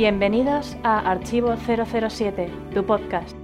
Bienvenidos 0.00 0.78
a 0.82 1.10
Archivo 1.10 1.54
007, 1.58 2.50
tu 2.72 2.86
podcast. 2.86 3.36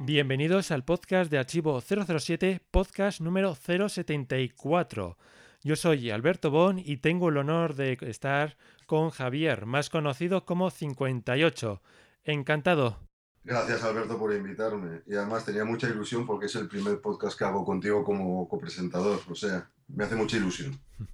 Bienvenidos 0.00 0.72
al 0.72 0.82
podcast 0.82 1.30
de 1.30 1.38
Archivo 1.38 1.80
007, 1.80 2.62
podcast 2.72 3.20
número 3.20 3.54
074. 3.54 5.16
Yo 5.62 5.76
soy 5.76 6.10
Alberto 6.10 6.50
Bon 6.50 6.80
y 6.84 6.96
tengo 6.96 7.28
el 7.28 7.36
honor 7.36 7.76
de 7.76 7.96
estar 8.00 8.56
con 8.86 9.10
Javier, 9.10 9.66
más 9.66 9.88
conocido 9.88 10.44
como 10.44 10.70
58. 10.70 11.80
Encantado. 12.24 13.07
Gracias 13.44 13.82
Alberto 13.82 14.18
por 14.18 14.34
invitarme 14.34 15.02
y 15.06 15.14
además 15.14 15.44
tenía 15.44 15.64
mucha 15.64 15.88
ilusión 15.88 16.26
porque 16.26 16.46
es 16.46 16.54
el 16.56 16.68
primer 16.68 17.00
podcast 17.00 17.38
que 17.38 17.44
hago 17.44 17.64
contigo 17.64 18.04
como 18.04 18.48
copresentador, 18.48 19.20
o 19.28 19.34
sea, 19.34 19.70
me 19.88 20.04
hace 20.04 20.16
mucha 20.16 20.36
ilusión. 20.36 20.78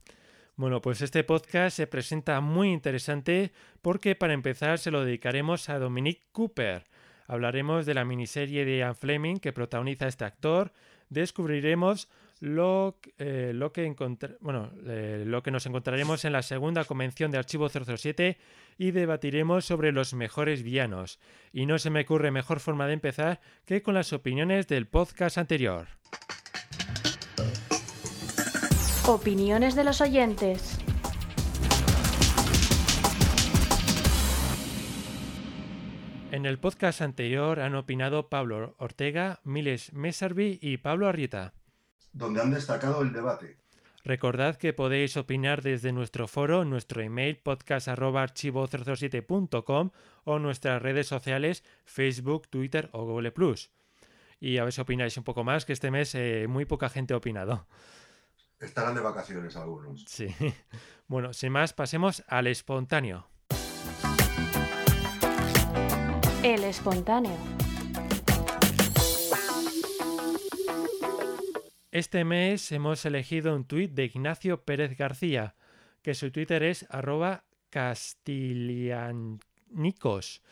Bueno, 0.57 0.81
pues 0.81 1.03
este 1.03 1.25
podcast 1.25 1.77
se 1.77 1.89
presenta 1.89 2.41
muy 2.41 2.71
interesante 2.71 3.53
porque 3.83 4.15
para 4.15 4.35
empezar 4.35 4.79
se 4.79 4.93
lo 4.93 5.05
dedicaremos 5.05 5.69
a 5.69 5.81
Dominic 5.81 6.21
Cooper. 6.31 6.85
Hablaremos 7.27 7.87
de 7.87 7.95
la 7.95 8.05
miniserie 8.05 8.65
de 8.65 8.79
Ian 8.79 8.95
Fleming 8.95 9.39
que 9.39 9.53
protagoniza 9.53 10.07
este 10.07 10.25
actor, 10.25 10.73
descubriremos 11.11 12.09
lo, 12.41 12.99
eh, 13.19 13.53
lo, 13.55 13.73
que 13.73 13.95
bueno, 14.41 14.71
eh, 14.87 15.25
lo 15.27 15.43
que 15.43 15.51
nos 15.51 15.67
encontraremos 15.67 16.25
en 16.25 16.33
la 16.33 16.43
segunda 16.43 16.85
convención 16.85 17.31
de 17.31 17.39
Archivo 17.39 17.69
007 17.69 18.39
y 18.79 18.91
debatiremos 18.91 19.65
sobre 19.65 19.93
los 19.93 20.15
mejores 20.15 20.63
villanos. 20.63 21.19
Y 21.53 21.67
no 21.67 21.79
se 21.79 21.91
me 21.91 22.03
ocurre 22.03 22.31
mejor 22.31 22.61
forma 22.61 22.87
de 22.87 22.95
empezar 22.95 23.41
que 23.65 23.83
con 23.83 23.95
las 23.95 24.13
opiniones 24.13 24.67
del 24.67 24.87
podcast 24.87 25.39
anterior. 25.39 25.89
Opiniones 29.07 29.75
de 29.75 29.85
los 29.85 30.01
oyentes. 30.01 30.79
En 36.35 36.47
el 36.47 36.59
podcast 36.59 37.01
anterior 37.01 37.61
han 37.61 37.77
opinado 37.77 38.29
Pablo 38.29 38.75
Ortega, 38.79 39.39
Miles 39.45 39.93
Mesarbi 39.93 40.59
y 40.61 40.79
Pablo 40.79 41.07
Arrieta. 41.07 41.53
Donde 42.15 42.41
han 42.41 42.53
destacado 42.53 43.03
el 43.03 43.13
debate. 43.13 43.59
Recordad 44.05 44.57
que 44.57 44.73
podéis 44.73 45.17
opinar 45.17 45.63
desde 45.63 45.93
nuestro 45.93 46.29
foro, 46.29 46.65
nuestro 46.65 47.03
email 47.03 47.39
podcast.archivo007.com 47.39 49.91
o 50.25 50.39
nuestras 50.39 50.83
redes 50.83 51.07
sociales 51.07 51.65
Facebook, 51.85 52.49
Twitter 52.49 52.91
o 52.93 53.05
Google 53.05 53.33
Plus. 53.33 53.71
Y 54.41 54.59
a 54.59 54.65
ver 54.65 54.73
si 54.73 54.81
opináis 54.81 55.17
un 55.17 55.23
poco 55.25 55.43
más, 55.43 55.65
que 55.65 55.73
este 55.73 55.91
mes 55.91 56.15
eh, 56.15 56.47
muy 56.49 56.67
poca 56.67 56.91
gente 56.91 57.15
ha 57.15 57.17
opinado. 57.17 57.67
Estarán 58.61 58.95
de 58.95 59.01
vacaciones 59.01 59.57
algunos. 59.57 60.05
Sí. 60.07 60.29
Bueno, 61.07 61.35
sin 61.35 61.53
más, 61.53 61.75
pasemos 61.75 62.25
al 62.29 62.47
espontáneo. 62.47 63.29
El 66.43 66.65
espontáneo. 66.65 67.37
Este 71.95 72.25
mes 72.25 72.73
hemos 72.73 73.07
elegido 73.07 73.55
un 73.55 73.67
tuit 73.67 73.93
de 73.93 74.07
Ignacio 74.07 74.65
Pérez 74.65 74.99
García, 74.99 75.55
que 76.03 76.15
su 76.15 76.33
Twitter 76.33 76.65
es 76.65 76.85
arroba 76.91 77.45
castilianicos, 77.71 80.43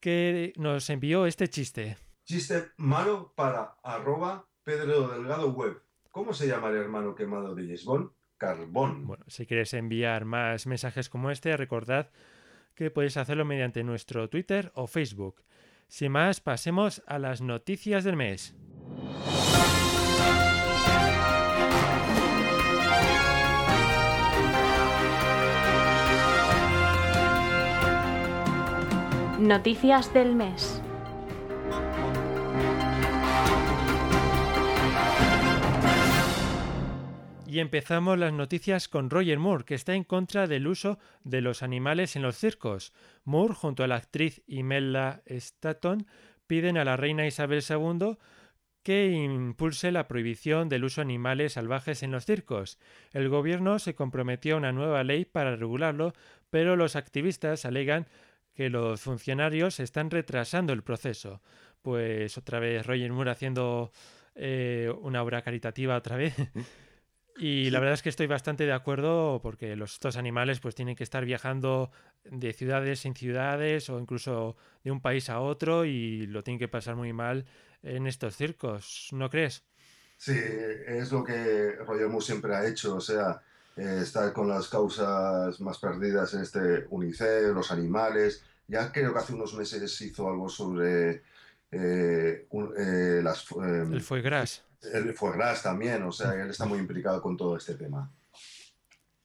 que 0.00 0.52
nos 0.56 0.90
envió 0.90 1.26
este 1.26 1.46
chiste. 1.46 1.96
Chiste 2.24 2.72
malo 2.76 3.32
para 3.36 3.76
arroba 3.84 4.48
Pedro 4.64 5.06
Delgado 5.06 5.52
Web. 5.52 5.80
¿Cómo 6.10 6.32
se 6.32 6.48
llama 6.48 6.70
el 6.70 6.78
hermano 6.78 7.14
quemado 7.14 7.54
de 7.54 7.62
Lisbon? 7.62 8.12
Carbón. 8.36 9.06
Bueno, 9.06 9.24
si 9.28 9.46
quieres 9.46 9.72
enviar 9.74 10.24
más 10.24 10.66
mensajes 10.66 11.08
como 11.08 11.30
este, 11.30 11.56
recordad 11.56 12.10
que 12.74 12.90
podéis 12.90 13.16
hacerlo 13.16 13.44
mediante 13.44 13.84
nuestro 13.84 14.28
Twitter 14.28 14.72
o 14.74 14.88
Facebook. 14.88 15.44
Sin 15.86 16.10
más, 16.10 16.40
pasemos 16.40 17.00
a 17.06 17.20
las 17.20 17.42
noticias 17.42 18.02
del 18.02 18.16
mes. 18.16 18.56
Noticias 29.40 30.12
del 30.12 30.34
mes. 30.34 30.82
Y 37.46 37.60
empezamos 37.60 38.18
las 38.18 38.34
noticias 38.34 38.88
con 38.88 39.08
Roger 39.08 39.38
Moore, 39.38 39.64
que 39.64 39.74
está 39.74 39.94
en 39.94 40.04
contra 40.04 40.46
del 40.46 40.66
uso 40.66 40.98
de 41.24 41.40
los 41.40 41.62
animales 41.62 42.16
en 42.16 42.22
los 42.22 42.36
circos. 42.36 42.92
Moore, 43.24 43.54
junto 43.54 43.82
a 43.82 43.86
la 43.86 43.96
actriz 43.96 44.42
Imelda 44.46 45.22
Staton, 45.24 46.06
piden 46.46 46.76
a 46.76 46.84
la 46.84 46.98
reina 46.98 47.26
Isabel 47.26 47.64
II 47.66 48.18
que 48.82 49.10
impulse 49.10 49.90
la 49.90 50.06
prohibición 50.06 50.68
del 50.68 50.84
uso 50.84 51.00
de 51.00 51.06
animales 51.06 51.54
salvajes 51.54 52.02
en 52.02 52.10
los 52.10 52.26
circos. 52.26 52.78
El 53.14 53.30
gobierno 53.30 53.78
se 53.78 53.94
comprometió 53.94 54.56
a 54.56 54.58
una 54.58 54.72
nueva 54.72 55.02
ley 55.02 55.24
para 55.24 55.56
regularlo, 55.56 56.12
pero 56.50 56.76
los 56.76 56.94
activistas 56.94 57.64
alegan 57.64 58.06
que 58.54 58.70
los 58.70 59.00
funcionarios 59.00 59.80
están 59.80 60.10
retrasando 60.10 60.72
el 60.72 60.82
proceso. 60.82 61.40
Pues 61.82 62.36
otra 62.36 62.60
vez 62.60 62.86
Roger 62.86 63.12
Moore 63.12 63.30
haciendo 63.30 63.92
eh, 64.34 64.92
una 65.02 65.22
obra 65.22 65.42
caritativa 65.42 65.96
otra 65.96 66.16
vez. 66.16 66.34
Y 67.36 67.70
la 67.70 67.80
verdad 67.80 67.94
es 67.94 68.02
que 68.02 68.10
estoy 68.10 68.26
bastante 68.26 68.66
de 68.66 68.72
acuerdo 68.72 69.40
porque 69.42 69.74
los, 69.74 69.94
estos 69.94 70.18
animales 70.18 70.60
pues 70.60 70.74
tienen 70.74 70.94
que 70.94 71.04
estar 71.04 71.24
viajando 71.24 71.90
de 72.24 72.52
ciudades 72.52 73.06
en 73.06 73.14
ciudades 73.14 73.88
o 73.88 73.98
incluso 73.98 74.56
de 74.84 74.90
un 74.90 75.00
país 75.00 75.30
a 75.30 75.40
otro 75.40 75.86
y 75.86 76.26
lo 76.26 76.42
tienen 76.42 76.58
que 76.58 76.68
pasar 76.68 76.96
muy 76.96 77.14
mal 77.14 77.46
en 77.82 78.06
estos 78.06 78.36
circos, 78.36 79.08
¿no 79.12 79.30
crees? 79.30 79.64
Sí, 80.18 80.38
es 80.86 81.10
lo 81.12 81.24
que 81.24 81.76
Roger 81.76 82.08
Moore 82.08 82.26
siempre 82.26 82.54
ha 82.54 82.66
hecho, 82.66 82.96
o 82.96 83.00
sea, 83.00 83.40
eh, 83.80 84.00
estar 84.02 84.32
con 84.32 84.48
las 84.48 84.68
causas 84.68 85.60
más 85.60 85.78
perdidas 85.78 86.34
en 86.34 86.42
este 86.42 86.86
UNICEF, 86.90 87.54
los 87.54 87.70
animales. 87.70 88.42
Ya 88.68 88.92
creo 88.92 89.12
que 89.12 89.18
hace 89.18 89.32
unos 89.32 89.54
meses 89.54 90.00
hizo 90.02 90.28
algo 90.28 90.48
sobre 90.48 91.22
eh, 91.70 92.46
eh, 92.50 93.20
las... 93.22 93.46
el 93.52 94.00
foie 94.02 94.22
gras 94.22 94.64
el 94.82 95.14
gras 95.14 95.62
también, 95.62 96.02
o 96.02 96.12
sea, 96.12 96.34
él 96.34 96.50
está 96.50 96.64
muy 96.64 96.78
implicado 96.78 97.20
con 97.20 97.36
todo 97.36 97.56
este 97.56 97.74
tema. 97.74 98.10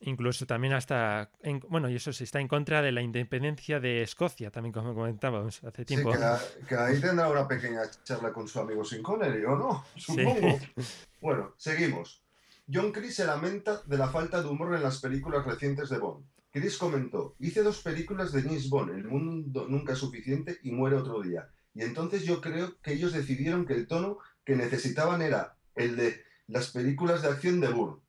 Incluso 0.02 0.46
también 0.46 0.74
hasta, 0.74 1.32
bueno, 1.70 1.90
y 1.90 1.96
eso 1.96 2.12
sí, 2.12 2.26
está 2.26 2.40
en 2.40 2.48
contra 2.48 2.82
de 2.82 2.92
la 2.92 3.02
independencia 3.02 3.80
de 3.80 4.04
Escocia, 4.04 4.52
también 4.52 4.74
como 4.74 4.94
comentábamos 4.94 5.64
hace 5.64 5.86
tiempo. 5.86 6.14
Sí, 6.14 6.20
que, 6.68 6.76
ahí 6.76 7.00
tendrá 7.00 7.30
una 7.30 7.48
pequeña 7.48 7.82
charla 8.04 8.32
con 8.32 8.48
su 8.48 8.60
amigo 8.60 8.84
Sin 8.84 9.02
Connery, 9.02 9.46
¿o 9.46 9.56
no? 9.56 9.86
Supongo. 9.96 10.60
Bueno, 11.22 11.56
seguimos. 11.58 12.25
John 12.72 12.92
Chris 12.92 13.16
se 13.16 13.26
lamenta 13.26 13.84
de 13.86 13.98
la 13.98 14.09
falta 14.09 14.42
de 14.42 14.50
humor 14.50 14.76
en 14.76 14.81
las 14.81 15.00
películas 15.00 15.46
recientes 15.46 15.90
de 15.90 16.00
Bond. 16.00 16.26
Chris 16.52 16.78
comentó, 16.78 17.36
hice 17.40 17.62
dos 17.62 17.81
películas 17.81 18.31
de 18.31 18.42
James 18.42 18.70
Bond, 18.70 18.90
El 18.92 19.08
mundo 19.08 19.68
nunca 19.70 19.94
es 19.94 20.00
suficiente 20.00 20.58
y 20.64 20.72
Muere 20.72 20.96
otro 20.96 21.22
día. 21.22 21.48
Y 21.75 21.84
entonces 21.84 22.24
yo 22.24 22.42
creo 22.42 22.80
que 22.81 22.94
ellos 22.94 23.14
decidieron 23.14 23.68
que 23.68 23.74
el 23.74 23.88
tono 23.88 24.18
que 24.44 24.56
necesitaban 24.56 25.22
era 25.22 25.58
el 25.75 25.96
de 25.96 26.24
las 26.48 26.72
películas 26.72 27.22
de 27.22 27.28
acción 27.28 27.59
de 27.59 27.70
Burr, 27.70 28.02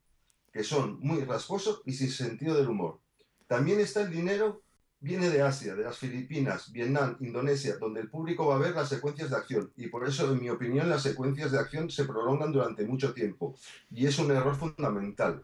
que 0.53 0.65
son 0.65 1.00
muy 1.00 1.22
rasposos 1.25 1.83
y 1.84 1.93
sin 1.93 2.11
sentido 2.11 2.55
del 2.55 2.69
humor. 2.69 3.00
También 3.49 3.81
está 3.81 4.03
el 4.03 4.11
dinero, 4.11 4.63
viene 5.01 5.31
de 5.31 5.43
Asia, 5.43 5.75
de 5.75 5.84
las 5.84 5.98
Filipinas, 5.98 6.72
Vietnam, 6.72 7.16
Indonesia, 7.21 7.77
donde 7.78 8.01
el 8.01 8.09
público 8.09 8.47
va 8.47 8.57
a 8.57 8.60
ver 8.60 8.75
las 8.75 8.89
secuencias 8.89 9.31
de 9.31 9.37
acción. 9.37 9.72
Y 9.77 9.89
por 9.89 10.07
eso, 10.07 10.33
en 10.33 10.41
mi 10.41 10.51
opinión, 10.51 10.89
las 10.89 11.03
secuencias 11.03 11.53
de 11.53 11.59
acción 11.59 11.91
se 11.91 12.04
prolongan 12.04 12.53
durante 12.53 12.84
mucho 12.84 13.13
tiempo. 13.13 13.54
Y 13.91 14.07
es 14.07 14.19
un 14.19 14.31
error 14.31 14.57
fundamental. 14.57 15.43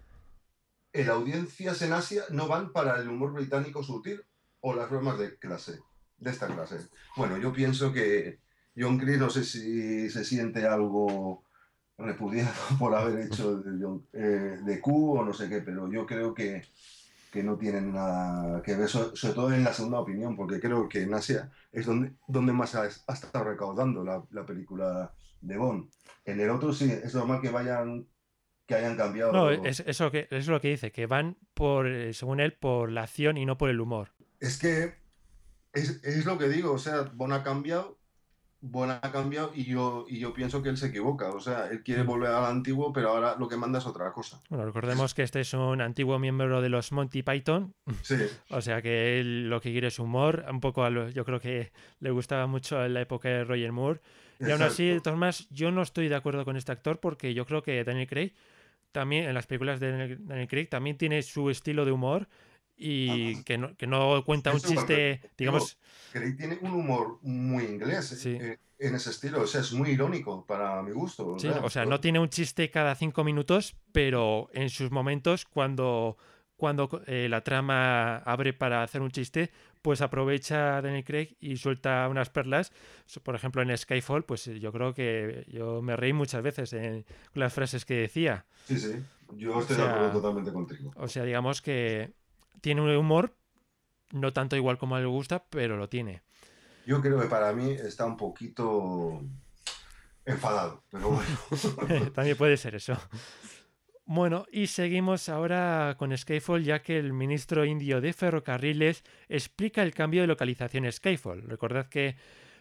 En 0.93 1.09
audiencias 1.09 1.81
en 1.83 1.93
Asia 1.93 2.25
no 2.31 2.49
van 2.49 2.73
para 2.73 3.01
el 3.01 3.09
humor 3.09 3.33
británico 3.33 3.83
sutil 3.83 4.23
o 4.61 4.75
las 4.75 4.91
bromas 4.91 5.19
de 5.19 5.37
clase, 5.39 5.81
de 6.19 6.31
esta 6.31 6.47
clase. 6.47 6.89
Bueno, 7.17 7.39
yo 7.39 7.53
pienso 7.53 7.93
que 7.93 8.39
John 8.77 8.99
Chris 8.99 9.19
no 9.19 9.31
sé 9.31 9.45
si 9.45 10.09
se 10.11 10.25
siente 10.25 10.67
algo 10.67 11.45
repudiado 11.99 12.53
por 12.79 12.95
haber 12.95 13.27
hecho 13.27 13.59
de, 13.59 14.01
eh, 14.13 14.59
de 14.63 14.81
Q 14.81 15.19
o 15.19 15.25
no 15.25 15.33
sé 15.33 15.49
qué, 15.49 15.61
pero 15.61 15.91
yo 15.91 16.07
creo 16.07 16.35
que, 16.35 16.63
que 17.33 17.43
no 17.43 17.57
tienen 17.57 17.95
nada 17.95 18.63
que 18.63 18.77
ver, 18.77 18.89
sobre, 18.91 19.33
todo 19.33 19.51
en 19.51 19.65
la 19.65 19.73
segunda 19.73 20.01
opinión, 20.01 20.37
porque 20.37 20.61
creo 20.61 20.87
que 20.87 21.01
en 21.01 21.15
Asia 21.15 21.51
es 21.73 21.87
donde, 21.87 22.13
donde 22.29 22.53
más 22.53 22.75
ha, 22.75 22.87
estado 22.87 23.45
recaudando 23.45 24.05
la, 24.05 24.23
la, 24.33 24.45
película 24.45 25.11
de 25.41 25.57
Bond. 25.57 25.89
En 26.27 26.41
el 26.41 26.51
otro 26.51 26.75
sí, 26.75 26.93
es 26.93 27.15
normal 27.15 27.41
que 27.41 27.49
vayan 27.49 28.07
que 28.67 28.75
hayan 28.75 28.99
cambiado. 28.99 29.33
No, 29.33 29.51
es, 29.51 29.81
eso 29.81 30.11
que, 30.11 30.29
es 30.31 30.47
lo 30.47 30.61
que 30.61 30.69
dice, 30.69 30.93
que 30.93 31.07
van 31.07 31.39
por, 31.55 31.87
eh, 31.87 32.13
según 32.13 32.39
él, 32.39 32.53
por 32.53 32.93
la 32.93 33.05
acción 33.05 33.39
y 33.39 33.47
no 33.47 33.57
por 33.57 33.71
el 33.71 33.81
humor. 33.81 34.11
Es 34.39 34.59
que 34.59 34.95
es, 35.73 36.05
es 36.05 36.27
lo 36.27 36.37
que 36.37 36.51
digo, 36.51 36.73
o 36.73 36.79
sea, 36.79 37.11
Bond 37.15 37.33
ha 37.33 37.43
cambiado 37.43 37.99
Bon 38.65 38.89
ha 38.89 39.01
cambiado 39.01 39.51
y 39.55 39.65
yo, 39.65 40.07
y 40.09 40.21
yo 40.21 40.33
pienso 40.33 40.63
que 40.63 40.69
él 40.69 40.77
se 40.77 40.87
equivoca. 40.87 41.31
O 41.31 41.41
sea, 41.41 41.67
él 41.67 41.83
quiere 41.83 42.05
mm. 42.05 42.07
volver 42.07 42.31
al 42.31 42.45
antiguo, 42.45 42.93
pero 42.93 43.11
ahora 43.11 43.35
lo 43.37 43.49
que 43.49 43.57
manda 43.57 43.81
es 43.81 43.87
otra 43.87 44.13
cosa. 44.13 44.41
Bueno, 44.49 44.65
recordemos 44.65 45.15
que 45.15 45.25
este 45.25 45.41
es 45.41 45.53
un 45.53 45.81
antiguo 45.81 46.19
miembro 46.21 46.63
de 46.63 46.69
los 46.69 46.93
Monty 46.93 47.25
Python. 47.25 47.75
Sí. 48.03 48.17
o 48.51 48.61
sea 48.61 48.81
que 48.81 49.19
él 49.19 49.51
lo 49.51 49.61
que 49.61 49.73
quiere 49.73 49.89
es 49.89 49.99
humor. 49.99 50.45
Un 50.49 50.61
poco 50.61 50.85
a 50.85 50.91
lo, 50.91 51.09
yo 51.09 51.25
creo 51.25 51.41
que 51.41 51.73
le 51.99 52.11
gustaba 52.13 52.47
mucho 52.47 52.85
en 52.85 52.95
la 52.95 53.01
época 53.01 53.29
de 53.29 53.45
Roger 53.45 53.73
Moore. 53.73 54.01
Y 54.39 54.51
aún 54.51 54.63
así, 54.63 54.97
maneras, 55.05 55.49
yo 55.51 55.71
no 55.73 55.83
estoy 55.83 56.09
de 56.09 56.15
acuerdo 56.15 56.45
con 56.45 56.57
este 56.57 56.71
actor 56.73 57.01
porque 57.01 57.35
yo 57.35 57.47
creo 57.47 57.63
que 57.63 57.83
Daniel 57.85 58.09
Craig 58.09 58.33
también, 58.93 59.25
en 59.25 59.35
las 59.35 59.47
películas 59.47 59.81
de 59.81 60.17
Daniel 60.19 60.49
Craig, 60.49 60.69
también 60.69 60.97
tiene 60.97 61.23
su 61.23 61.51
estilo 61.51 61.85
de 61.85 61.93
humor 61.93 62.29
y 62.83 63.43
que, 63.45 63.59
no, 63.59 63.77
que 63.77 63.87
no 63.87 64.25
cuenta 64.25 64.53
un 64.53 64.61
chiste, 64.61 65.21
digamos... 65.39 65.79
Craig 66.13 66.37
tiene 66.37 66.59
un 66.61 66.73
humor 66.73 67.19
muy 67.23 67.65
inglés 67.65 68.27
eh, 68.27 68.59
en 68.79 68.95
ese 68.95 69.11
estilo, 69.11 69.43
o 69.43 69.47
sea, 69.47 69.61
es 69.61 69.73
muy 69.73 69.91
irónico 69.91 70.45
para 70.45 70.83
mi 70.83 70.91
gusto. 70.91 71.27
O, 71.29 71.39
sea, 71.39 71.61
o 71.63 71.71
sea, 71.71 71.87
no 71.87 72.01
tiene 72.01 72.19
un 72.19 72.29
chiste 72.29 72.71
cada 72.71 72.95
cinco 72.95 73.25
minutos, 73.25 73.77
pero 73.93 74.51
en 74.53 74.69
sus 74.69 74.91
momentos 74.91 75.45
cuando, 75.45 76.19
cuando 76.57 77.03
eh, 77.07 77.29
la 77.31 77.43
trama 77.43 78.17
abre 78.19 78.53
para 78.53 78.83
hacer 78.83 79.01
un 79.01 79.11
chiste, 79.11 79.51
pues 79.81 80.01
aprovecha 80.01 80.83
Daniel 80.83 81.05
Craig 81.05 81.37
y 81.41 81.57
suelta 81.57 82.09
unas 82.09 82.31
perlas. 82.31 82.73
Por 83.23 83.35
ejemplo, 83.35 83.63
en 83.63 83.77
Skyfall, 83.77 84.25
pues 84.25 84.45
yo 84.45 84.73
creo 84.73 84.93
que 84.93 85.47
yo 85.49 85.81
me 85.83 85.97
reí 85.97 86.13
muchas 86.13 86.43
veces 86.43 86.73
en 86.73 87.05
las 87.35 87.53
frases 87.53 87.85
que 87.85 87.95
decía. 87.95 88.45
Sí, 88.67 88.79
sí, 88.79 88.93
yo 89.37 89.61
estoy 89.61 89.77
de 89.77 89.83
acuerdo 89.83 90.13
totalmente 90.13 90.53
contigo. 90.53 90.93
O 90.97 91.09
sea, 91.09 91.25
digamos 91.25 91.63
que 91.63 92.13
tiene 92.63 92.81
un 92.81 92.97
humor, 92.97 93.37
no 94.13 94.33
tanto 94.33 94.57
igual 94.57 94.79
como 94.79 94.95
a 94.95 94.99
él 94.99 95.05
le 95.05 95.11
gusta, 95.11 95.45
pero 95.51 95.77
lo 95.77 95.91
tiene. 95.91 96.23
Yo 96.87 97.03
creo 97.03 97.21
que 97.21 97.27
para 97.27 97.53
mí 97.53 97.73
está 97.73 98.07
un 98.07 98.17
poquito 98.17 99.21
enfadado, 100.25 100.83
pero 100.91 101.11
bueno. 101.11 102.11
También 102.15 102.37
puede 102.37 102.57
ser 102.57 102.77
eso. 102.77 102.97
Bueno, 104.05 104.47
y 104.51 104.67
seguimos 104.67 105.29
ahora 105.29 105.97
con 105.99 106.17
Skyfall, 106.17 106.65
ya 106.65 106.83
que 106.83 106.99
el 106.99 107.13
ministro 107.13 107.65
indio 107.65 108.01
de 108.01 108.13
Ferrocarriles 108.13 109.05
explica 109.29 109.83
el 109.83 109.95
cambio 109.95 110.23
de 110.23 110.27
localización 110.27 110.91
Skyfall. 110.91 111.43
Recordad 111.43 111.87
que 111.87 112.17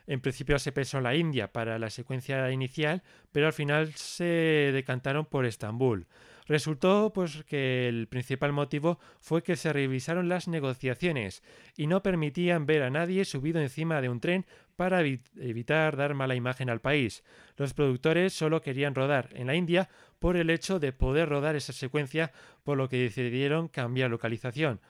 en 0.08 0.22
principio 0.22 0.60
se 0.60 0.72
pensó 0.72 0.98
en 0.98 1.04
la 1.04 1.16
India 1.16 1.52
para 1.52 1.80
la 1.80 1.90
secuencia 1.90 2.52
inicial, 2.52 3.02
pero 3.32 3.48
al 3.48 3.54
final 3.54 3.94
se 3.94 4.72
decantaron 4.74 5.26
por 5.26 5.46
Estambul. 5.46 6.08
Resultó 6.52 7.14
pues 7.14 7.46
que 7.46 7.88
el 7.88 8.10
principal 8.10 8.52
motivo 8.52 9.00
fue 9.22 9.42
que 9.42 9.56
se 9.56 9.72
revisaron 9.72 10.28
las 10.28 10.50
negociaciones 10.50 11.44
y 11.78 11.88
no 11.88 12.04
permitían 12.04 12.66
ver 12.66 12.84
a 12.84 12.90
nadie 12.90 13.24
subido 13.24 13.62
encima 13.62 14.02
de 14.02 14.10
un 14.10 14.20
tren 14.20 14.46
para 14.76 15.00
evitar 15.00 15.96
dar 15.96 16.14
mala 16.14 16.36
imagen 16.36 16.70
al 16.70 16.82
país. 16.82 17.24
Los 17.56 17.74
productores 17.74 18.34
solo 18.34 18.62
querían 18.62 18.96
rodar 18.96 19.30
en 19.32 19.48
la 19.48 19.56
India 19.56 19.88
por 20.20 20.36
el 20.36 20.50
hecho 20.50 20.78
de 20.78 20.92
poder 20.92 21.30
rodar 21.30 21.56
esa 21.56 21.72
secuencia, 21.72 22.34
por 22.66 22.78
lo 22.78 22.90
que 22.90 22.98
decidieron 22.98 23.70
cambiar 23.70 24.12
localización. 24.12 24.82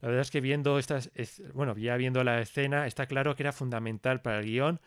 La 0.00 0.08
verdad 0.08 0.22
es 0.22 0.30
que 0.30 0.40
viendo 0.40 0.80
bueno, 1.52 1.76
ya 1.76 1.98
viendo 1.98 2.24
la 2.24 2.40
escena, 2.40 2.86
está 2.86 3.04
claro 3.04 3.36
que 3.36 3.42
era 3.42 3.52
fundamental 3.52 4.22
para 4.22 4.38
el 4.38 4.46
guion 4.46 4.80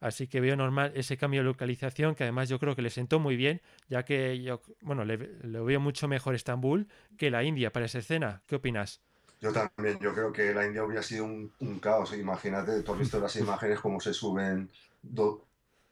Así 0.00 0.26
que 0.26 0.40
veo 0.40 0.56
normal 0.56 0.92
ese 0.94 1.16
cambio 1.16 1.40
de 1.40 1.44
localización, 1.44 2.14
que 2.14 2.24
además 2.24 2.48
yo 2.48 2.58
creo 2.58 2.76
que 2.76 2.82
le 2.82 2.90
sentó 2.90 3.18
muy 3.18 3.36
bien, 3.36 3.62
ya 3.88 4.04
que 4.04 4.42
yo, 4.42 4.60
bueno, 4.80 5.04
le, 5.04 5.16
veo 5.16 5.80
mucho 5.80 6.08
mejor 6.08 6.34
Estambul 6.34 6.88
que 7.16 7.30
la 7.30 7.44
India 7.44 7.72
para 7.72 7.86
esa 7.86 7.98
escena. 7.98 8.42
¿Qué 8.46 8.56
opinas? 8.56 9.00
Yo 9.40 9.52
también, 9.52 9.98
yo 10.00 10.14
creo 10.14 10.32
que 10.32 10.54
la 10.54 10.66
India 10.66 10.84
hubiera 10.84 11.02
sido 11.02 11.24
un, 11.24 11.78
caos. 11.80 12.16
Imagínate, 12.16 12.82
tú 12.82 12.92
has 12.92 12.98
visto 12.98 13.20
las 13.20 13.36
imágenes 13.36 13.80
cómo 13.80 14.00
se 14.00 14.12
suben 14.12 14.70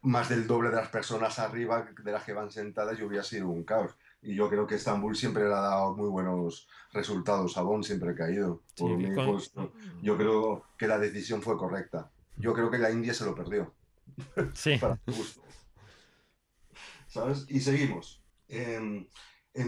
más 0.05 0.29
del 0.29 0.47
doble 0.47 0.69
de 0.69 0.77
las 0.77 0.89
personas 0.89 1.39
arriba 1.39 1.89
de 2.03 2.13
las 2.13 2.25
que 2.25 2.33
van 2.33 2.51
sentadas 2.51 2.99
y 2.99 3.03
hubiera 3.03 3.25
sido 3.25 3.49
un 3.49 3.65
caos. 3.65 3.97
Y 4.23 4.35
yo 4.35 4.49
creo 4.49 4.67
que 4.67 4.77
Estambul 4.77 5.17
siempre 5.17 5.45
le 5.45 5.53
ha 5.53 5.61
dado 5.61 5.95
muy 5.95 6.09
buenos 6.09 6.67
resultados 6.93 7.57
a 7.59 7.63
Bonn, 7.63 7.85
siempre 7.85 8.11
ha 8.11 8.15
caído. 8.15 8.63
Pues, 8.77 9.53
yo 10.03 10.17
creo 10.17 10.65
que 10.79 10.87
la 10.87 10.99
decisión 10.99 11.43
fue 11.43 11.59
correcta. 11.59 12.11
Yo 12.37 12.55
creo 12.55 12.71
que 12.71 12.79
la 12.79 12.91
India 12.91 13.13
se 13.13 13.25
lo 13.25 13.35
perdió. 13.35 13.73
Sí. 14.55 14.81
¿Sabes? 17.07 17.47
Y 17.49 17.61
seguimos. 17.61 18.23
en 18.49 19.09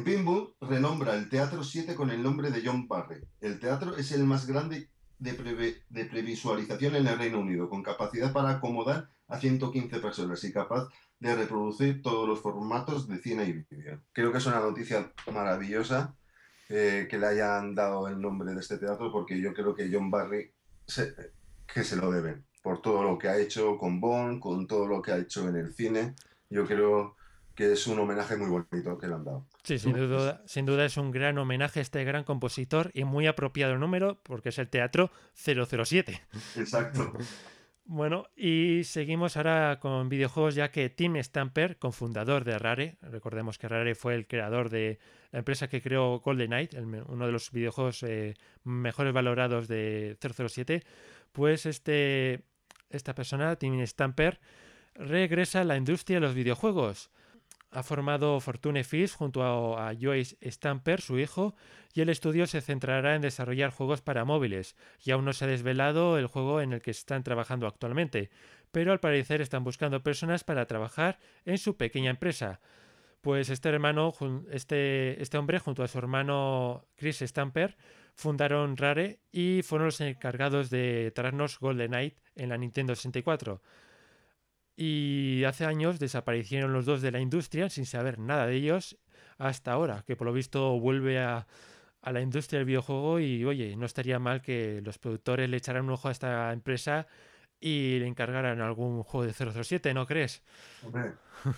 Pinball 0.05 0.55
renombra 0.61 1.15
el 1.15 1.29
Teatro 1.29 1.63
7 1.63 1.95
con 1.95 2.11
el 2.11 2.23
nombre 2.23 2.51
de 2.51 2.63
John 2.65 2.89
Barry. 2.89 3.21
El 3.41 3.61
teatro 3.61 3.97
es 3.97 4.11
el 4.13 4.25
más 4.25 4.47
grande 4.47 4.91
de, 5.19 5.83
de 5.89 6.05
previsualización 6.05 6.97
en 6.97 7.07
el 7.07 7.19
Reino 7.19 7.41
Unido, 7.41 7.69
con 7.69 7.83
capacidad 7.83 8.33
para 8.33 8.51
acomodar 8.51 9.11
a 9.29 9.39
115 9.39 10.01
personas 10.01 10.43
y 10.45 10.53
capaz 10.53 10.89
de 11.19 11.35
reproducir 11.35 12.03
todos 12.03 12.29
los 12.29 12.41
formatos 12.41 13.09
de 13.09 13.19
cine 13.19 13.45
y 13.45 13.53
vídeo. 13.53 14.03
Creo 14.13 14.33
que 14.33 14.39
es 14.39 14.47
una 14.47 14.61
noticia 14.61 15.13
maravillosa 15.33 16.17
eh, 16.69 17.07
que 17.09 17.19
le 17.19 17.27
hayan 17.27 17.75
dado 17.75 18.09
el 18.09 18.21
nombre 18.21 18.53
de 18.53 18.61
este 18.61 18.79
teatro 18.79 19.11
porque 19.11 19.41
yo 19.41 19.55
creo 19.55 19.75
que 19.75 19.89
John 19.91 20.11
Barry 20.11 20.53
que 21.67 21.85
se 21.85 21.97
lo 21.97 22.11
deben 22.11 22.47
por 22.67 22.83
todo 22.83 23.05
lo 23.05 23.17
que 23.17 23.29
ha 23.29 23.39
hecho 23.39 23.79
con 23.79 24.01
Bond, 24.01 24.41
con 24.41 24.67
todo 24.67 24.89
lo 24.89 25.01
que 25.01 25.13
ha 25.13 25.19
hecho 25.19 25.49
en 25.49 25.55
el 25.55 25.73
cine. 25.73 26.17
Yo 26.51 26.67
creo 26.67 27.15
que 27.55 27.71
es 27.71 27.87
un 27.87 27.97
homenaje 27.97 28.37
muy 28.37 28.49
bonito 28.49 28.99
que 28.99 29.07
le 29.07 29.15
han 29.15 29.25
dado. 29.25 29.47
Sí, 29.63 29.79
sin 29.79 29.93
duda, 29.93 30.43
sin 30.47 30.67
duda 30.67 30.85
es 30.85 30.97
un 30.97 31.13
gran 31.13 31.39
homenaje 31.39 31.79
a 31.79 31.83
este 31.83 32.03
gran 32.03 32.25
compositor 32.25 32.91
y 32.93 33.05
muy 33.05 33.29
apropiado 33.29 33.75
el 33.75 33.79
número 33.79 34.21
porque 34.25 34.49
es 34.49 34.59
el 34.59 34.69
Teatro 34.69 35.13
007. 35.35 36.21
Exacto. 36.57 37.13
Bueno, 37.89 38.27
y 38.35 38.83
seguimos 38.83 39.37
ahora 39.37 39.79
con 39.79 40.09
videojuegos 40.09 40.57
ya 40.57 40.73
que 40.73 40.91
Tim 40.91 41.23
Stamper, 41.23 41.79
cofundador 41.79 42.43
de 42.43 42.59
Rare, 42.59 42.99
recordemos 43.01 43.59
que 43.59 43.69
Rare 43.69 43.95
fue 43.95 44.17
el 44.17 44.27
creador 44.27 44.71
de 44.71 44.99
la 45.31 45.39
empresa 45.39 45.69
que 45.69 45.81
creó 45.81 46.19
Golden 46.19 46.49
Knight, 46.49 46.75
uno 46.75 47.27
de 47.27 47.31
los 47.31 47.53
videojuegos 47.53 48.03
eh, 48.03 48.35
mejores 48.65 49.13
valorados 49.13 49.69
de 49.69 50.19
007, 50.21 50.83
pues 51.31 51.65
este 51.65 52.43
esta 52.91 53.15
persona, 53.15 53.57
Tim 53.57 53.85
Stamper, 53.87 54.41
regresa 54.95 55.61
a 55.61 55.65
la 55.65 55.77
industria 55.77 56.17
de 56.17 56.27
los 56.27 56.35
videojuegos. 56.35 57.11
Ha 57.71 57.83
formado 57.83 58.41
Fortune 58.41 58.85
Fish 58.85 59.13
junto 59.13 59.43
a, 59.77 59.93
Joyce 59.95 60.37
Stamper, 60.51 61.01
su 61.01 61.19
hijo, 61.19 61.55
y 61.93 62.01
el 62.01 62.09
estudio 62.09 62.47
se 62.47 62.61
centrará 62.61 63.15
en 63.15 63.23
desarrollar 63.23 63.71
juegos 63.71 64.01
para 64.01 64.25
móviles. 64.25 64.77
Y 65.05 65.11
aún 65.11 65.25
no 65.25 65.33
se 65.33 65.45
ha 65.45 65.49
desvelado 65.49 66.19
el 66.19 66.27
juego 66.27 66.61
en 66.61 66.73
el 66.73 66.81
que 66.81 66.91
están 66.91 67.23
trabajando 67.23 67.67
actualmente, 67.67 68.31
pero 68.73 68.93
al 68.93 69.01
parecer 69.01 69.41
están 69.41 69.65
buscando 69.65 70.03
personas 70.03 70.45
para 70.45 70.67
trabajar 70.67 71.19
en 71.45 71.59
su 71.59 71.77
pequeña 71.77 72.11
empresa. 72.11 72.61
Pues 73.21 73.51
este 73.51 73.69
hermano, 73.69 74.15
este, 74.51 75.21
este 75.21 75.37
hombre, 75.37 75.59
junto 75.59 75.83
a 75.83 75.89
su 75.89 75.99
hermano 75.99 76.87
Chris 76.97 77.19
Stamper, 77.19 77.77
fundaron 78.17 78.77
Rare 78.77 79.21
y 79.31 79.63
fueron 79.63 79.87
los 79.87 80.01
encargados 80.01 80.71
de 80.71 81.13
traernos 81.15 81.61
Golden 81.61 81.89
Knight 81.89 82.17
en 82.35 82.49
la 82.49 82.59
Nintendo 82.59 82.95
64. 82.95 83.63
Y 84.77 85.45
hace 85.45 85.65
años 85.65 85.99
desaparecieron 85.99 86.73
los 86.73 86.85
dos 86.85 87.01
de 87.03 87.13
la 87.13 87.21
industria 87.21 87.71
sin 87.71 87.87
saber 87.87 88.19
nada 88.19 88.47
de 88.47 88.57
ellos 88.57 88.99
hasta 89.39 89.73
ahora, 89.73 90.03
que 90.07 90.17
por 90.17 90.27
lo 90.27 90.33
visto 90.33 90.79
vuelve 90.81 91.19
a, 91.19 91.47
a 92.03 92.13
la 92.13 92.21
industria 92.21 92.59
del 92.59 92.67
videojuego 92.67 93.21
y 93.21 93.45
oye, 93.45 93.77
no 93.77 93.87
estaría 93.87 94.19
mal 94.19 94.41
que 94.41 94.81
los 94.83 94.99
productores 94.99 95.49
le 95.49 95.59
echaran 95.59 95.85
un 95.85 95.91
ojo 95.91 96.09
a 96.09 96.13
esta 96.13 96.53
empresa 96.53 97.07
y 97.61 97.99
le 97.99 98.07
encargaran 98.07 98.61
algún 98.61 99.03
juego 99.03 99.27
de 99.27 99.33
007, 99.33 99.95
¿no 99.95 100.07
crees? 100.07 100.43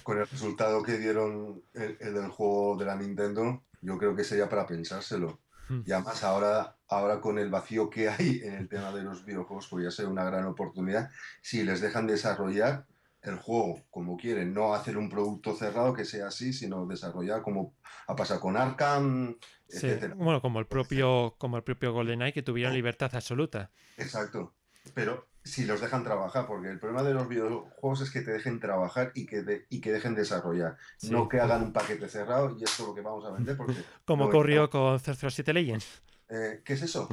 Con 0.02 0.18
el 0.18 0.26
resultado 0.26 0.82
que 0.82 0.98
dieron 0.98 1.62
el, 1.74 1.96
el, 2.00 2.14
del 2.14 2.28
juego 2.28 2.76
de 2.76 2.84
la 2.84 2.96
Nintendo, 2.96 3.64
yo 3.80 3.98
creo 3.98 4.14
que 4.14 4.24
sería 4.24 4.48
para 4.48 4.66
pensárselo. 4.66 5.40
Hmm. 5.68 5.82
Y 5.84 5.92
además 5.92 6.22
ahora, 6.24 6.76
ahora 6.88 7.20
con 7.20 7.38
el 7.38 7.50
vacío 7.50 7.90
que 7.90 8.08
hay 8.08 8.40
en 8.42 8.54
el 8.54 8.68
tema 8.68 8.92
de 8.92 9.02
los 9.02 9.24
videojuegos 9.24 9.68
podría 9.68 9.90
ser 9.90 10.06
una 10.06 10.24
gran 10.24 10.46
oportunidad 10.46 11.10
si 11.42 11.62
les 11.62 11.80
dejan 11.80 12.06
desarrollar 12.06 12.86
el 13.22 13.36
juego 13.36 13.82
como 13.90 14.16
quieren, 14.16 14.54
no 14.54 14.74
hacer 14.74 14.96
un 14.96 15.08
producto 15.08 15.54
cerrado 15.54 15.92
que 15.92 16.04
sea 16.04 16.28
así, 16.28 16.52
sino 16.52 16.86
desarrollar 16.86 17.42
como 17.42 17.74
ha 18.06 18.16
pasado 18.16 18.40
con 18.40 18.56
Arkham, 18.56 19.36
etc. 19.68 20.14
Bueno, 20.14 20.40
como 20.40 20.60
el 20.60 20.66
propio, 20.66 21.34
como 21.38 21.56
el 21.56 21.62
propio 21.62 21.92
GoldenEye 21.92 22.32
que 22.32 22.42
tuvieron 22.42 22.74
libertad 22.74 23.10
absoluta. 23.14 23.70
Exacto. 23.96 24.54
Pero 24.94 25.26
si 25.48 25.64
los 25.64 25.80
dejan 25.80 26.04
trabajar, 26.04 26.46
porque 26.46 26.68
el 26.68 26.78
problema 26.78 27.02
de 27.02 27.14
los 27.14 27.28
videojuegos 27.28 28.02
es 28.02 28.10
que 28.10 28.20
te 28.20 28.30
dejen 28.30 28.60
trabajar 28.60 29.12
y 29.14 29.26
que, 29.26 29.66
y 29.68 29.80
que 29.80 29.92
dejen 29.92 30.14
desarrollar, 30.14 30.76
no 31.10 31.28
que 31.28 31.40
hagan 31.40 31.62
un 31.62 31.72
paquete 31.72 32.08
cerrado 32.08 32.56
y 32.58 32.64
esto 32.64 32.82
es 32.82 32.88
lo 32.88 32.94
que 32.94 33.00
vamos 33.00 33.24
a 33.24 33.30
vender. 33.30 33.56
Porque 33.56 33.74
Como 34.04 34.26
ocurrió 34.26 34.70
con 34.70 35.00
007 35.00 35.52
Legends. 35.52 36.02
Eh, 36.28 36.62
¿Qué 36.64 36.74
es 36.74 36.82
eso? 36.82 37.08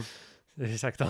Exacto. 0.57 1.09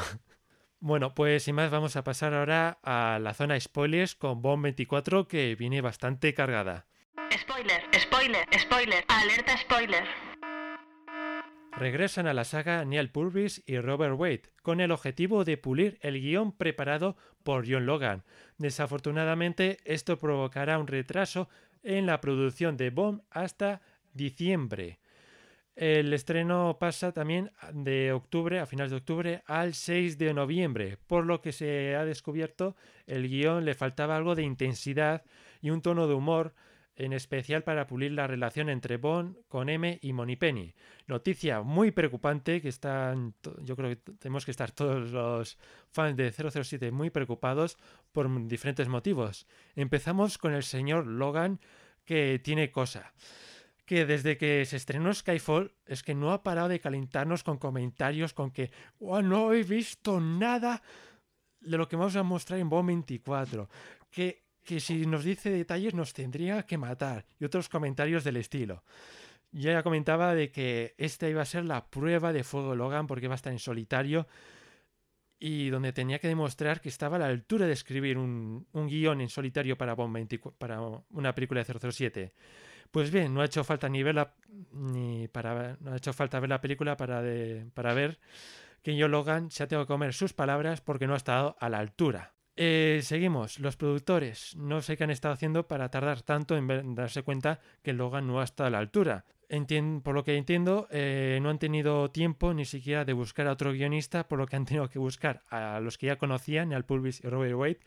Bueno, 0.79 1.15
pues 1.15 1.43
sin 1.43 1.55
más 1.55 1.71
vamos 1.71 1.95
a 1.95 2.03
pasar 2.03 2.33
ahora 2.33 2.79
a 2.83 3.17
la 3.19 3.33
zona 3.33 3.59
spoilers 3.59 4.13
con 4.15 4.41
Bomb 4.41 4.63
24 4.63 5.27
que 5.27 5.55
viene 5.55 5.81
bastante 5.81 6.33
cargada. 6.33 6.85
Spoiler, 7.33 7.81
spoiler, 7.99 8.45
spoiler, 8.59 9.03
alerta 9.07 9.57
spoiler. 9.57 10.03
Regresan 11.77 12.27
a 12.27 12.33
la 12.33 12.45
saga 12.45 12.85
Neil 12.85 13.09
Purvis 13.09 13.61
y 13.65 13.77
Robert 13.79 14.15
Wade, 14.17 14.43
con 14.61 14.79
el 14.79 14.91
objetivo 14.91 15.43
de 15.43 15.57
pulir 15.57 15.97
el 16.01 16.21
guion 16.21 16.51
preparado 16.53 17.17
por 17.43 17.69
John 17.69 17.85
Logan. 17.85 18.23
Desafortunadamente, 18.57 19.77
esto 19.83 20.17
provocará 20.17 20.79
un 20.79 20.87
retraso 20.87 21.49
en 21.83 22.05
la 22.05 22.21
producción 22.21 22.77
de 22.77 22.89
Bond 22.89 23.21
hasta 23.29 23.81
diciembre. 24.13 24.99
El 25.75 26.13
estreno 26.13 26.77
pasa 26.79 27.11
también 27.11 27.51
de 27.73 28.13
octubre, 28.13 28.59
a 28.59 28.65
finales 28.65 28.91
de 28.91 28.97
octubre, 28.97 29.43
al 29.45 29.73
6 29.73 30.17
de 30.17 30.33
noviembre, 30.33 30.97
por 31.05 31.25
lo 31.25 31.41
que 31.41 31.51
se 31.51 31.97
ha 31.97 32.05
descubierto 32.05 32.77
el 33.05 33.27
guion 33.27 33.65
le 33.65 33.73
faltaba 33.75 34.15
algo 34.15 34.35
de 34.35 34.43
intensidad 34.43 35.23
y 35.61 35.71
un 35.71 35.81
tono 35.81 36.07
de 36.07 36.13
humor 36.13 36.53
en 36.95 37.13
especial 37.13 37.63
para 37.63 37.87
pulir 37.87 38.11
la 38.13 38.27
relación 38.27 38.69
entre 38.69 38.97
Bond 38.97 39.37
con 39.47 39.69
M 39.69 39.99
y 40.01 40.35
Penny. 40.37 40.73
Noticia 41.07 41.61
muy 41.61 41.91
preocupante 41.91 42.61
que 42.61 42.69
están, 42.69 43.33
yo 43.61 43.75
creo 43.75 43.89
que 43.89 44.13
tenemos 44.17 44.45
que 44.45 44.51
estar 44.51 44.71
todos 44.71 45.11
los 45.11 45.57
fans 45.91 46.15
de 46.15 46.31
007 46.31 46.91
muy 46.91 47.09
preocupados 47.09 47.77
por 48.11 48.47
diferentes 48.47 48.87
motivos. 48.87 49.45
Empezamos 49.75 50.37
con 50.37 50.53
el 50.53 50.63
señor 50.63 51.05
Logan 51.05 51.59
que 52.05 52.39
tiene 52.43 52.71
cosa. 52.71 53.13
Que 53.85 54.05
desde 54.05 54.37
que 54.37 54.65
se 54.65 54.77
estrenó 54.77 55.13
Skyfall 55.13 55.73
es 55.85 56.01
que 56.01 56.15
no 56.15 56.31
ha 56.31 56.43
parado 56.43 56.69
de 56.69 56.79
calentarnos 56.79 57.43
con 57.43 57.57
comentarios 57.57 58.33
con 58.33 58.51
que 58.51 58.71
oh, 58.99 59.21
no 59.21 59.53
he 59.53 59.63
visto 59.63 60.19
nada 60.19 60.81
de 61.59 61.77
lo 61.77 61.87
que 61.87 61.95
vamos 61.95 62.15
a 62.15 62.23
mostrar 62.23 62.59
en 62.59 62.69
Bond 62.69 62.87
24. 62.87 63.69
Que 64.09 64.44
que 64.65 64.79
si 64.79 65.05
nos 65.05 65.23
dice 65.23 65.49
detalles 65.49 65.93
nos 65.93 66.13
tendría 66.13 66.63
que 66.63 66.77
matar 66.77 67.25
y 67.39 67.45
otros 67.45 67.69
comentarios 67.69 68.23
del 68.23 68.37
estilo. 68.37 68.83
Yo 69.51 69.71
ya 69.71 69.83
comentaba 69.83 70.35
de 70.35 70.51
que 70.51 70.95
esta 70.97 71.29
iba 71.29 71.41
a 71.41 71.45
ser 71.45 71.63
la 71.63 71.85
prueba 71.85 72.33
de 72.33 72.43
fuego 72.43 72.75
Logan 72.75 73.07
porque 73.07 73.25
iba 73.25 73.35
a 73.35 73.37
estar 73.37 73.53
en 73.53 73.59
solitario 73.59 74.27
y 75.39 75.69
donde 75.69 75.93
tenía 75.93 76.19
que 76.19 76.27
demostrar 76.27 76.81
que 76.81 76.89
estaba 76.89 77.15
a 77.15 77.19
la 77.19 77.27
altura 77.27 77.67
de 77.67 77.73
escribir 77.73 78.17
un, 78.17 78.65
guion 78.73 79.21
en 79.21 79.29
solitario 79.29 79.77
para, 79.77 79.95
para 80.57 80.81
una 81.09 81.35
película 81.35 81.63
de 81.63 81.91
007. 81.91 82.33
Pues 82.91 83.11
bien, 83.11 83.33
no 83.33 83.41
ha 83.41 83.45
hecho 83.45 83.63
falta 83.63 83.87
ni 83.87 84.03
verla 84.03 84.33
ni 84.73 85.27
para 85.27 85.77
no 85.79 85.91
ha 85.91 85.97
hecho 85.97 86.13
falta 86.13 86.39
ver 86.39 86.49
la 86.49 86.61
película 86.61 86.97
para, 86.97 87.21
para 87.73 87.93
ver 87.93 88.19
que 88.81 88.95
yo 88.95 89.07
Logan 89.07 89.51
se 89.51 89.63
ha 89.63 89.67
tenido 89.67 89.85
que 89.85 89.93
comer 89.93 90.13
sus 90.13 90.33
palabras 90.33 90.81
porque 90.81 91.07
no 91.07 91.13
ha 91.13 91.17
estado 91.17 91.55
a 91.59 91.69
la 91.69 91.79
altura. 91.79 92.34
Eh, 92.57 93.01
seguimos, 93.03 93.59
los 93.59 93.75
productores. 93.75 94.55
No 94.55 94.81
sé 94.81 94.95
qué 94.95 95.03
han 95.03 95.11
estado 95.11 95.33
haciendo 95.33 95.67
para 95.67 95.89
tardar 95.89 96.21
tanto 96.21 96.55
en 96.55 96.95
darse 96.95 97.23
cuenta 97.23 97.59
que 97.83 97.93
Logan 97.93 98.27
no 98.27 98.41
estado 98.41 98.67
a 98.67 98.69
la 98.71 98.79
altura. 98.79 99.25
por 100.03 100.15
lo 100.15 100.23
que 100.23 100.37
entiendo, 100.37 100.87
eh, 100.89 101.39
no 101.41 101.49
han 101.49 101.59
tenido 101.59 102.09
tiempo 102.11 102.53
ni 102.53 102.65
siquiera 102.65 103.03
de 103.03 103.13
buscar 103.13 103.47
a 103.47 103.51
otro 103.51 103.73
guionista, 103.73 104.27
por 104.27 104.39
lo 104.39 104.47
que 104.47 104.55
han 104.55 104.65
tenido 104.65 104.89
que 104.89 104.99
buscar 104.99 105.41
a 105.49 105.79
los 105.81 105.97
que 105.97 106.07
ya 106.07 106.17
conocían, 106.17 106.73
al 106.73 106.85
Pulvis 106.85 107.21
y 107.23 107.27
Robert 107.27 107.55
Wade. 107.55 107.79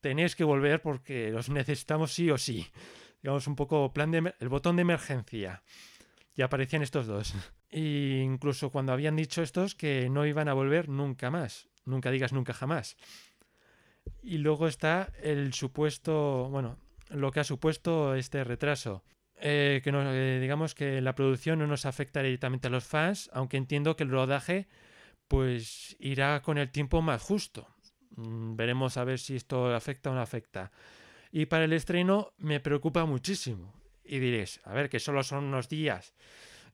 Tenéis 0.00 0.34
que 0.34 0.44
volver 0.44 0.82
porque 0.82 1.30
los 1.30 1.48
necesitamos 1.48 2.12
sí 2.12 2.30
o 2.30 2.38
sí. 2.38 2.66
Digamos 3.22 3.46
un 3.46 3.56
poco 3.56 3.92
plan 3.92 4.10
de 4.10 4.34
el 4.38 4.48
botón 4.48 4.76
de 4.76 4.82
emergencia. 4.82 5.62
Y 6.34 6.42
aparecían 6.42 6.82
estos 6.82 7.06
dos. 7.06 7.34
E 7.70 8.22
incluso 8.24 8.70
cuando 8.70 8.92
habían 8.92 9.16
dicho 9.16 9.42
estos 9.42 9.74
que 9.74 10.08
no 10.08 10.24
iban 10.24 10.48
a 10.48 10.54
volver 10.54 10.88
nunca 10.88 11.30
más. 11.30 11.68
Nunca 11.84 12.10
digas 12.10 12.32
nunca 12.32 12.52
jamás. 12.52 12.96
Y 14.22 14.38
luego 14.38 14.68
está 14.68 15.12
el 15.22 15.52
supuesto, 15.54 16.48
bueno, 16.50 16.78
lo 17.10 17.30
que 17.30 17.40
ha 17.40 17.44
supuesto 17.44 18.14
este 18.14 18.44
retraso. 18.44 19.02
Eh, 19.40 19.80
que 19.84 19.92
no, 19.92 20.02
eh, 20.12 20.40
digamos 20.40 20.74
que 20.74 21.00
la 21.00 21.14
producción 21.14 21.60
no 21.60 21.66
nos 21.66 21.86
afecta 21.86 22.22
directamente 22.22 22.66
a 22.66 22.70
los 22.70 22.84
fans, 22.84 23.30
aunque 23.32 23.56
entiendo 23.56 23.94
que 23.94 24.02
el 24.02 24.10
rodaje 24.10 24.66
pues 25.28 25.96
irá 26.00 26.42
con 26.42 26.58
el 26.58 26.70
tiempo 26.70 27.02
más 27.02 27.22
justo. 27.22 27.68
Mm, 28.16 28.56
veremos 28.56 28.96
a 28.96 29.04
ver 29.04 29.18
si 29.18 29.36
esto 29.36 29.74
afecta 29.74 30.10
o 30.10 30.14
no 30.14 30.20
afecta. 30.20 30.72
Y 31.30 31.46
para 31.46 31.64
el 31.64 31.72
estreno 31.72 32.32
me 32.38 32.60
preocupa 32.60 33.04
muchísimo. 33.04 33.74
Y 34.04 34.18
diréis, 34.18 34.60
a 34.64 34.72
ver, 34.72 34.88
que 34.88 34.98
solo 34.98 35.22
son 35.22 35.44
unos 35.44 35.68
días 35.68 36.14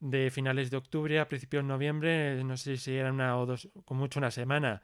de 0.00 0.30
finales 0.30 0.70
de 0.70 0.76
octubre 0.76 1.18
a 1.18 1.28
principios 1.28 1.64
de 1.64 1.68
noviembre, 1.68 2.42
no 2.44 2.56
sé 2.56 2.76
si 2.76 2.94
era 2.94 3.12
una 3.12 3.36
o 3.38 3.46
dos, 3.46 3.68
con 3.84 3.96
mucho 3.96 4.20
una 4.20 4.30
semana 4.30 4.82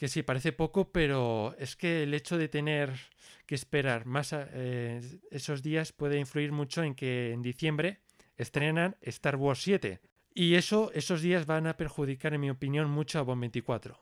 que 0.00 0.08
sí, 0.08 0.22
parece 0.22 0.52
poco, 0.52 0.90
pero 0.92 1.54
es 1.58 1.76
que 1.76 2.04
el 2.04 2.14
hecho 2.14 2.38
de 2.38 2.48
tener 2.48 2.98
que 3.44 3.54
esperar 3.54 4.06
más 4.06 4.30
eh, 4.32 5.02
esos 5.30 5.62
días 5.62 5.92
puede 5.92 6.18
influir 6.18 6.52
mucho 6.52 6.82
en 6.82 6.94
que 6.94 7.32
en 7.32 7.42
diciembre 7.42 8.00
estrenan 8.38 8.96
Star 9.02 9.36
Wars 9.36 9.60
7. 9.62 10.00
Y 10.32 10.54
eso, 10.54 10.90
esos 10.94 11.20
días 11.20 11.44
van 11.44 11.66
a 11.66 11.76
perjudicar, 11.76 12.32
en 12.32 12.40
mi 12.40 12.48
opinión, 12.48 12.88
mucho 12.88 13.18
a 13.18 13.22
Bond 13.22 13.42
24. 13.42 14.00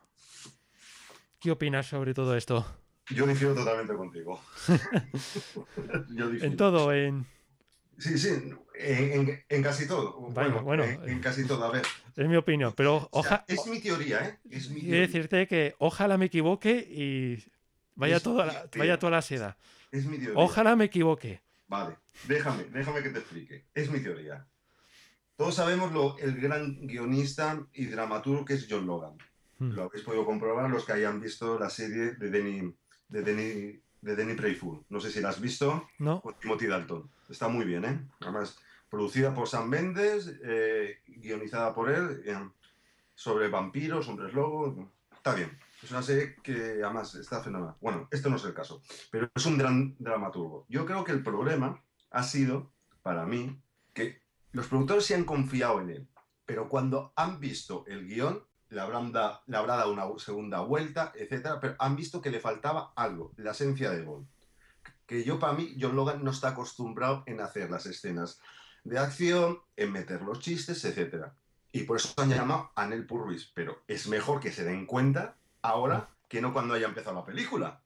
¿Qué 1.40 1.50
opinas 1.50 1.88
sobre 1.88 2.14
todo 2.14 2.36
esto? 2.36 2.64
Yo 3.10 3.26
difiero 3.26 3.56
totalmente 3.56 3.94
contigo. 3.94 4.40
En 6.42 6.56
todo, 6.56 6.92
en... 6.92 7.26
Sí, 7.98 8.16
sí, 8.16 8.52
en, 8.78 9.62
casi 9.62 9.86
todo. 9.86 10.12
bueno, 10.20 10.84
en, 10.84 11.20
casi 11.20 11.46
todo, 11.46 11.64
a 11.64 11.70
ver. 11.70 11.82
Es 12.16 12.28
mi 12.28 12.36
opinión, 12.36 12.72
pero 12.76 13.08
ojalá. 13.12 13.44
es 13.48 13.66
mi 13.66 13.80
teoría, 13.80 14.26
¿eh? 14.26 14.38
Es 14.50 14.70
mi 14.70 14.80
Quiero 14.80 15.00
decirte 15.00 15.46
que 15.46 15.74
ojalá 15.78 16.16
me 16.16 16.26
equivoque 16.26 16.76
y 16.90 17.44
vaya, 17.94 18.20
toda, 18.20 18.46
la, 18.46 18.68
vaya 18.76 18.98
toda 18.98 19.12
la 19.12 19.22
seda. 19.22 19.56
Es 19.90 20.06
mi 20.06 20.18
teoría. 20.18 20.38
Ojalá 20.38 20.76
me 20.76 20.84
equivoque. 20.84 21.40
Vale, 21.66 21.96
déjame, 22.26 22.64
déjame 22.64 23.02
que 23.02 23.10
te 23.10 23.18
explique. 23.18 23.64
Es 23.74 23.90
mi 23.90 24.00
teoría. 24.00 24.46
Todos 25.36 25.54
sabemos 25.54 25.92
lo, 25.92 26.18
el 26.18 26.40
gran 26.40 26.86
guionista 26.86 27.60
y 27.72 27.86
dramaturgo 27.86 28.44
que 28.44 28.54
es 28.54 28.66
John 28.68 28.86
Logan. 28.86 29.16
Hmm. 29.58 29.70
Lo 29.72 29.84
habéis 29.84 30.04
podido 30.04 30.24
comprobar 30.24 30.70
los 30.70 30.84
que 30.84 30.92
hayan 30.92 31.20
visto 31.20 31.58
la 31.58 31.70
serie 31.70 32.12
de 32.12 32.30
Denny, 32.30 32.74
de 33.08 33.22
Denny 33.22 33.80
de 34.00 34.16
Danny 34.16 34.34
Prayful. 34.34 34.84
No 34.88 35.00
sé 35.00 35.10
si 35.10 35.20
la 35.20 35.30
has 35.30 35.40
visto. 35.40 35.88
No. 35.98 36.20
Con 36.20 36.34
Timothy 36.38 36.66
Dalton. 36.66 37.10
Está 37.28 37.48
muy 37.48 37.64
bien, 37.64 37.84
¿eh? 37.84 38.00
Además, 38.20 38.58
producida 38.88 39.34
por 39.34 39.48
Sam 39.48 39.68
Mendes, 39.68 40.34
eh, 40.42 41.02
guionizada 41.06 41.74
por 41.74 41.90
él, 41.90 42.22
eh, 42.24 42.48
sobre 43.14 43.48
vampiros, 43.48 44.08
hombres 44.08 44.32
lobos. 44.32 44.74
Está 45.12 45.34
bien. 45.34 45.58
Es 45.82 45.90
una 45.92 46.02
serie 46.02 46.34
que 46.42 46.82
además 46.82 47.14
está 47.14 47.42
fenomenal. 47.42 47.76
Bueno, 47.80 48.08
esto 48.10 48.28
no 48.28 48.36
es 48.36 48.44
el 48.44 48.54
caso, 48.54 48.82
pero 49.10 49.30
es 49.32 49.46
un 49.46 49.58
gran 49.58 49.94
dramaturgo. 49.98 50.66
Yo 50.68 50.84
creo 50.84 51.04
que 51.04 51.12
el 51.12 51.22
problema 51.22 51.80
ha 52.10 52.22
sido, 52.24 52.72
para 53.02 53.26
mí, 53.26 53.60
que 53.94 54.20
los 54.52 54.66
productores 54.66 55.06
se 55.06 55.14
han 55.14 55.24
confiado 55.24 55.80
en 55.80 55.90
él, 55.90 56.08
pero 56.44 56.68
cuando 56.68 57.12
han 57.14 57.38
visto 57.38 57.84
el 57.86 58.06
guion, 58.08 58.44
le, 58.70 58.80
habrán 58.80 59.12
le 59.46 59.56
habrá 59.56 59.76
dado 59.76 59.92
una 59.92 60.06
segunda 60.18 60.60
vuelta, 60.60 61.12
etcétera, 61.14 61.60
pero 61.60 61.76
han 61.78 61.94
visto 61.94 62.20
que 62.20 62.30
le 62.30 62.40
faltaba 62.40 62.92
algo, 62.96 63.32
la 63.36 63.52
esencia 63.52 63.90
de 63.90 64.02
Bond. 64.02 64.26
Que 65.06 65.24
yo, 65.24 65.38
para 65.38 65.52
mí, 65.52 65.76
John 65.80 65.96
Logan 65.96 66.24
no 66.24 66.30
está 66.30 66.48
acostumbrado 66.48 67.22
en 67.26 67.40
hacer 67.40 67.70
las 67.70 67.86
escenas 67.86 68.40
de 68.88 68.98
acción, 68.98 69.60
en 69.76 69.92
meter 69.92 70.22
los 70.22 70.40
chistes, 70.40 70.84
etcétera. 70.84 71.34
Y 71.72 71.82
por 71.82 71.98
eso 71.98 72.12
han 72.16 72.30
llamado 72.30 72.72
a 72.74 72.86
Nel 72.86 73.06
Purvis, 73.06 73.50
pero 73.54 73.82
es 73.86 74.08
mejor 74.08 74.40
que 74.40 74.52
se 74.52 74.64
den 74.64 74.86
cuenta 74.86 75.36
ahora 75.62 76.08
que 76.28 76.40
no 76.40 76.52
cuando 76.52 76.74
haya 76.74 76.88
empezado 76.88 77.16
la 77.16 77.24
película. 77.24 77.82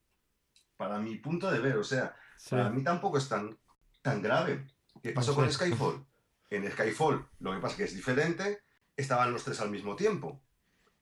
Para 0.76 0.99
mi 0.99 1.16
punto 1.16 1.50
de 1.50 1.59
ver, 1.59 1.76
o 1.76 1.85
sea, 1.85 2.16
para 2.49 2.71
mí 2.71 2.82
tampoco 2.82 3.18
es 3.18 3.28
tan, 3.28 3.59
tan 4.00 4.23
grave. 4.23 4.66
¿Qué 5.02 5.11
pasó 5.11 5.35
con 5.35 5.50
Skyfall? 5.50 6.04
En 6.50 6.71
Skyfall, 6.71 7.26
lo 7.40 7.52
que 7.52 7.59
pasa 7.59 7.73
es 7.73 7.76
que 7.76 7.85
es 7.85 7.94
diferente, 7.94 8.62
estaban 8.97 9.32
los 9.32 9.44
tres 9.44 9.61
al 9.61 9.71
mismo 9.71 9.97
tiempo. 9.97 10.40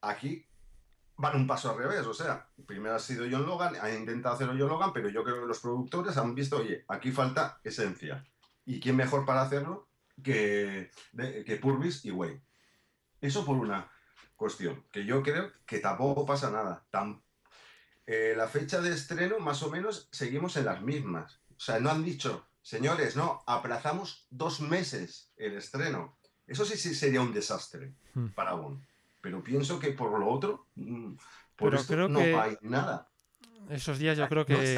Aquí 0.01 0.47
van 1.17 1.37
un 1.37 1.47
paso 1.47 1.71
al 1.71 1.77
revés, 1.77 2.07
o 2.07 2.15
sea, 2.15 2.49
primero 2.67 2.95
ha 2.95 2.99
sido 2.99 3.27
John 3.31 3.45
Logan, 3.45 3.75
ha 3.81 3.93
intentado 3.93 4.35
hacerlo 4.35 4.55
John 4.59 4.71
Logan, 4.71 4.93
pero 4.95 5.11
yo 5.11 5.23
creo 5.23 5.41
que 5.41 5.47
los 5.47 5.61
productores 5.61 6.17
han 6.17 6.35
visto, 6.35 6.59
oye, 6.59 6.85
aquí 6.89 7.13
falta 7.13 7.61
esencia. 7.63 8.25
¿Y 8.65 8.81
quién 8.81 8.97
mejor 8.97 9.27
para 9.27 9.43
hacerlo 9.43 9.90
que, 10.23 10.91
que 11.47 11.57
Purvis 11.57 12.05
y 12.05 12.11
Wayne? 12.11 12.43
Eso 13.21 13.45
por 13.45 13.57
una 13.57 13.91
cuestión, 14.37 14.85
que 14.91 15.05
yo 15.05 15.23
creo 15.23 15.53
que 15.67 15.81
tampoco 15.81 16.25
pasa 16.25 16.51
nada. 16.51 16.87
Eh, 18.07 18.35
la 18.37 18.49
fecha 18.49 18.81
de 18.81 18.93
estreno, 18.93 19.39
más 19.39 19.63
o 19.63 19.71
menos, 19.71 20.09
seguimos 20.11 20.57
en 20.57 20.65
las 20.65 20.81
mismas. 20.83 21.41
O 21.51 21.61
sea, 21.61 21.79
no 21.79 21.91
han 21.91 22.03
dicho, 22.03 22.49
señores, 22.63 23.17
no, 23.17 23.43
aplazamos 23.47 24.27
dos 24.31 24.61
meses 24.61 25.33
el 25.37 25.57
estreno. 25.57 26.19
Eso 26.47 26.65
sí, 26.65 26.77
sí 26.77 26.95
sería 26.95 27.21
un 27.21 27.33
desastre 27.33 27.95
hmm. 28.15 28.29
para 28.29 28.55
Bond. 28.55 28.83
Pero 29.21 29.45
pienso 29.45 29.79
que 29.79 29.93
por 29.93 30.19
lo 30.19 30.29
otro, 30.29 30.69
mm, 30.75 31.13
por 31.55 31.75
esto 31.75 32.09
no 32.09 32.21
hay 32.21 32.57
nada. 32.63 33.09
Esos 33.69 33.99
días 33.99 34.17
yo 34.17 34.29
creo 34.29 34.47
que... 34.47 34.55
No 34.55 34.63
es 34.63 34.75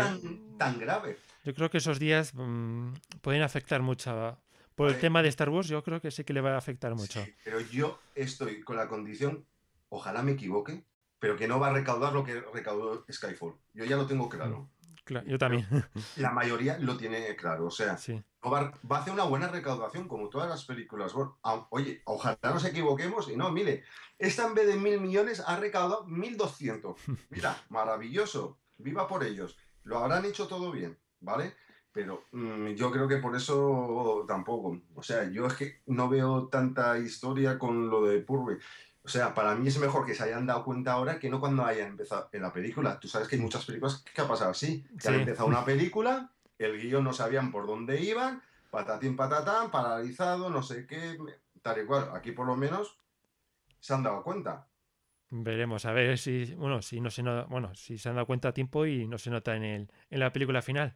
tan, 0.58 0.78
grave. 0.78 1.18
Yo 1.44 1.54
creo 1.54 1.70
que 1.70 1.78
esos 1.78 1.98
días 1.98 2.34
mm, 2.34 2.92
pueden 3.20 3.42
afectar 3.42 3.80
mucho. 3.80 4.36
Por 4.74 4.88
el 4.88 4.98
tema 4.98 5.22
de 5.22 5.28
Star 5.28 5.50
Wars, 5.50 5.68
yo 5.68 5.82
creo 5.82 6.00
que 6.00 6.10
sí 6.10 6.24
que 6.24 6.32
le 6.32 6.40
va 6.40 6.54
a 6.54 6.58
afectar 6.58 6.94
mucho. 6.94 7.24
pero 7.44 7.60
yo 7.60 8.00
estoy 8.14 8.62
con 8.62 8.76
la 8.76 8.88
condición, 8.88 9.46
ojalá 9.88 10.22
me 10.22 10.32
equivoque, 10.32 10.84
pero 11.18 11.36
que 11.36 11.46
no 11.46 11.60
va 11.60 11.68
a 11.68 11.72
recaudar 11.72 12.12
lo 12.12 12.24
que 12.24 12.40
recaudó 12.40 13.04
Skyfall. 13.10 13.54
Yo 13.74 13.84
ya 13.84 13.96
lo 13.96 14.06
tengo 14.06 14.28
claro. 14.28 14.70
Mm, 15.08 15.28
yo 15.28 15.38
también. 15.38 15.66
la 16.16 16.30
mayoría 16.30 16.78
lo 16.78 16.96
tiene 16.96 17.34
claro. 17.36 17.66
O 17.66 17.70
sea, 17.70 17.98
va, 18.44 18.72
a 18.90 18.98
hacer 18.98 19.12
una 19.12 19.24
buena 19.24 19.48
recaudación, 19.48 20.08
como 20.08 20.28
todas 20.28 20.48
las 20.48 20.64
películas. 20.64 21.12
oye, 21.70 22.02
ojalá 22.04 22.38
nos 22.42 22.64
equivoquemos 22.64 23.30
y 23.30 23.36
no, 23.36 23.50
mire, 23.50 23.84
esta 24.18 24.46
en 24.46 24.54
vez 24.54 24.66
de 24.66 24.76
mil 24.76 25.00
millones 25.00 25.42
ha 25.46 25.56
recaudado 25.56 26.04
mil 26.06 26.36
doscientos. 26.36 27.00
Mira, 27.30 27.56
maravilloso. 27.68 28.58
Viva 28.78 29.06
por 29.06 29.24
ellos. 29.24 29.56
Lo 29.84 29.98
habrán 29.98 30.24
hecho 30.24 30.46
todo 30.46 30.72
bien, 30.72 30.98
¿vale? 31.20 31.54
Pero 31.92 32.24
mm, 32.32 32.68
yo 32.68 32.90
creo 32.90 33.06
que 33.06 33.18
por 33.18 33.36
eso 33.36 34.24
tampoco. 34.26 34.80
O 34.94 35.02
sea, 35.02 35.24
yo 35.30 35.46
es 35.46 35.54
que 35.54 35.80
no 35.86 36.08
veo 36.08 36.48
tanta 36.48 36.98
historia 36.98 37.58
con 37.58 37.90
lo 37.90 38.04
de 38.04 38.20
Purve. 38.20 38.58
O 39.04 39.08
sea, 39.08 39.34
para 39.34 39.54
mí 39.54 39.68
es 39.68 39.78
mejor 39.78 40.06
que 40.06 40.14
se 40.14 40.22
hayan 40.22 40.46
dado 40.46 40.64
cuenta 40.64 40.92
ahora 40.92 41.18
que 41.18 41.28
no 41.28 41.40
cuando 41.40 41.64
hayan 41.64 41.88
empezado 41.88 42.28
en 42.32 42.42
la 42.42 42.52
película. 42.52 42.98
Tú 43.00 43.08
sabes 43.08 43.28
que 43.28 43.36
hay 43.36 43.42
muchas 43.42 43.64
películas 43.64 44.04
que 44.14 44.20
ha 44.20 44.28
pasado 44.28 44.52
así. 44.52 44.84
Que 45.00 45.08
han 45.08 45.14
empezado 45.14 45.48
una 45.48 45.64
película, 45.66 46.30
el 46.58 46.80
guion 46.80 47.04
no 47.04 47.12
sabían 47.12 47.50
por 47.50 47.66
dónde 47.66 48.00
iban, 48.00 48.42
patatín 48.70 49.16
patatán, 49.16 49.70
paralizado, 49.70 50.50
no 50.50 50.62
sé 50.62 50.86
qué, 50.86 51.18
tal 51.62 51.82
y 51.82 51.84
cual. 51.84 52.10
Aquí 52.14 52.32
por 52.32 52.46
lo 52.46 52.56
menos 52.56 52.96
se 53.80 53.92
han 53.92 54.04
dado 54.04 54.22
cuenta. 54.22 54.66
Veremos, 55.30 55.84
a 55.86 55.92
ver 55.92 56.18
si, 56.18 56.54
bueno, 56.54 56.82
si 56.82 57.00
no 57.00 57.10
se 57.10 57.22
bueno, 57.22 57.74
si 57.74 57.98
se 57.98 58.08
han 58.08 58.14
dado 58.14 58.26
cuenta 58.26 58.48
a 58.48 58.54
tiempo 58.54 58.86
y 58.86 59.08
no 59.08 59.18
se 59.18 59.30
nota 59.30 59.56
en, 59.56 59.64
el, 59.64 59.90
en 60.10 60.20
la 60.20 60.32
película 60.32 60.62
final. 60.62 60.94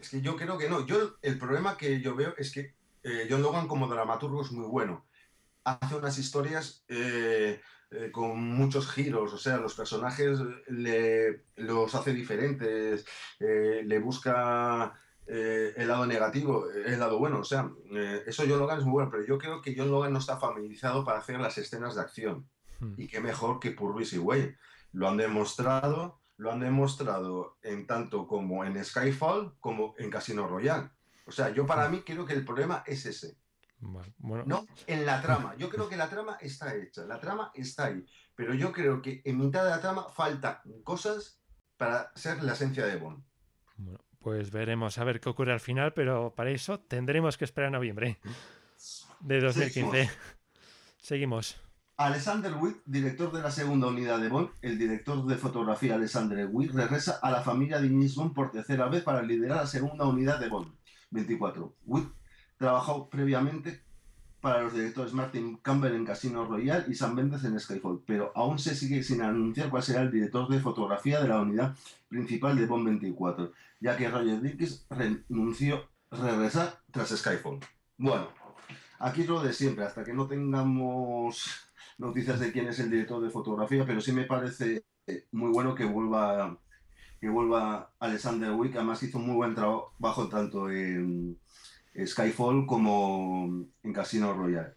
Es 0.00 0.10
que 0.10 0.20
yo 0.20 0.36
creo 0.36 0.56
que 0.56 0.68
no. 0.68 0.86
Yo 0.86 1.16
el 1.22 1.38
problema 1.38 1.76
que 1.76 2.00
yo 2.00 2.14
veo 2.14 2.34
es 2.38 2.52
que 2.52 2.74
eh, 3.02 3.26
John 3.28 3.42
Logan 3.42 3.68
como 3.68 3.86
dramaturgo 3.86 4.42
es 4.42 4.50
muy 4.50 4.66
bueno 4.66 5.04
hace 5.64 5.94
unas 5.94 6.18
historias 6.18 6.84
eh, 6.88 7.60
eh, 7.90 8.10
con 8.12 8.38
muchos 8.38 8.90
giros, 8.90 9.32
o 9.32 9.38
sea, 9.38 9.58
los 9.58 9.74
personajes 9.74 10.38
le, 10.68 11.44
los 11.56 11.94
hace 11.94 12.12
diferentes, 12.12 13.04
eh, 13.38 13.82
le 13.84 13.98
busca 13.98 14.94
el 15.26 15.86
lado 15.86 16.06
negativo, 16.06 16.68
el 16.68 16.98
lado 16.98 17.16
bueno, 17.20 17.38
o 17.38 17.44
sea, 17.44 17.70
eso 18.26 18.42
John 18.48 18.58
Logan 18.58 18.80
es 18.80 18.84
muy 18.84 18.94
bueno, 18.94 19.10
pero 19.12 19.24
yo 19.24 19.38
creo 19.38 19.62
que 19.62 19.76
John 19.76 19.88
Logan 19.88 20.12
no 20.12 20.18
está 20.18 20.38
familiarizado 20.38 21.04
para 21.04 21.20
hacer 21.20 21.38
las 21.38 21.56
escenas 21.56 21.94
de 21.94 22.00
acción. 22.00 22.48
Hmm. 22.80 22.94
Y 22.96 23.06
qué 23.06 23.20
mejor 23.20 23.60
que 23.60 23.70
Purvis 23.70 24.12
y 24.12 24.18
Way. 24.18 24.56
Lo 24.92 25.08
han 25.08 25.18
demostrado, 25.18 26.19
lo 26.40 26.50
han 26.50 26.60
demostrado 26.60 27.58
en 27.62 27.86
tanto 27.86 28.26
como 28.26 28.64
en 28.64 28.82
Skyfall 28.82 29.54
como 29.60 29.94
en 29.98 30.10
Casino 30.10 30.46
Royale. 30.46 30.90
O 31.26 31.32
sea, 31.32 31.50
yo 31.50 31.66
para 31.66 31.88
hmm. 31.88 31.92
mí 31.92 32.02
creo 32.02 32.24
que 32.24 32.32
el 32.32 32.44
problema 32.44 32.82
es 32.86 33.06
ese 33.06 33.40
no, 33.80 34.66
en 34.86 35.06
la 35.06 35.22
trama. 35.22 35.54
Yo 35.56 35.70
creo 35.70 35.88
que 35.88 35.96
la 35.96 36.08
trama 36.08 36.36
está 36.40 36.74
hecha, 36.74 37.04
la 37.04 37.18
trama 37.18 37.50
está 37.54 37.86
ahí. 37.86 38.04
Pero 38.34 38.54
yo 38.54 38.72
creo 38.72 39.00
que 39.00 39.22
en 39.24 39.38
mitad 39.38 39.64
de 39.64 39.70
la 39.70 39.80
trama 39.80 40.08
faltan 40.08 40.58
cosas 40.84 41.40
para 41.76 42.12
ser 42.14 42.42
la 42.42 42.52
esencia 42.52 42.84
de 42.84 42.96
Bond. 42.96 43.22
Bueno, 43.76 44.00
pues 44.18 44.50
veremos 44.50 44.98
a 44.98 45.04
ver 45.04 45.20
qué 45.20 45.30
ocurre 45.30 45.52
al 45.52 45.60
final, 45.60 45.94
pero 45.94 46.34
para 46.34 46.50
eso 46.50 46.80
tendremos 46.80 47.38
que 47.38 47.44
esperar 47.44 47.68
a 47.68 47.70
noviembre 47.70 48.18
de 49.20 49.40
2015. 49.40 50.10
Seguimos. 51.00 51.69
Alexander 52.00 52.54
Witt, 52.54 52.78
director 52.86 53.30
de 53.30 53.42
la 53.42 53.50
segunda 53.50 53.88
unidad 53.88 54.18
de 54.18 54.30
Bond, 54.30 54.48
el 54.62 54.78
director 54.78 55.22
de 55.26 55.36
fotografía 55.36 55.96
Alexander 55.96 56.48
Witt, 56.50 56.72
regresa 56.72 57.18
a 57.20 57.30
la 57.30 57.42
familia 57.42 57.78
de 57.78 57.88
James 57.88 58.16
por 58.34 58.50
tercera 58.50 58.88
vez 58.88 59.02
para 59.02 59.20
liderar 59.20 59.58
la 59.58 59.66
segunda 59.66 60.06
unidad 60.06 60.40
de 60.40 60.48
Bond 60.48 60.72
24. 61.10 61.74
Witt 61.84 62.08
Trabajó 62.56 63.10
previamente 63.10 63.82
para 64.40 64.62
los 64.62 64.72
directores 64.72 65.12
Martin 65.12 65.58
Campbell 65.58 65.94
en 65.94 66.06
Casino 66.06 66.46
Royale 66.46 66.86
y 66.88 66.94
Sam 66.94 67.16
Mendes 67.16 67.44
en 67.44 67.60
Skyfall, 67.60 68.02
pero 68.06 68.32
aún 68.34 68.58
se 68.58 68.74
sigue 68.74 69.02
sin 69.02 69.20
anunciar 69.20 69.68
cuál 69.68 69.82
será 69.82 70.00
el 70.00 70.10
director 70.10 70.48
de 70.48 70.58
fotografía 70.58 71.20
de 71.20 71.28
la 71.28 71.42
unidad 71.42 71.76
principal 72.08 72.56
de 72.56 72.64
Bond 72.64 72.86
24, 72.86 73.52
ya 73.80 73.98
que 73.98 74.08
Roger 74.08 74.40
Dickens 74.40 74.86
renunció 74.88 75.86
regresar 76.10 76.80
tras 76.92 77.10
Skyfall. 77.10 77.60
Bueno, 77.98 78.28
aquí 78.98 79.20
es 79.20 79.28
lo 79.28 79.42
de 79.42 79.52
siempre, 79.52 79.84
hasta 79.84 80.02
que 80.02 80.14
no 80.14 80.26
tengamos 80.26 81.69
noticias 82.00 82.40
de 82.40 82.50
quién 82.50 82.66
es 82.68 82.78
el 82.80 82.90
director 82.90 83.22
de 83.22 83.30
fotografía, 83.30 83.84
pero 83.86 84.00
sí 84.00 84.12
me 84.12 84.24
parece 84.24 84.84
muy 85.32 85.50
bueno 85.50 85.74
que 85.74 85.84
vuelva 85.84 86.58
que 87.20 87.28
vuelva 87.28 87.92
Alexander 87.98 88.52
Wick, 88.52 88.74
además 88.76 89.02
hizo 89.02 89.18
un 89.18 89.26
muy 89.26 89.36
buen 89.36 89.54
trabajo 89.54 90.28
tanto 90.28 90.70
en 90.70 91.38
Skyfall 92.02 92.66
como 92.66 93.66
en 93.82 93.92
Casino 93.92 94.32
Royale. 94.32 94.74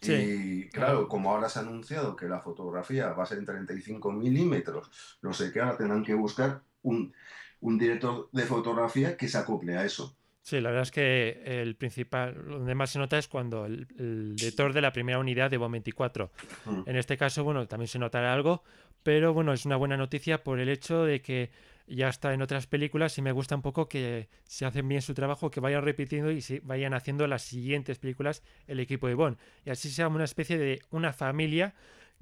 y 0.00 0.68
claro, 0.70 1.06
como 1.06 1.30
ahora 1.30 1.50
se 1.50 1.58
ha 1.58 1.62
anunciado 1.62 2.16
que 2.16 2.26
la 2.26 2.40
fotografía 2.40 3.12
va 3.12 3.24
a 3.24 3.26
ser 3.26 3.38
en 3.38 3.44
35 3.44 4.10
milímetros, 4.10 4.90
no 5.20 5.34
sé 5.34 5.52
qué, 5.52 5.60
ahora 5.60 5.76
tendrán 5.76 6.02
que 6.02 6.14
buscar 6.14 6.62
un, 6.82 7.12
director 7.60 8.28
de 8.32 8.42
fotografía 8.44 9.16
que 9.16 9.28
se 9.28 9.38
acople 9.38 9.76
a 9.76 9.84
eso. 9.84 10.16
Sí, 10.42 10.60
la 10.60 10.70
verdad 10.70 10.82
es 10.82 10.90
que 10.90 11.42
el 11.44 11.76
principal, 11.76 12.34
donde 12.48 12.74
más 12.74 12.90
se 12.90 12.98
nota 12.98 13.16
es 13.16 13.28
cuando 13.28 13.64
el, 13.64 13.86
director 14.34 14.72
de 14.72 14.80
la 14.80 14.92
primera 14.92 15.20
unidad 15.20 15.50
de 15.50 15.56
BOM 15.56 15.72
24. 15.72 16.30
Mm. 16.64 16.82
En 16.86 16.96
este 16.96 17.16
caso, 17.16 17.44
bueno, 17.44 17.68
también 17.68 17.86
se 17.86 18.00
notará 18.00 18.34
algo, 18.34 18.64
pero 19.04 19.32
bueno, 19.32 19.52
es 19.52 19.64
una 19.66 19.76
buena 19.76 19.96
noticia 19.96 20.42
por 20.42 20.58
el 20.58 20.68
hecho 20.68 21.04
de 21.04 21.22
que 21.22 21.50
ya 21.86 22.08
está 22.08 22.32
en 22.34 22.42
otras 22.42 22.66
películas 22.66 23.16
y 23.18 23.22
me 23.22 23.30
gusta 23.32 23.54
un 23.54 23.62
poco 23.62 23.88
que 23.88 24.28
se 24.44 24.64
hacen 24.64 24.88
bien 24.88 25.02
su 25.02 25.14
trabajo, 25.14 25.50
que 25.50 25.60
vayan 25.60 25.84
repitiendo 25.84 26.30
y 26.30 26.40
se 26.40 26.60
vayan 26.60 26.94
haciendo 26.94 27.26
las 27.26 27.42
siguientes 27.42 27.98
películas 27.98 28.42
el 28.66 28.80
equipo 28.80 29.06
de 29.06 29.14
Bond. 29.14 29.38
Y 29.64 29.70
así 29.70 29.90
sea 29.90 30.08
una 30.08 30.24
especie 30.24 30.58
de 30.58 30.80
una 30.90 31.12
familia 31.12 31.74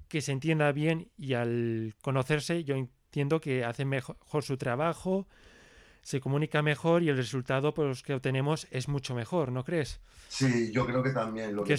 que 0.08 0.20
se 0.20 0.32
entienda 0.32 0.72
bien 0.72 1.08
y 1.16 1.34
al 1.34 1.94
conocerse 2.02 2.64
yo 2.64 2.74
entiendo 2.74 3.40
que 3.40 3.64
hacen 3.64 3.88
mejor 3.88 4.42
su 4.42 4.56
trabajo, 4.56 5.26
se 6.02 6.20
comunica 6.20 6.62
mejor 6.62 7.02
y 7.02 7.08
el 7.08 7.16
resultado 7.16 7.74
pues, 7.74 8.02
que 8.02 8.14
obtenemos 8.14 8.66
es 8.70 8.88
mucho 8.88 9.14
mejor, 9.14 9.52
¿no 9.52 9.64
crees? 9.64 10.00
Sí, 10.28 10.70
yo 10.72 10.86
creo 10.86 11.02
que 11.02 11.10
también. 11.10 11.56
Lo 11.56 11.64
que, 11.64 11.76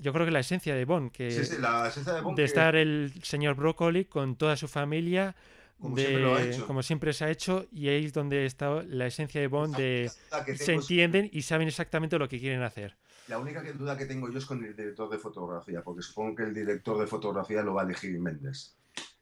Yo 0.00 0.12
creo 0.12 0.24
que 0.24 0.32
la 0.32 0.40
esencia 0.40 0.74
de 0.74 0.84
Bond, 0.84 1.12
que 1.12 1.28
de, 1.28 2.44
estar 2.44 2.74
el 2.74 3.12
señor 3.22 3.54
Broccoli 3.54 4.06
con 4.06 4.36
toda 4.36 4.56
su 4.56 4.66
familia, 4.66 5.36
como, 5.78 6.82
siempre 6.82 7.12
se 7.12 7.24
ha 7.24 7.30
hecho 7.30 7.66
y 7.70 7.88
ahí 7.88 8.06
es 8.06 8.12
donde 8.12 8.46
está 8.46 8.82
la 8.82 9.06
esencia 9.06 9.40
de 9.40 9.48
Bond 9.48 9.76
de 9.76 10.10
se 10.56 10.72
entienden 10.72 11.28
y 11.32 11.42
saben 11.42 11.68
exactamente 11.68 12.18
lo 12.18 12.28
que 12.28 12.40
quieren 12.40 12.62
hacer. 12.62 12.96
La 13.28 13.38
única 13.38 13.62
duda 13.72 13.96
que 13.96 14.06
tengo 14.06 14.30
yo 14.30 14.38
es 14.38 14.44
con 14.44 14.64
el 14.64 14.76
director 14.76 15.08
de 15.10 15.18
fotografía, 15.18 15.82
porque 15.82 16.02
supongo 16.02 16.36
que 16.36 16.42
el 16.44 16.54
director 16.54 16.98
de 16.98 17.06
fotografía 17.06 17.62
lo 17.62 17.74
va 17.74 17.82
a 17.82 17.84
elegir 17.84 18.18
Méndez. 18.18 18.74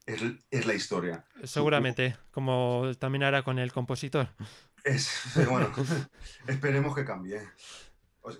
Es, 0.06 0.66
la 0.66 0.74
historia. 0.74 1.24
Seguramente, 1.44 2.16
como 2.30 2.90
también 2.98 3.22
hará 3.22 3.42
con 3.42 3.58
el 3.58 3.72
compositor. 3.72 4.28
Es, 4.84 5.10
bueno, 5.48 5.70
esperemos 6.48 6.94
que 6.94 7.04
cambie. 7.04 7.40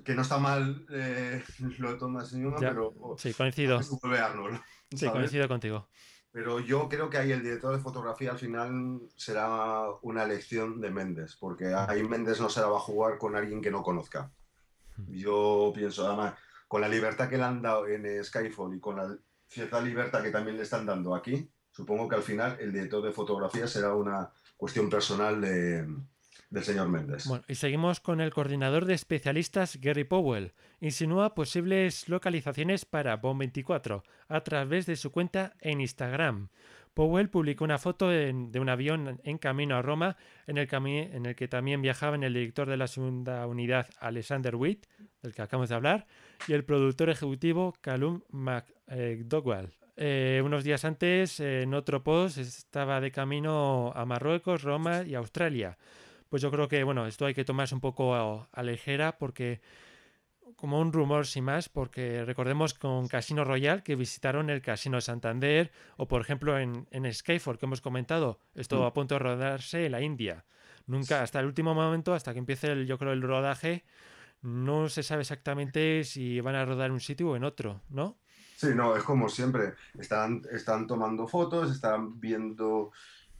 que 0.05 0.15
no 0.15 0.23
está 0.23 0.39
mal 0.39 0.85
eh, 0.91 1.43
lo 1.79 1.93
de 1.93 1.99
Thomas 1.99 2.33
Newman, 2.33 2.59
pero. 2.59 2.93
Sí, 3.17 3.33
coincido. 3.33 3.81
Sí, 3.83 5.09
coincido 5.09 5.49
contigo. 5.49 5.89
Pero 6.33 6.61
yo 6.61 6.89
creo 6.89 7.11
que 7.11 7.19
ahí 7.19 7.31
el 7.31 7.43
director 7.43 7.77
de 7.77 7.83
fotografía 7.83 8.31
al 8.31 8.39
final 8.39 9.03
será 9.17 9.85
una 10.01 10.25
elección 10.25 10.81
de 10.81 10.91
Méndez, 10.91 11.37
porque 11.37 11.75
ahí 11.75 12.03
Méndez 12.03 12.41
no 12.41 12.49
se 12.49 12.61
la 12.61 12.69
va 12.69 12.79
a 12.79 12.81
jugar 12.81 13.19
con 13.19 13.37
alguien 13.37 13.61
que 13.61 13.71
no 13.71 13.83
conozca. 13.83 14.33
Yo 15.09 15.73
pienso, 15.75 16.07
además, 16.07 16.35
con 16.69 16.81
la 16.81 16.89
libertad 16.89 17.29
que 17.29 17.37
le 17.37 17.45
han 17.45 17.61
dado 17.61 17.87
en 17.87 18.25
Skyfall 18.25 18.75
y 18.75 18.81
con 18.81 18.97
la 18.97 19.15
cierta 19.53 19.81
libertad 19.81 20.23
que 20.23 20.31
también 20.31 20.57
le 20.57 20.63
están 20.63 20.87
dando 20.87 21.15
aquí, 21.15 21.49
supongo 21.71 22.09
que 22.09 22.17
al 22.17 22.23
final 22.23 22.57
el 22.59 22.73
director 22.73 23.05
de 23.05 23.13
fotografía 23.13 23.67
será 23.67 23.95
una 23.95 24.31
cuestión 24.57 24.89
personal 24.89 25.41
de, 25.41 25.87
del 26.49 26.65
señor 26.65 26.89
Méndez. 26.89 27.27
Bueno, 27.27 27.45
y 27.49 27.55
seguimos 27.55 28.01
con 28.01 28.21
el 28.21 28.33
coordinador 28.33 28.87
de 28.87 28.95
especialistas 28.95 29.79
Gary 29.81 30.05
Powell. 30.05 30.55
Insinúa 30.81 31.35
posibles 31.35 32.09
localizaciones 32.09 32.87
para 32.87 33.17
Bond 33.17 33.41
24 33.41 34.05
a 34.29 34.41
través 34.43 34.87
de 34.87 34.97
su 34.97 35.11
cuenta 35.11 35.55
en 35.61 35.83
Instagram. 35.83 36.49
Powell 36.95 37.29
publicó 37.31 37.65
una 37.65 37.79
foto 37.79 38.09
de 38.09 38.33
un 38.33 38.69
avión 38.69 39.21
en 39.25 39.39
camino 39.39 39.77
a 39.77 39.83
Roma 39.83 40.17
en 40.47 40.59
el, 40.59 40.69
que 41.37 41.49
también 41.49 41.83
viajaban 41.83 42.23
el 42.23 42.35
director 42.35 42.69
de 42.69 42.77
la 42.77 42.87
segunda 42.87 43.47
unidad 43.47 43.89
Alexander 43.99 44.55
Witt, 44.57 44.87
del 45.23 45.35
que 45.35 45.43
acabamos 45.43 45.71
de 45.71 45.75
hablar, 45.75 46.07
y 46.47 46.53
el 46.53 46.65
productor 46.65 47.11
ejecutivo 47.11 47.75
Callum 47.81 48.21
McDougall. 48.31 49.73
Eh, 49.97 50.43
unos 50.45 50.65
días 50.65 50.85
antes, 50.85 51.41
en 51.41 51.75
otro 51.75 52.03
post, 52.03 52.39
estaba 52.39 53.01
de 53.01 53.11
camino 53.11 53.93
a 53.95 54.05
Marruecos, 54.05 54.63
Roma 54.63 55.03
y 55.03 55.15
Australia 55.15 55.77
pues 56.33 56.41
yo 56.41 56.51
creo 56.51 56.67
que, 56.67 56.83
bueno, 56.83 57.07
esto 57.07 57.27
hay 57.27 57.35
que 57.35 57.45
tomarse 57.45 57.75
un 57.75 57.83
poco 57.83 58.15
a, 58.15 58.63
ligera 58.63 59.19
porque 59.19 59.61
como 60.63 60.79
un 60.79 60.93
rumor 60.93 61.27
sin 61.27 61.43
más, 61.43 61.69
porque 61.69 62.25
recordemos 62.25 62.73
con 62.73 63.09
Casino 63.09 63.43
Royal 63.43 63.83
que 63.83 63.97
visitaron 63.97 64.49
el 64.49 64.63
Casino 64.63 64.99
de 64.99 65.01
Santander 65.01 65.73
o 65.97 66.07
por 66.07 66.21
ejemplo 66.21 66.57
en, 66.57 66.87
en 66.93 67.13
Skyfall 67.13 67.59
que 67.59 67.67
hemos 67.67 67.81
comentado, 67.81 68.39
esto 68.55 68.81
mm. 68.81 68.85
a 68.85 68.93
punto 68.93 69.17
de 69.17 69.19
rodarse 69.19 69.87
en 69.87 69.91
la 69.91 70.03
India. 70.03 70.45
Nunca, 70.87 71.21
hasta 71.23 71.41
el 71.41 71.47
último 71.47 71.75
momento, 71.75 72.15
hasta 72.15 72.33
que 72.33 72.39
empiece 72.39 72.71
el, 72.71 72.87
yo 72.87 72.97
creo 72.97 73.11
el 73.11 73.23
rodaje, 73.23 73.85
no 74.43 74.89
se 74.89 75.03
sabe 75.03 75.23
exactamente 75.23 76.05
si 76.05 76.41
van 76.41 76.55
a 76.55 76.65
rodar 76.65 76.87
en 76.87 76.93
un 76.93 77.01
sitio 77.01 77.31
o 77.31 77.37
en 77.37 77.43
otro, 77.43 77.81
¿no? 77.91 78.21
Sí, 78.55 78.69
no, 78.73 78.95
es 78.95 79.03
como 79.03 79.29
siempre, 79.29 79.75
están, 79.99 80.43
están 80.53 80.87
tomando 80.87 81.27
fotos, 81.27 81.73
están 81.73 82.21
viendo 82.21 82.93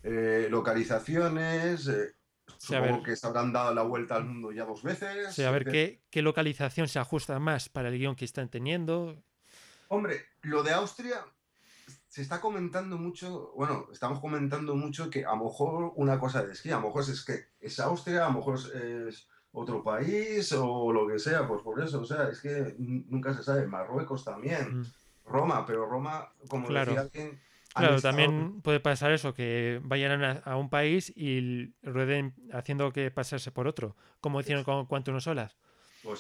eh, 0.03 0.49
localizaciones, 0.51 1.87
eh, 1.87 2.17
Supongo 2.63 3.03
que 3.03 3.17
se 3.17 3.27
habrán 3.27 3.53
dado 3.53 3.75
la 3.75 3.83
vuelta 3.83 4.15
al 4.15 4.25
mundo 4.25 4.53
ya 4.53 4.65
dos 4.65 4.85
veces. 4.85 5.37
a 5.37 5.51
ver 5.51 5.65
qué, 5.65 6.01
qué 6.11 6.23
localización 6.23 6.87
se 6.87 7.01
ajusta 7.01 7.41
más 7.41 7.69
para 7.69 7.89
el 7.89 7.99
guion 7.99 8.15
que 8.15 8.25
están 8.25 8.49
teniendo. 8.49 9.21
Hombre, 9.89 10.25
lo 10.43 10.63
de 10.63 10.71
Austria 10.71 11.25
se 12.07 12.23
está 12.23 12.41
comentando 12.41 12.99
mucho, 12.99 13.53
bueno, 13.57 13.89
estamos 13.93 14.21
comentando 14.21 14.77
mucho 14.77 15.11
que 15.11 15.25
a 15.25 15.35
lo 15.35 15.45
mejor 15.45 15.93
una 15.97 16.21
cosa 16.21 16.45
de 16.45 16.53
esquí, 16.53 16.71
a 16.71 16.77
lo 16.77 16.87
mejor 16.87 17.03
es 17.03 17.25
que 17.25 17.47
es 17.59 17.81
Austria, 17.81 18.27
a 18.27 18.29
lo 18.29 18.37
mejor 18.37 18.59
es 18.59 19.29
otro 19.51 19.83
país 19.83 20.53
o 20.53 20.93
lo 20.93 21.09
que 21.09 21.19
sea, 21.19 21.49
pues 21.49 21.63
por 21.63 21.83
eso, 21.83 22.01
o 22.01 22.05
sea, 22.05 22.29
es 22.29 22.41
que 22.41 22.77
nunca 22.79 23.35
se 23.35 23.43
sabe. 23.43 23.67
Marruecos 23.67 24.25
también, 24.25 24.79
mm. 24.79 24.93
Roma, 25.27 25.67
pero 25.67 25.85
Roma, 25.85 26.33
como 26.49 26.69
decía 26.69 27.01
alguien, 27.01 27.41
Claro, 27.75 28.01
también 28.01 28.61
puede 28.61 28.81
pasar 28.81 29.13
eso, 29.13 29.33
que 29.33 29.81
vayan 29.83 30.43
a, 30.45 30.57
un 30.57 30.69
país 30.69 31.13
y 31.17 31.75
rueden 31.83 32.35
haciendo 32.53 32.93
que 32.93 33.11
pasarse 33.11 33.51
por 33.51 33.67
otro, 33.67 33.97
como 34.21 34.41
hicieron 34.41 34.65
con 34.65 34.87
Quantum 34.87 35.21
Solas. 35.21 35.57
O, 36.05 36.15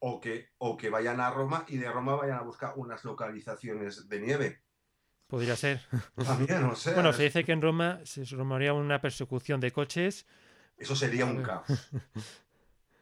o, 0.00 0.20
que, 0.20 0.48
o 0.58 0.76
que 0.76 0.90
vayan 0.90 1.20
a 1.20 1.30
Roma 1.30 1.64
y 1.68 1.76
de 1.76 1.90
Roma 1.90 2.16
vayan 2.16 2.38
a 2.38 2.42
buscar 2.42 2.72
unas 2.76 3.04
localizaciones 3.04 4.08
de 4.08 4.20
nieve. 4.20 4.62
Podría 5.28 5.56
ser. 5.56 5.80
También, 6.16 6.64
o 6.64 6.74
sea. 6.74 6.94
Bueno, 6.94 7.12
se 7.12 7.24
dice 7.24 7.44
que 7.44 7.52
en 7.52 7.62
Roma 7.62 8.00
se 8.04 8.24
rumorea 8.24 8.72
una 8.72 9.00
persecución 9.00 9.60
de 9.60 9.72
coches. 9.72 10.26
Eso 10.76 10.94
sería 10.94 11.24
un 11.24 11.42
caos. 11.42 11.66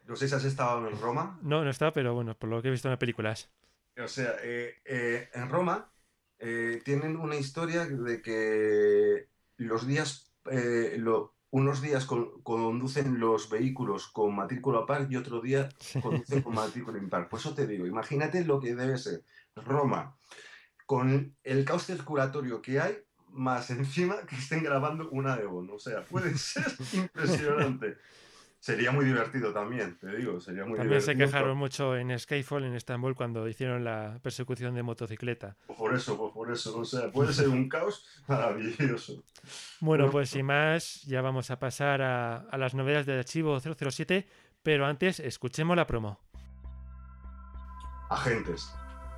No 0.06 0.16
sé 0.16 0.28
si 0.28 0.34
has 0.34 0.44
estado 0.44 0.86
en 0.88 0.98
Roma. 1.00 1.38
No, 1.42 1.64
no 1.64 1.70
está, 1.70 1.92
pero 1.92 2.14
bueno, 2.14 2.36
por 2.36 2.50
lo 2.50 2.60
que 2.60 2.68
he 2.68 2.70
visto 2.70 2.88
en 2.88 2.92
las 2.92 2.98
películas. 2.98 3.50
O 4.02 4.08
sea, 4.08 4.36
eh, 4.42 4.76
eh, 4.84 5.30
en 5.32 5.48
Roma 5.48 5.93
eh, 6.46 6.82
tienen 6.84 7.16
una 7.16 7.36
historia 7.36 7.86
de 7.86 8.20
que 8.20 9.30
los 9.56 9.86
días, 9.86 10.30
eh, 10.50 11.02
unos 11.50 11.80
días 11.80 12.04
conducen 12.04 13.18
los 13.18 13.48
vehículos 13.48 14.08
con 14.08 14.36
matrícula 14.36 14.84
par 14.84 15.06
y 15.08 15.16
otro 15.16 15.40
día 15.40 15.70
conducen 16.02 16.42
con 16.42 16.54
matrícula 16.54 16.98
impar. 16.98 17.30
Por 17.30 17.40
eso 17.40 17.54
te 17.54 17.66
digo, 17.66 17.86
imagínate 17.86 18.44
lo 18.44 18.60
que 18.60 18.74
debe 18.74 18.98
ser 18.98 19.24
Roma, 19.56 20.18
con 20.84 21.34
el 21.42 21.64
caos 21.64 21.86
circulatorio 21.86 22.60
que 22.60 22.78
hay, 22.78 22.98
más 23.28 23.70
encima 23.70 24.26
que 24.26 24.36
estén 24.36 24.62
grabando 24.62 25.08
una 25.12 25.38
de 25.38 25.46
Bono. 25.46 25.76
O 25.76 25.78
sea, 25.78 26.02
puede 26.02 26.36
ser 26.36 26.66
impresionante. 26.92 27.96
Sería 28.64 28.92
muy 28.92 29.04
divertido 29.04 29.52
también, 29.52 29.98
te 29.98 30.16
digo, 30.16 30.40
sería 30.40 30.64
muy 30.64 30.78
también 30.78 31.02
se 31.02 31.14
quejaron 31.14 31.54
mucho 31.54 31.98
en 31.98 32.18
Skyfall, 32.18 32.64
en 32.64 32.74
Estambul, 32.74 33.14
cuando 33.14 33.46
hicieron 33.46 33.84
la 33.84 34.18
persecución 34.22 34.74
de 34.74 34.82
motocicleta. 34.82 35.54
Pues 35.66 35.78
por 35.78 35.94
eso, 35.94 36.16
pues 36.16 36.32
por 36.32 36.50
eso, 36.50 36.78
o 36.78 36.84
sea, 36.86 37.12
puede 37.12 37.34
ser 37.34 37.50
un 37.50 37.68
caos 37.68 38.06
maravilloso. 38.26 39.22
Bueno, 39.80 40.10
pues 40.10 40.30
sin 40.30 40.46
más, 40.46 41.02
ya 41.02 41.20
vamos 41.20 41.50
a 41.50 41.58
pasar 41.58 42.00
a, 42.00 42.36
a 42.36 42.56
las 42.56 42.72
novedades 42.72 43.04
del 43.04 43.18
archivo 43.18 43.60
007, 43.60 44.26
pero 44.62 44.86
antes 44.86 45.20
escuchemos 45.20 45.76
la 45.76 45.86
promo. 45.86 46.18
Agentes. 48.08 48.74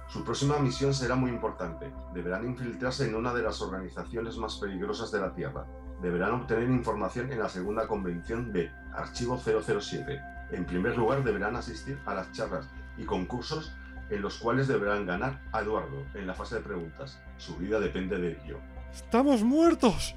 Su 0.09 0.25
próxima 0.25 0.59
misión 0.59 0.95
será 0.95 1.17
muy 1.17 1.31
importante. 1.31 1.93
Deberán 2.15 2.47
infiltrarse 2.47 3.07
en 3.07 3.15
una 3.15 3.35
de 3.35 3.43
las 3.43 3.61
organizaciones 3.61 4.37
más 4.37 4.57
peligrosas 4.57 5.11
de 5.11 5.21
la 5.21 5.35
Tierra, 5.35 5.67
deberán 6.01 6.33
obtener 6.33 6.71
información 6.71 7.33
en 7.33 7.39
la 7.39 7.49
segunda 7.49 7.87
convención 7.87 8.53
de 8.53 8.71
Archivo 8.95 9.39
007. 9.39 10.21
En 10.53 10.65
primer 10.65 10.97
lugar, 10.97 11.25
deberán 11.25 11.57
asistir 11.57 11.99
a 12.07 12.15
las 12.15 12.31
charlas 12.33 12.69
y 12.97 13.05
concursos 13.05 13.75
en 14.11 14.23
los 14.23 14.39
cuales 14.39 14.69
deberán 14.69 15.07
ganar 15.07 15.41
a 15.53 15.63
Eduardo 15.63 16.05
en 16.15 16.27
la 16.27 16.35
fase 16.35 16.57
de 16.57 16.61
preguntas. 16.61 17.19
Su 17.39 17.57
vida 17.57 17.81
depende 17.81 18.19
de 18.19 18.39
ello. 18.45 18.61
¡Estamos 18.95 19.43
muertos! 19.43 20.15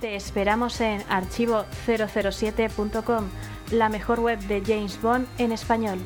Te 0.00 0.16
esperamos 0.16 0.80
en 0.80 1.02
archivo007.com, 1.02 3.28
la 3.72 3.88
mejor 3.88 4.20
web 4.20 4.38
de 4.40 4.62
James 4.64 5.00
Bond 5.00 5.26
en 5.38 5.52
español. 5.52 5.98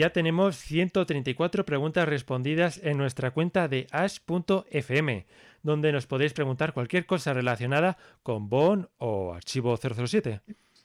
Ya 0.00 0.14
tenemos 0.14 0.56
134 0.56 1.66
preguntas 1.66 2.08
respondidas 2.08 2.80
en 2.82 2.96
nuestra 2.96 3.32
cuenta 3.32 3.68
de 3.68 3.86
ash.fm, 3.90 5.26
donde 5.62 5.92
nos 5.92 6.06
podéis 6.06 6.32
preguntar 6.32 6.72
cualquier 6.72 7.04
cosa 7.04 7.34
relacionada 7.34 7.98
con 8.22 8.48
Bon 8.48 8.88
o 8.96 9.34
Archivo 9.34 9.76
007. 9.76 10.40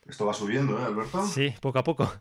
Esto 0.05 0.25
va 0.25 0.33
subiendo, 0.33 0.77
¿eh, 0.77 0.83
Alberto? 0.83 1.25
Sí, 1.27 1.53
poco 1.61 1.79
a 1.79 1.83
poco. 1.85 2.11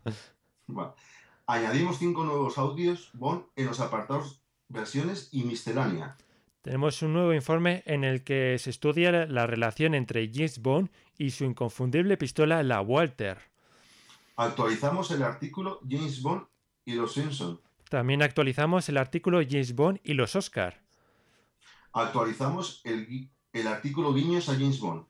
Añadimos 1.45 1.99
cinco 1.99 2.23
nuevos 2.23 2.57
audios 2.57 3.09
Bon 3.11 3.45
en 3.57 3.65
los 3.65 3.81
apartados 3.81 4.41
versiones 4.69 5.27
y 5.33 5.43
miscelánea. 5.43 6.15
Tenemos 6.61 7.01
un 7.01 7.11
nuevo 7.11 7.33
informe 7.33 7.83
en 7.87 8.05
el 8.05 8.23
que 8.23 8.57
se 8.57 8.69
estudia 8.69 9.25
la 9.25 9.45
relación 9.45 9.95
entre 9.95 10.31
James 10.33 10.61
Bond 10.61 10.89
y 11.17 11.31
su 11.31 11.43
inconfundible 11.43 12.15
pistola, 12.15 12.63
la 12.63 12.79
Walter. 12.79 13.37
Actualizamos 14.37 15.11
el 15.11 15.23
artículo 15.23 15.81
James 15.89 16.21
Bond 16.21 16.45
y 16.85 16.93
los 16.93 17.13
Simpson. 17.13 17.59
También 17.89 18.21
actualizamos 18.21 18.87
el 18.89 18.97
artículo 18.97 19.41
James 19.47 19.75
Bond 19.75 19.99
y 20.03 20.13
los 20.13 20.35
Oscar. 20.35 20.81
Actualizamos 21.93 22.81
el, 22.83 23.29
el 23.53 23.67
artículo 23.67 24.13
Guiños 24.13 24.49
a 24.49 24.53
James 24.53 24.79
Bond. 24.79 25.05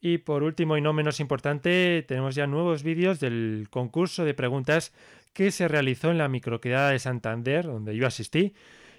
Y 0.00 0.18
por 0.18 0.42
último 0.42 0.76
y 0.76 0.80
no 0.80 0.92
menos 0.92 1.20
importante, 1.20 2.04
tenemos 2.06 2.34
ya 2.34 2.46
nuevos 2.46 2.82
vídeos 2.82 3.18
del 3.18 3.68
concurso 3.70 4.24
de 4.24 4.34
preguntas 4.34 4.92
que 5.32 5.50
se 5.50 5.68
realizó 5.68 6.10
en 6.10 6.18
la 6.18 6.28
microquedada 6.28 6.90
de 6.90 6.98
Santander, 6.98 7.66
donde 7.66 7.96
yo 7.96 8.06
asistí, 8.06 8.54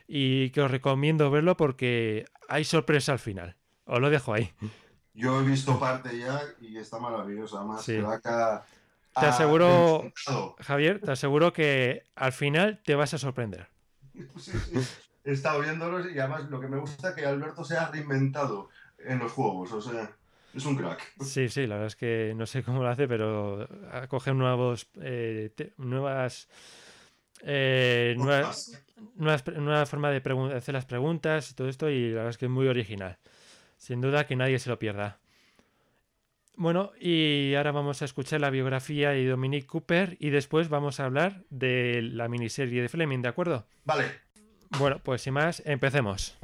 y 0.08 0.50
que 0.52 0.62
os 0.62 0.72
recomiendo 0.72 1.30
verlo 1.32 1.58
porque 1.58 2.26
hay 2.48 2.64
sorpresa 2.64 3.12
al 3.14 3.20
final. 3.20 3.56
Os 3.86 4.00
lo 4.00 4.10
dejo 4.10 4.34
ahí. 4.34 4.52
Yo 5.14 5.42
he 5.42 5.44
visto 5.44 5.80
parte 5.80 6.18
ya 6.18 6.42
y 6.62 6.78
está 6.78 7.00
maravilloso. 7.00 7.58
Además, 7.58 7.84
sí. 7.84 8.00
Te 9.20 9.26
ah, 9.26 9.30
aseguro, 9.30 10.12
Javier, 10.60 11.00
te 11.00 11.12
aseguro 11.12 11.52
que 11.52 12.04
al 12.16 12.34
final 12.34 12.82
te 12.84 12.96
vas 12.96 13.14
a 13.14 13.18
sorprender. 13.18 13.68
Sí, 14.38 14.52
sí. 14.52 14.88
He 15.24 15.32
estado 15.32 15.60
viéndolos 15.62 16.06
y 16.14 16.20
además 16.20 16.50
lo 16.50 16.60
que 16.60 16.68
me 16.68 16.78
gusta 16.78 17.10
es 17.10 17.16
que 17.16 17.26
Alberto 17.26 17.64
se 17.64 17.76
ha 17.78 17.90
reinventado 17.90 18.70
en 18.98 19.20
los 19.20 19.32
juegos, 19.32 19.72
o 19.74 19.82
sea, 19.82 20.16
es 20.54 20.66
un 20.66 20.76
crack. 20.76 21.02
Sí, 21.22 21.50
sí, 21.50 21.68
la 21.68 21.76
verdad 21.76 21.88
es 21.88 21.96
que 21.96 22.34
no 22.36 22.46
sé 22.46 22.64
cómo 22.64 22.82
lo 22.82 22.90
hace, 22.90 23.08
pero 23.08 23.68
coge 24.08 24.34
nuevos, 24.34 24.88
eh, 25.02 25.52
nuevas, 25.78 26.48
eh, 27.42 28.16
nuevas, 28.18 28.72
nueva 29.58 29.86
forma 29.86 30.12
de 30.12 30.22
hacer 30.56 30.74
las 30.74 30.86
preguntas 30.86 31.52
y 31.52 31.56
todo 31.56 31.68
esto 31.68 31.90
y 31.90 32.10
la 32.10 32.18
verdad 32.18 32.30
es 32.30 32.38
que 32.38 32.46
es 32.46 32.52
muy 32.52 32.68
original. 32.68 33.18
Sin 33.78 34.00
duda 34.00 34.28
que 34.28 34.36
nadie 34.36 34.60
se 34.60 34.70
lo 34.70 34.80
pierda. 34.80 35.20
Bueno, 36.60 36.92
y 37.00 37.54
ahora 37.54 37.72
vamos 37.72 38.02
a 38.02 38.06
escuchar 38.06 38.42
la 38.42 38.50
biografía 38.50 39.12
de 39.12 39.28
Dominique 39.28 39.68
Cooper 39.68 40.18
y 40.20 40.32
después 40.32 40.70
vamos 40.70 41.00
a 41.00 41.06
hablar 41.06 41.44
de 41.52 42.02
la 42.02 42.28
miniserie 42.30 42.82
de 42.82 42.90
Fleming, 42.90 43.22
¿de 43.22 43.28
acuerdo? 43.28 43.68
Vale. 43.86 44.06
Bueno, 44.80 45.00
pues 45.04 45.22
sin 45.22 45.36
más, 45.36 45.62
empecemos. 45.68 46.36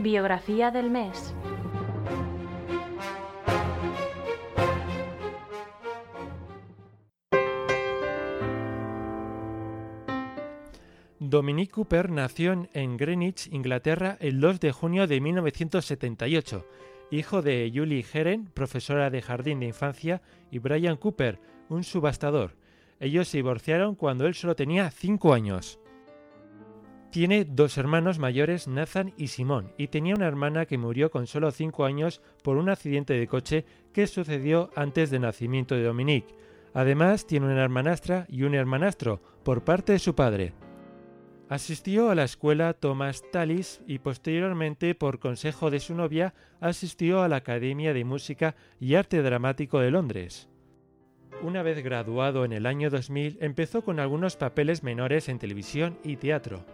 Biografía 0.00 0.72
del 0.72 0.90
mes. 0.90 1.32
Dominique 11.20 11.70
Cooper 11.70 12.10
nació 12.10 12.68
en 12.72 12.96
Greenwich, 12.96 13.46
Inglaterra, 13.52 14.16
el 14.18 14.40
2 14.40 14.58
de 14.58 14.72
junio 14.72 15.06
de 15.06 15.20
1978 15.20 16.66
hijo 17.10 17.42
de 17.42 17.70
Julie 17.74 18.04
Heren, 18.12 18.46
profesora 18.46 19.10
de 19.10 19.22
jardín 19.22 19.60
de 19.60 19.66
infancia, 19.66 20.22
y 20.50 20.58
Brian 20.58 20.96
Cooper, 20.96 21.38
un 21.68 21.84
subastador. 21.84 22.56
Ellos 23.00 23.28
se 23.28 23.38
divorciaron 23.38 23.94
cuando 23.94 24.26
él 24.26 24.34
solo 24.34 24.54
tenía 24.56 24.90
5 24.90 25.34
años. 25.34 25.78
Tiene 27.10 27.44
dos 27.44 27.78
hermanos 27.78 28.18
mayores, 28.18 28.66
Nathan 28.66 29.12
y 29.16 29.28
Simón, 29.28 29.72
y 29.78 29.86
tenía 29.86 30.16
una 30.16 30.26
hermana 30.26 30.66
que 30.66 30.78
murió 30.78 31.10
con 31.10 31.28
solo 31.28 31.52
5 31.52 31.84
años 31.84 32.20
por 32.42 32.56
un 32.56 32.68
accidente 32.68 33.14
de 33.14 33.28
coche 33.28 33.64
que 33.92 34.08
sucedió 34.08 34.70
antes 34.74 35.10
del 35.10 35.22
nacimiento 35.22 35.76
de 35.76 35.84
Dominique. 35.84 36.34
Además, 36.72 37.26
tiene 37.26 37.46
una 37.46 37.62
hermanastra 37.62 38.26
y 38.28 38.42
un 38.42 38.56
hermanastro 38.56 39.20
por 39.44 39.62
parte 39.62 39.92
de 39.92 40.00
su 40.00 40.16
padre. 40.16 40.54
Asistió 41.54 42.10
a 42.10 42.16
la 42.16 42.24
escuela 42.24 42.72
Thomas 42.72 43.22
Tallis 43.30 43.80
y 43.86 44.00
posteriormente, 44.00 44.96
por 44.96 45.20
consejo 45.20 45.70
de 45.70 45.78
su 45.78 45.94
novia, 45.94 46.34
asistió 46.58 47.22
a 47.22 47.28
la 47.28 47.36
Academia 47.36 47.94
de 47.94 48.02
Música 48.02 48.56
y 48.80 48.96
Arte 48.96 49.22
Dramático 49.22 49.78
de 49.78 49.92
Londres. 49.92 50.48
Una 51.42 51.62
vez 51.62 51.80
graduado 51.84 52.44
en 52.44 52.52
el 52.52 52.66
año 52.66 52.90
2000, 52.90 53.38
empezó 53.40 53.84
con 53.84 54.00
algunos 54.00 54.34
papeles 54.34 54.82
menores 54.82 55.28
en 55.28 55.38
televisión 55.38 55.96
y 56.02 56.16
teatro. 56.16 56.66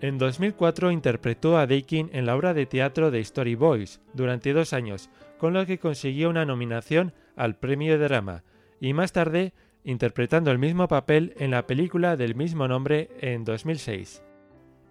En 0.00 0.16
2004 0.16 0.92
interpretó 0.92 1.58
a 1.58 1.66
Dakin 1.66 2.08
en 2.14 2.24
la 2.24 2.36
obra 2.36 2.54
de 2.54 2.64
teatro 2.64 3.10
de 3.10 3.20
Story 3.20 3.54
Boys 3.54 4.00
durante 4.14 4.54
dos 4.54 4.72
años, 4.72 5.10
con 5.36 5.52
lo 5.52 5.66
que 5.66 5.78
consiguió 5.78 6.30
una 6.30 6.46
nominación 6.46 7.12
al 7.36 7.56
premio 7.56 7.98
de 7.98 8.08
drama, 8.08 8.44
y 8.80 8.94
más 8.94 9.12
tarde 9.12 9.52
interpretando 9.84 10.50
el 10.50 10.58
mismo 10.58 10.88
papel 10.88 11.34
en 11.38 11.50
la 11.50 11.66
película 11.66 12.16
del 12.16 12.34
mismo 12.34 12.68
nombre 12.68 13.10
en 13.20 13.44
2006. 13.44 14.22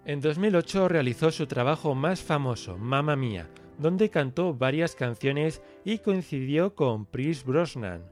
En 0.05 0.21
2008 0.21 0.87
realizó 0.87 1.31
su 1.31 1.45
trabajo 1.45 1.93
más 1.95 2.21
famoso, 2.21 2.77
Mamma 2.77 3.15
Mía, 3.15 3.47
donde 3.77 4.09
cantó 4.09 4.53
varias 4.53 4.95
canciones 4.95 5.61
y 5.85 5.99
coincidió 5.99 6.75
con 6.75 7.05
Chris 7.05 7.43
Brosnan. 7.43 8.03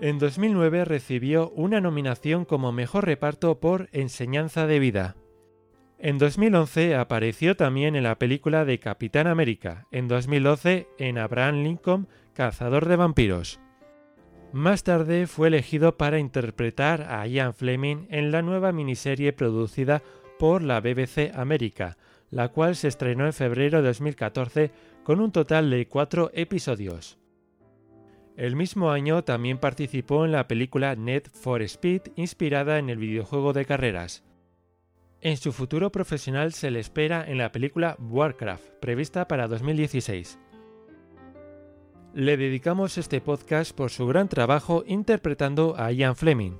En 0.00 0.18
2009 0.18 0.84
recibió 0.84 1.50
una 1.50 1.80
nominación 1.80 2.44
como 2.44 2.72
mejor 2.72 3.06
reparto 3.06 3.60
por 3.60 3.88
Enseñanza 3.92 4.66
de 4.66 4.78
Vida. 4.78 5.16
En 5.98 6.18
2011 6.18 6.96
apareció 6.96 7.56
también 7.56 7.96
en 7.96 8.02
la 8.02 8.18
película 8.18 8.66
de 8.66 8.78
Capitán 8.78 9.26
América, 9.26 9.86
en 9.90 10.08
2012 10.08 10.88
en 10.98 11.16
Abraham 11.16 11.62
Lincoln, 11.62 12.08
Cazador 12.34 12.86
de 12.86 12.96
Vampiros. 12.96 13.60
Más 14.52 14.82
tarde 14.82 15.26
fue 15.26 15.48
elegido 15.48 15.96
para 15.96 16.18
interpretar 16.18 17.02
a 17.02 17.26
Ian 17.26 17.54
Fleming 17.54 18.06
en 18.10 18.30
la 18.30 18.42
nueva 18.42 18.72
miniserie 18.72 19.32
producida 19.32 20.02
por 20.38 20.62
la 20.62 20.80
BBC 20.80 21.32
América, 21.34 21.96
la 22.30 22.48
cual 22.48 22.76
se 22.76 22.88
estrenó 22.88 23.26
en 23.26 23.32
febrero 23.32 23.82
de 23.82 23.88
2014 23.88 24.72
con 25.04 25.20
un 25.20 25.32
total 25.32 25.70
de 25.70 25.86
cuatro 25.86 26.30
episodios. 26.34 27.18
El 28.36 28.56
mismo 28.56 28.90
año 28.90 29.22
también 29.22 29.58
participó 29.58 30.24
en 30.24 30.32
la 30.32 30.48
película 30.48 30.96
Net 30.96 31.30
for 31.30 31.62
Speed 31.62 32.02
inspirada 32.16 32.78
en 32.78 32.90
el 32.90 32.98
videojuego 32.98 33.52
de 33.52 33.64
carreras. 33.64 34.24
En 35.20 35.36
su 35.36 35.52
futuro 35.52 35.90
profesional 35.92 36.52
se 36.52 36.70
le 36.72 36.80
espera 36.80 37.24
en 37.26 37.38
la 37.38 37.52
película 37.52 37.96
Warcraft, 38.00 38.80
prevista 38.80 39.28
para 39.28 39.46
2016. 39.46 40.38
Le 42.16 42.36
dedicamos 42.36 42.96
este 42.96 43.20
podcast 43.20 43.74
por 43.74 43.90
su 43.90 44.06
gran 44.06 44.28
trabajo 44.28 44.84
interpretando 44.86 45.74
a 45.76 45.90
Ian 45.90 46.14
Fleming. 46.14 46.52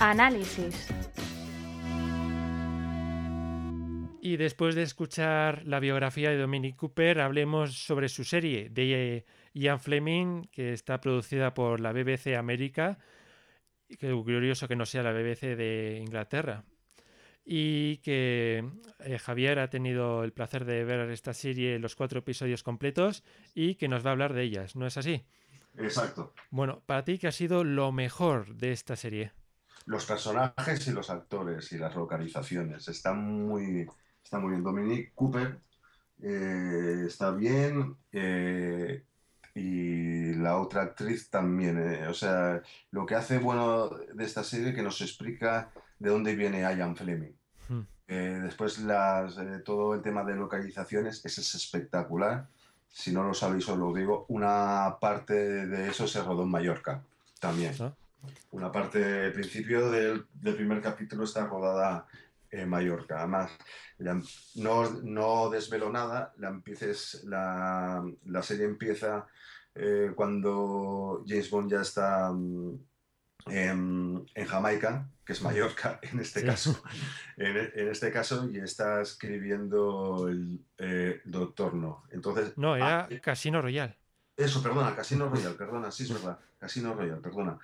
Análisis. 0.00 0.88
Y 4.22 4.38
después 4.38 4.74
de 4.74 4.82
escuchar 4.84 5.66
la 5.66 5.80
biografía 5.80 6.30
de 6.30 6.38
Dominic 6.38 6.76
Cooper, 6.76 7.20
hablemos 7.20 7.74
sobre 7.74 8.08
su 8.08 8.24
serie 8.24 8.70
de 8.70 9.26
Ian 9.52 9.78
Fleming, 9.78 10.44
que 10.50 10.72
está 10.72 11.02
producida 11.02 11.52
por 11.52 11.80
la 11.80 11.92
BBC 11.92 12.34
América. 12.38 12.96
Qué 13.98 14.10
curioso 14.10 14.66
que 14.66 14.76
no 14.76 14.86
sea 14.86 15.02
la 15.02 15.12
BBC 15.12 15.54
de 15.54 15.98
Inglaterra 16.02 16.64
y 17.50 17.96
que 17.98 18.62
eh, 18.98 19.18
Javier 19.18 19.58
ha 19.58 19.70
tenido 19.70 20.22
el 20.22 20.34
placer 20.34 20.66
de 20.66 20.84
ver 20.84 21.08
esta 21.08 21.32
serie, 21.32 21.78
los 21.78 21.96
cuatro 21.96 22.18
episodios 22.18 22.62
completos, 22.62 23.24
y 23.54 23.76
que 23.76 23.88
nos 23.88 24.04
va 24.04 24.10
a 24.10 24.12
hablar 24.12 24.34
de 24.34 24.42
ellas, 24.42 24.76
¿no 24.76 24.86
es 24.86 24.98
así? 24.98 25.24
Exacto. 25.78 26.34
Bueno, 26.50 26.82
para 26.84 27.04
ti, 27.04 27.16
¿qué 27.16 27.26
ha 27.26 27.32
sido 27.32 27.64
lo 27.64 27.90
mejor 27.90 28.54
de 28.54 28.72
esta 28.72 28.96
serie? 28.96 29.32
Los 29.86 30.04
personajes 30.04 30.86
y 30.88 30.90
los 30.90 31.08
actores 31.08 31.72
y 31.72 31.78
las 31.78 31.96
localizaciones. 31.96 32.86
Están 32.86 33.46
muy, 33.46 33.88
está 34.22 34.38
muy 34.38 34.50
bien. 34.50 34.62
Dominique 34.62 35.12
Cooper 35.14 35.58
eh, 36.22 37.04
está 37.06 37.30
bien. 37.30 37.96
Eh, 38.12 39.04
y 39.54 40.34
la 40.34 40.58
otra 40.58 40.82
actriz 40.82 41.30
también. 41.30 42.06
o 42.08 42.14
sea, 42.14 42.62
lo 42.90 43.06
que 43.06 43.14
hace 43.14 43.38
bueno 43.38 43.88
de 43.88 44.24
esta 44.24 44.44
serie 44.44 44.68
es 44.68 44.74
que 44.74 44.82
nos 44.82 45.00
explica 45.00 45.72
de 45.98 46.10
dónde 46.10 46.36
viene 46.36 46.60
Ian 46.60 46.94
Fleming. 46.94 47.37
Eh, 48.08 48.40
después 48.42 48.78
las, 48.78 49.36
eh, 49.38 49.60
todo 49.64 49.94
el 49.94 50.02
tema 50.02 50.24
de 50.24 50.34
localizaciones, 50.34 51.24
ese 51.24 51.42
es 51.42 51.54
espectacular. 51.54 52.48
Si 52.88 53.12
no 53.12 53.22
lo 53.22 53.34
sabéis, 53.34 53.68
os 53.68 53.78
lo 53.78 53.92
digo. 53.92 54.24
Una 54.28 54.96
parte 55.00 55.34
de 55.66 55.88
eso 55.88 56.08
se 56.08 56.22
rodó 56.22 56.44
en 56.44 56.50
Mallorca 56.50 57.02
también. 57.38 57.74
Ah. 57.80 57.92
Una 58.50 58.72
parte, 58.72 59.26
el 59.26 59.32
principio 59.32 59.90
del, 59.90 60.26
primer 60.40 60.80
capítulo 60.80 61.24
está 61.24 61.46
rodada 61.46 62.06
en 62.50 62.68
Mallorca. 62.68 63.18
Además, 63.18 63.52
no, 64.54 64.90
no 65.02 65.50
desvelo 65.50 65.90
nada, 65.90 66.32
la, 66.38 66.48
empieces, 66.48 67.22
la, 67.24 68.04
la 68.24 68.42
serie 68.42 68.64
empieza 68.64 69.26
eh, 69.80 70.12
cuando 70.16 71.22
James 71.24 71.50
Bond 71.50 71.70
ya 71.70 71.82
está 71.82 72.32
mm, 72.32 72.78
en, 73.50 74.26
Jamaica, 74.46 75.08
que 75.24 75.32
es 75.32 75.42
Mallorca 75.42 75.98
en 76.02 76.20
este 76.20 76.44
caso, 76.44 76.82
en, 77.36 77.88
este 77.88 78.10
caso, 78.10 78.48
y 78.50 78.58
está 78.58 79.02
escribiendo 79.02 80.28
el 80.28 80.60
eh, 80.78 81.20
Doctor 81.24 81.74
No. 81.74 82.04
Entonces, 82.10 82.56
no, 82.56 82.76
era 82.76 83.00
ah, 83.00 83.08
Casino 83.22 83.60
Royal. 83.62 83.96
Eso, 84.36 84.62
perdona, 84.62 84.94
Casino 84.94 85.28
Royal, 85.28 85.54
perdona, 85.54 85.90
sí 85.90 86.04
es 86.04 86.12
verdad, 86.12 86.38
Casino 86.58 86.94
Royal, 86.94 87.20
perdona. 87.20 87.58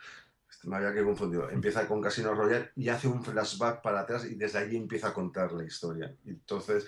Me 0.64 0.77
había 0.77 0.94
que 0.94 1.05
confundido. 1.05 1.51
Empieza 1.51 1.87
con 1.87 2.01
Casino 2.01 2.35
Royal 2.35 2.70
y 2.75 2.88
hace 2.88 3.07
un 3.07 3.23
flashback 3.23 3.83
para 3.83 4.01
atrás 4.01 4.25
y 4.25 4.35
desde 4.35 4.59
allí 4.59 4.77
empieza 4.77 5.09
a 5.09 5.14
contar 5.14 5.53
la 5.53 5.64
historia. 5.64 6.14
Entonces, 6.25 6.87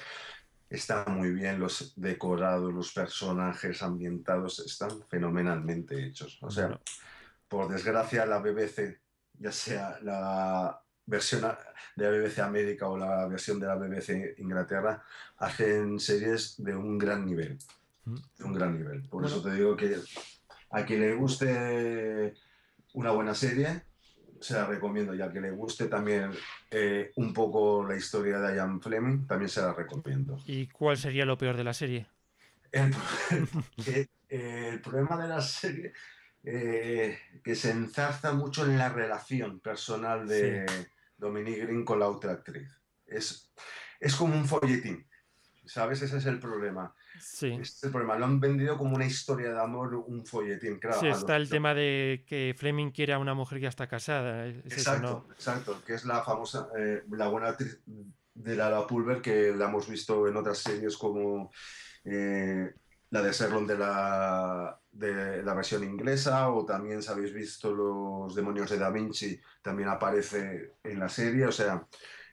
está 0.69 1.05
muy 1.07 1.31
bien 1.31 1.61
los 1.61 1.93
decorados, 1.97 2.73
los 2.73 2.93
personajes 2.93 3.83
ambientados, 3.83 4.59
están 4.61 4.91
fenomenalmente 5.09 6.07
hechos. 6.07 6.39
O 6.43 6.51
sea, 6.51 6.81
por 7.49 7.69
desgracia, 7.69 8.27
la 8.27 8.39
BBC, 8.39 9.01
ya 9.39 9.53
sea 9.53 9.99
la 10.03 10.81
versión 11.05 11.43
de 11.95 12.05
la 12.05 12.11
BBC 12.11 12.41
América 12.41 12.89
o 12.89 12.99
la 12.99 13.27
versión 13.27 13.61
de 13.61 13.67
la 13.67 13.77
BBC 13.77 14.39
Inglaterra, 14.39 15.03
hacen 15.39 16.01
series 16.01 16.63
de 16.63 16.75
un 16.75 16.99
gran 16.99 17.25
nivel. 17.25 17.59
De 18.05 18.45
un 18.45 18.53
gran 18.53 18.77
nivel. 18.77 19.03
Por 19.09 19.25
eso 19.25 19.43
te 19.43 19.55
digo 19.55 19.77
que 19.77 19.97
a 20.71 20.85
quien 20.85 21.01
le 21.01 21.15
guste 21.15 22.35
una 22.95 23.11
buena 23.11 23.35
serie, 23.35 23.83
se 24.41 24.55
la 24.55 24.67
recomiendo. 24.67 25.15
Y 25.15 25.23
a 25.23 25.31
quien 25.31 25.45
le 25.45 25.51
guste 25.51 25.87
también 25.87 26.31
eh, 26.71 27.13
un 27.17 27.33
poco 27.33 27.85
la 27.87 27.97
historia 27.97 28.39
de 28.39 28.57
Ian 28.57 28.81
Fleming, 28.81 29.27
también 29.27 29.49
se 29.49 29.61
la 29.61 29.73
recomiendo. 29.73 30.39
¿Y 30.47 30.67
cuál 30.69 30.97
sería 30.97 31.25
lo 31.25 31.39
peor 31.39 31.57
de 31.57 31.65
la 31.65 31.75
serie? 31.75 32.07
El, 32.73 32.95
el 34.29 34.81
problema 34.81 35.17
de 35.23 35.29
la 35.29 35.41
serie 35.41 35.93
eh, 36.49 37.19
que 37.43 37.57
se 37.57 37.73
enzarza 37.73 38.33
mucho 38.33 38.65
en 38.65 38.79
la 38.79 38.89
relación 38.89 39.59
personal 39.59 40.29
de 40.29 40.65
Dominique 41.19 41.67
Green 41.67 41.85
con 41.85 41.99
la 41.99 42.09
otra 42.09 42.35
actriz. 42.35 42.71
Es, 43.05 43.53
es 43.99 44.15
como 44.15 44.37
un 44.37 44.47
folletín, 44.47 45.05
¿sabes? 45.65 46.03
Ese 46.03 46.19
es 46.19 46.27
el 46.27 46.39
problema. 46.39 46.95
Sí. 47.21 47.59
es 47.61 47.83
el 47.83 47.91
problema. 47.91 48.17
Lo 48.17 48.27
han 48.27 48.39
vendido 48.39 48.79
como 48.79 48.95
una 48.95 49.07
historia 49.07 49.53
de 49.53 49.61
amor, 49.61 49.97
un 49.97 50.25
folletín. 50.25 50.79
Claro, 50.79 51.01
sí, 51.01 51.09
está 51.09 51.35
el 51.35 51.49
tema 51.49 51.75
de 51.75 52.25
que 52.29 52.55
Fleming 52.57 52.93
quiere 52.93 53.15
a 53.15 53.19
una 53.19 53.35
mujer 53.35 53.59
que 53.59 53.63
ya 53.65 53.69
está 53.69 53.89
casada. 53.89 54.47
exacto, 54.47 55.27
exacto. 55.33 55.83
Que 55.85 55.95
es 55.95 56.05
la 56.05 56.23
famosa, 56.23 56.69
eh, 56.79 57.03
la 57.11 57.27
buena 57.27 57.49
actriz 57.49 57.81
de 58.35 58.55
Lara 58.55 58.87
Pulver 58.87 59.21
que 59.21 59.53
la 59.53 59.65
hemos 59.65 59.89
visto 59.89 60.29
en 60.29 60.37
otras 60.37 60.59
series 60.59 60.97
como 60.97 61.51
eh, 62.05 62.73
la 63.11 63.23
de 63.23 63.33
Serlon 63.33 63.67
de 63.67 63.79
la, 63.79 64.81
de 64.91 65.43
la 65.43 65.55
versión 65.55 65.85
inglesa 65.85 66.51
o 66.51 66.65
también 66.65 67.03
si 67.03 67.11
habéis 67.11 67.33
visto 67.33 67.73
Los 67.73 68.35
demonios 68.35 68.71
de 68.71 68.79
Da 68.79 68.91
Vinci, 68.91 69.41
también 69.63 69.89
aparece 69.89 70.75
en 70.83 70.99
la 70.99 71.09
serie. 71.09 71.47
O 71.47 71.53
sea, 71.53 71.87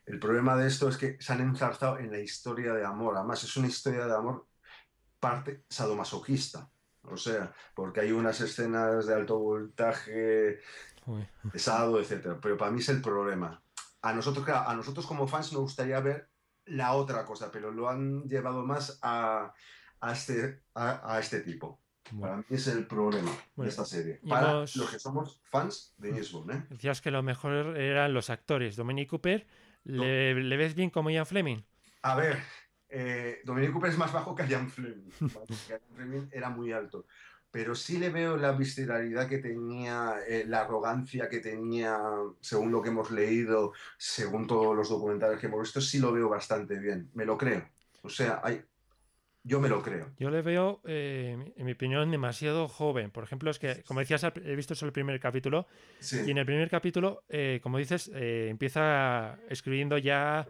el 0.05 0.19
problema 0.19 0.55
de 0.55 0.67
esto 0.67 0.89
es 0.89 0.97
que 0.97 1.17
se 1.19 1.33
han 1.33 1.41
enzarzado 1.41 1.99
en 1.99 2.11
la 2.11 2.19
historia 2.19 2.73
de 2.73 2.85
amor. 2.85 3.15
Además, 3.15 3.43
es 3.43 3.55
una 3.57 3.67
historia 3.67 4.05
de 4.05 4.15
amor 4.15 4.47
parte 5.19 5.63
sadomasoquista. 5.69 6.69
O 7.03 7.17
sea, 7.17 7.53
porque 7.75 8.01
hay 8.01 8.11
unas 8.11 8.39
escenas 8.41 9.05
de 9.05 9.13
alto 9.13 9.37
voltaje, 9.37 10.59
pesado, 11.51 11.99
etc. 11.99 12.37
Pero 12.41 12.57
para 12.57 12.71
mí 12.71 12.79
es 12.79 12.89
el 12.89 13.01
problema. 13.01 13.61
A 14.01 14.13
nosotros, 14.13 14.47
a 14.49 14.73
nosotros 14.73 15.05
como 15.05 15.27
fans 15.27 15.53
nos 15.53 15.61
gustaría 15.61 15.99
ver 15.99 16.29
la 16.65 16.93
otra 16.93 17.25
cosa, 17.25 17.51
pero 17.51 17.71
lo 17.71 17.89
han 17.89 18.23
llevado 18.23 18.65
más 18.65 18.99
a, 19.01 19.53
a 20.03 20.11
este, 20.11 20.59
a, 20.75 21.17
este 21.19 21.39
tipo. 21.39 21.79
Para 22.19 22.37
mí 22.37 22.43
es 22.49 22.67
el 22.67 22.85
problema 22.85 23.31
de 23.55 23.69
esta 23.69 23.85
serie. 23.85 24.19
Para 24.27 24.59
los 24.59 24.89
que 24.91 24.99
somos 24.99 25.41
fans 25.45 25.95
de 25.97 26.09
James 26.09 26.33
¿eh? 26.33 26.65
Decías 26.69 27.01
que 27.01 27.09
lo 27.09 27.23
mejor 27.23 27.77
eran 27.77 28.13
los 28.13 28.29
actores. 28.29 28.75
Dominic 28.75 29.09
Cooper, 29.09 29.47
¿le, 29.85 30.57
ves 30.57 30.75
bien 30.75 30.89
como 30.89 31.09
Ian 31.09 31.25
Fleming? 31.25 31.63
A 32.01 32.15
ver, 32.15 32.37
eh, 32.89 33.41
Dominic 33.45 33.71
Cooper 33.71 33.91
es 33.91 33.97
más 33.97 34.11
bajo 34.11 34.35
que 34.35 34.45
Ian 34.45 34.69
Fleming. 34.69 35.09
Ian 35.69 35.79
Fleming 35.95 36.27
era 36.31 36.49
muy 36.49 36.73
alto. 36.73 37.07
Pero 37.49 37.73
sí 37.73 37.97
le 37.97 38.09
veo 38.09 38.35
la 38.35 38.51
visceralidad 38.51 39.29
que 39.29 39.37
tenía, 39.37 40.15
eh, 40.27 40.43
la 40.45 40.61
arrogancia 40.61 41.29
que 41.29 41.39
tenía, 41.39 41.97
según 42.41 42.71
lo 42.71 42.81
que 42.81 42.89
hemos 42.89 43.09
leído, 43.09 43.71
según 43.97 44.47
todos 44.47 44.75
los 44.75 44.89
documentales 44.89 45.39
que 45.39 45.45
hemos 45.45 45.61
visto, 45.61 45.79
sí 45.79 45.99
lo 45.99 46.11
veo 46.11 46.27
bastante 46.27 46.77
bien. 46.77 47.09
Me 47.13 47.25
lo 47.25 47.37
creo. 47.37 47.69
O 48.01 48.09
sea, 48.09 48.41
hay, 48.43 48.65
yo 49.43 49.59
me 49.59 49.67
lo 49.67 49.81
creo. 49.81 50.09
Yo 50.17 50.29
le 50.29 50.41
veo, 50.41 50.81
eh, 50.85 51.53
en 51.55 51.65
mi 51.65 51.73
opinión, 51.73 52.09
demasiado 52.09 52.69
joven. 52.69 53.11
Por 53.11 53.25
ejemplo, 53.25 53.51
es 53.51 53.59
que, 53.59 53.83
como 53.83 53.99
decías, 53.99 54.23
he 54.23 54.55
visto 54.55 54.73
solo 54.73 54.87
el 54.87 54.93
primer 54.93 55.19
capítulo. 55.19 55.67
Y 56.25 56.31
en 56.31 56.37
el 56.37 56.45
primer 56.45 56.69
capítulo, 56.69 57.23
eh, 57.27 57.59
como 57.61 57.77
dices, 57.77 58.09
eh, 58.13 58.47
empieza 58.49 59.37
escribiendo 59.49 59.97
ya 59.97 60.47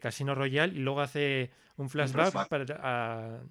Casino 0.00 0.36
Royale 0.36 0.74
y 0.74 0.78
luego 0.78 1.00
hace 1.00 1.50
un 1.76 1.90
flashback, 1.90 2.48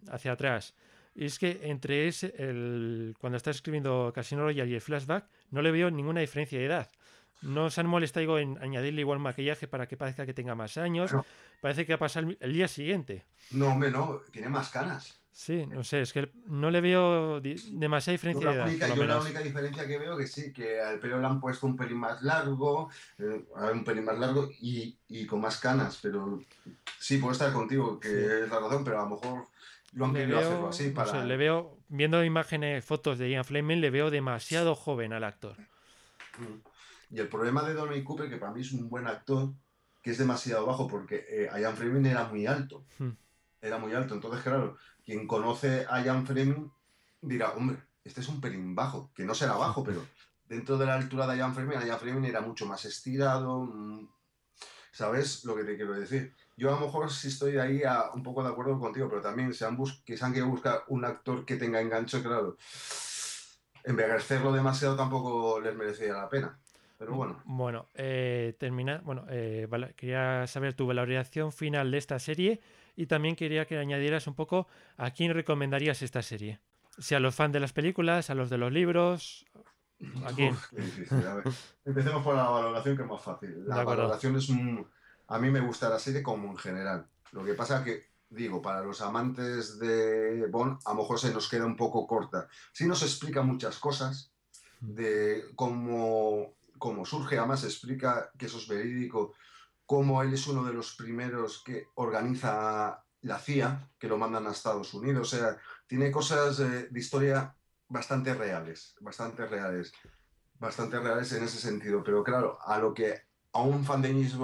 hacia 0.09 0.31
atrás. 0.31 0.73
Y 1.13 1.25
es 1.25 1.39
que 1.39 1.59
entre 1.63 2.07
ese, 2.07 2.33
el, 2.37 3.15
cuando 3.19 3.35
está 3.35 3.51
escribiendo 3.51 4.13
Casino 4.15 4.43
Royale 4.43 4.71
y 4.71 4.75
el 4.75 4.81
flashback, 4.81 5.25
no 5.51 5.61
le 5.61 5.71
veo 5.71 5.91
ninguna 5.91 6.21
diferencia 6.21 6.57
de 6.57 6.65
edad. 6.65 6.87
No 7.41 7.69
se 7.69 7.81
han 7.81 7.87
molestado 7.87 8.39
en 8.39 8.57
añadirle 8.61 9.01
igual 9.01 9.19
maquillaje 9.19 9.67
para 9.67 9.87
que 9.87 9.97
parezca 9.97 10.25
que 10.25 10.33
tenga 10.33 10.55
más 10.55 10.77
años. 10.77 11.11
Parece 11.61 11.85
que 11.85 11.93
ha 11.93 11.99
pasado 11.99 12.27
el, 12.39 12.53
día 12.53 12.67
siguiente. 12.67 13.25
No, 13.51 13.69
hombre, 13.69 13.91
no, 13.91 14.21
tiene 14.31 14.49
más 14.49 14.69
canas. 14.69 15.19
Sí, 15.31 15.67
no 15.67 15.83
sé, 15.83 16.01
es 16.01 16.13
que 16.13 16.31
no 16.47 16.71
le 16.71 16.81
veo 16.81 17.39
demasiada 17.39 18.13
diferencia. 18.13 18.49
de 18.49 18.75
edad, 18.75 18.95
yo 18.95 19.03
la 19.03 19.21
única 19.21 19.39
diferencia 19.39 19.85
que 19.85 19.99
veo 19.99 20.17
que 20.17 20.25
sí, 20.25 20.51
que 20.51 20.81
al 20.81 20.99
pelo 20.99 21.19
le 21.19 21.27
han 21.27 21.39
puesto 21.39 21.67
un 21.67 21.77
pelín 21.77 21.97
más 21.97 22.23
largo, 22.23 22.89
eh, 23.19 23.45
un 23.71 23.83
pelín 23.83 24.05
más 24.05 24.17
largo 24.17 24.49
y, 24.59 24.97
y, 25.07 25.27
con 25.27 25.39
más 25.39 25.59
canas, 25.59 25.99
pero 26.01 26.41
sí, 26.99 27.19
puedo 27.19 27.33
estar 27.33 27.53
contigo, 27.53 27.99
que 27.99 28.09
es 28.09 28.49
la 28.49 28.59
razón, 28.59 28.83
pero 28.83 28.99
a 28.99 29.03
lo 29.03 29.11
mejor 29.11 29.47
lo 29.93 30.05
han 30.05 30.13
querido 30.15 30.39
hacerlo 30.39 30.69
así 30.69 30.89
para... 30.89 31.23
le 31.23 31.37
veo, 31.37 31.77
viendo 31.87 32.23
imágenes, 32.23 32.83
fotos 32.83 33.19
de 33.19 33.29
Ian 33.29 33.45
Fleming, 33.45 33.77
le 33.77 33.91
veo 33.91 34.09
demasiado 34.09 34.73
joven 34.73 35.13
al 35.13 35.23
actor. 35.23 35.55
Mm. 36.39 36.66
Y 37.09 37.19
el 37.19 37.29
problema 37.29 37.63
de 37.63 37.73
Donny 37.73 38.03
Cooper, 38.03 38.29
que 38.29 38.37
para 38.37 38.51
mí 38.51 38.61
es 38.61 38.71
un 38.73 38.89
buen 38.89 39.07
actor, 39.07 39.53
que 40.01 40.11
es 40.11 40.17
demasiado 40.17 40.65
bajo, 40.65 40.87
porque 40.87 41.25
eh, 41.29 41.49
Ian 41.59 41.75
Fleming 41.75 42.05
era 42.05 42.25
muy 42.27 42.45
alto. 42.45 42.85
Hmm. 42.99 43.11
Era 43.61 43.77
muy 43.77 43.93
alto. 43.93 44.13
Entonces, 44.13 44.41
claro, 44.41 44.77
quien 45.05 45.27
conoce 45.27 45.85
a 45.89 46.01
Ian 46.01 46.25
Fleming 46.25 46.69
dirá, 47.21 47.51
hombre, 47.51 47.77
este 48.03 48.21
es 48.21 48.27
un 48.27 48.39
pelín 48.39 48.75
bajo, 48.75 49.11
que 49.13 49.25
no 49.25 49.33
será 49.33 49.53
bajo, 49.53 49.83
pero 49.83 50.05
dentro 50.47 50.77
de 50.77 50.85
la 50.85 50.95
altura 50.95 51.27
de 51.27 51.37
Ian 51.37 51.53
Fleming, 51.53 51.79
Ian 51.85 51.99
Fleming 51.99 52.23
era 52.25 52.41
mucho 52.41 52.65
más 52.65 52.85
estirado. 52.85 53.65
Mm, 53.65 54.07
¿Sabes 54.91 55.45
lo 55.45 55.55
que 55.55 55.63
te 55.63 55.75
quiero 55.75 55.93
decir? 55.93 56.33
Yo 56.55 56.69
a 56.69 56.79
lo 56.79 56.87
mejor 56.87 57.11
sí 57.11 57.27
estoy 57.27 57.57
ahí 57.57 57.83
un 58.13 58.23
poco 58.23 58.41
de 58.43 58.49
acuerdo 58.49 58.79
contigo, 58.79 59.07
pero 59.07 59.21
también 59.21 59.53
se 59.53 59.65
han, 59.65 59.77
que 60.03 60.17
se 60.17 60.25
han 60.25 60.33
querido 60.33 60.49
buscar 60.49 60.83
un 60.87 61.05
actor 61.05 61.45
que 61.45 61.57
tenga 61.57 61.79
engancho, 61.79 62.23
claro. 62.23 62.57
Envejecerlo 63.83 64.51
demasiado 64.51 64.95
tampoco 64.95 65.59
les 65.61 65.75
merecía 65.75 66.13
la 66.13 66.29
pena. 66.29 66.59
Pero 66.97 67.13
bueno. 67.13 67.41
Bueno, 67.45 67.87
eh, 67.93 68.55
termina. 68.59 69.01
Bueno, 69.03 69.25
eh, 69.29 69.67
quería 69.95 70.47
saber 70.47 70.73
tu 70.73 70.87
valoración 70.87 71.51
final 71.51 71.91
de 71.91 71.97
esta 71.97 72.19
serie 72.19 72.59
y 72.95 73.05
también 73.05 73.35
quería 73.35 73.65
que 73.65 73.77
añadieras 73.77 74.27
un 74.27 74.33
poco 74.33 74.67
a 74.97 75.11
quién 75.11 75.33
recomendarías 75.33 76.01
esta 76.01 76.21
serie. 76.21 76.59
Si 76.97 77.13
a 77.13 77.19
los 77.19 77.35
fans 77.35 77.53
de 77.53 77.59
las 77.59 77.73
películas, 77.73 78.29
a 78.29 78.35
los 78.35 78.49
de 78.49 78.57
los 78.57 78.71
libros, 78.71 79.45
¿a 80.25 80.33
quién? 80.33 80.55
Empecemos 81.85 82.23
por 82.23 82.35
la 82.35 82.49
valoración 82.49 82.97
que 82.97 83.03
es 83.03 83.09
más 83.09 83.21
fácil. 83.21 83.67
La 83.67 83.83
valoración 83.83 84.35
es 84.35 84.49
un 84.49 84.87
a 85.27 85.39
mí 85.39 85.49
me 85.49 85.59
gusta 85.59 85.89
la 85.89 85.99
serie 85.99 86.23
como 86.23 86.49
en 86.49 86.57
general. 86.57 87.07
Lo 87.31 87.43
que 87.43 87.53
pasa 87.53 87.83
que, 87.83 88.11
digo, 88.29 88.61
para 88.61 88.81
los 88.81 89.01
amantes 89.01 89.77
de 89.77 90.47
Bond, 90.47 90.79
a 90.85 90.93
lo 90.93 91.01
mejor 91.01 91.19
se 91.19 91.33
nos 91.33 91.49
queda 91.49 91.65
un 91.65 91.75
poco 91.75 92.07
corta. 92.07 92.47
Sí 92.71 92.87
nos 92.87 93.01
explica 93.03 93.41
muchas 93.41 93.77
cosas 93.77 94.31
de 94.79 95.43
cómo, 95.55 96.55
cómo 96.77 97.05
surge, 97.05 97.37
además 97.37 97.63
explica 97.63 98.31
que 98.37 98.47
eso 98.47 98.57
es 98.57 98.67
verídico, 98.67 99.33
cómo 99.85 100.21
él 100.21 100.33
es 100.33 100.47
uno 100.47 100.63
de 100.63 100.73
los 100.73 100.95
primeros 100.95 101.63
que 101.63 101.87
organiza 101.95 103.03
la 103.21 103.39
CIA, 103.39 103.89
que 103.97 104.07
lo 104.07 104.17
mandan 104.17 104.47
a 104.47 104.51
Estados 104.51 104.93
Unidos. 104.93 105.33
O 105.33 105.37
sea, 105.37 105.57
tiene 105.87 106.11
cosas 106.11 106.57
de 106.57 106.89
historia 106.93 107.55
bastante 107.87 108.33
reales, 108.33 108.95
bastante 108.99 109.45
reales, 109.45 109.91
bastante 110.59 110.99
reales 110.99 111.31
en 111.33 111.43
ese 111.43 111.57
sentido. 111.57 112.03
Pero 112.03 112.23
claro, 112.23 112.59
a 112.65 112.77
lo 112.79 112.93
que 112.93 113.21
a 113.53 113.61
un 113.61 113.85
fan 113.85 114.01
de 114.01 114.09
James 114.09 114.35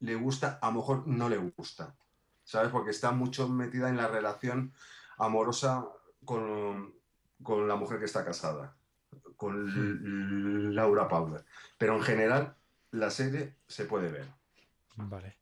le 0.00 0.14
gusta, 0.16 0.58
a 0.60 0.68
lo 0.68 0.74
mejor 0.74 1.06
no 1.06 1.28
le 1.28 1.36
gusta, 1.36 1.96
¿sabes? 2.44 2.70
Porque 2.70 2.90
está 2.90 3.12
mucho 3.12 3.48
metida 3.48 3.88
en 3.88 3.96
la 3.96 4.08
relación 4.08 4.72
amorosa 5.18 5.86
con, 6.24 6.94
la 7.66 7.76
mujer 7.76 7.98
que 7.98 8.04
está 8.04 8.24
casada, 8.24 8.76
con. 9.36 10.74
Laura 10.74 11.08
Powder. 11.08 11.44
Pero 11.78 11.96
en 11.96 12.02
general, 12.02 12.56
la 12.90 13.10
serie 13.10 13.56
se 13.66 13.84
puede 13.84 14.10
ver. 14.10 14.28
Vale. 14.96 15.38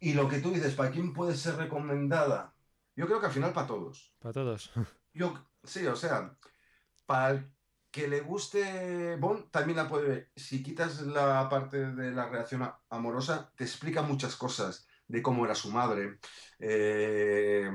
Y 0.00 0.14
lo 0.14 0.28
que 0.28 0.40
tú 0.40 0.50
dices, 0.50 0.74
¿para 0.74 0.90
quién 0.90 1.12
puede 1.12 1.36
ser 1.36 1.56
recomendada? 1.56 2.54
Yo 2.96 3.06
creo 3.06 3.20
que 3.20 3.26
al 3.26 3.32
final 3.32 3.52
para 3.52 3.66
todos. 3.66 4.12
Para 4.18 4.32
todos. 4.32 4.72
Yo, 5.14 5.46
sí, 5.62 5.86
o 5.86 5.96
sea, 5.96 6.36
para 7.06 7.48
que 7.90 8.08
le 8.08 8.20
guste 8.20 9.16
Bond 9.16 9.50
también 9.50 9.76
la 9.76 9.88
puede 9.88 10.08
ver. 10.08 10.30
Si 10.34 10.62
quitas 10.62 11.02
la 11.02 11.48
parte 11.48 11.92
de 11.92 12.10
la 12.10 12.28
relación 12.28 12.68
amorosa, 12.88 13.52
te 13.54 13.64
explica 13.64 14.02
muchas 14.02 14.34
cosas 14.34 14.88
de 15.06 15.22
cómo 15.22 15.44
era 15.44 15.54
su 15.54 15.70
madre, 15.70 16.18
eh, 16.58 17.70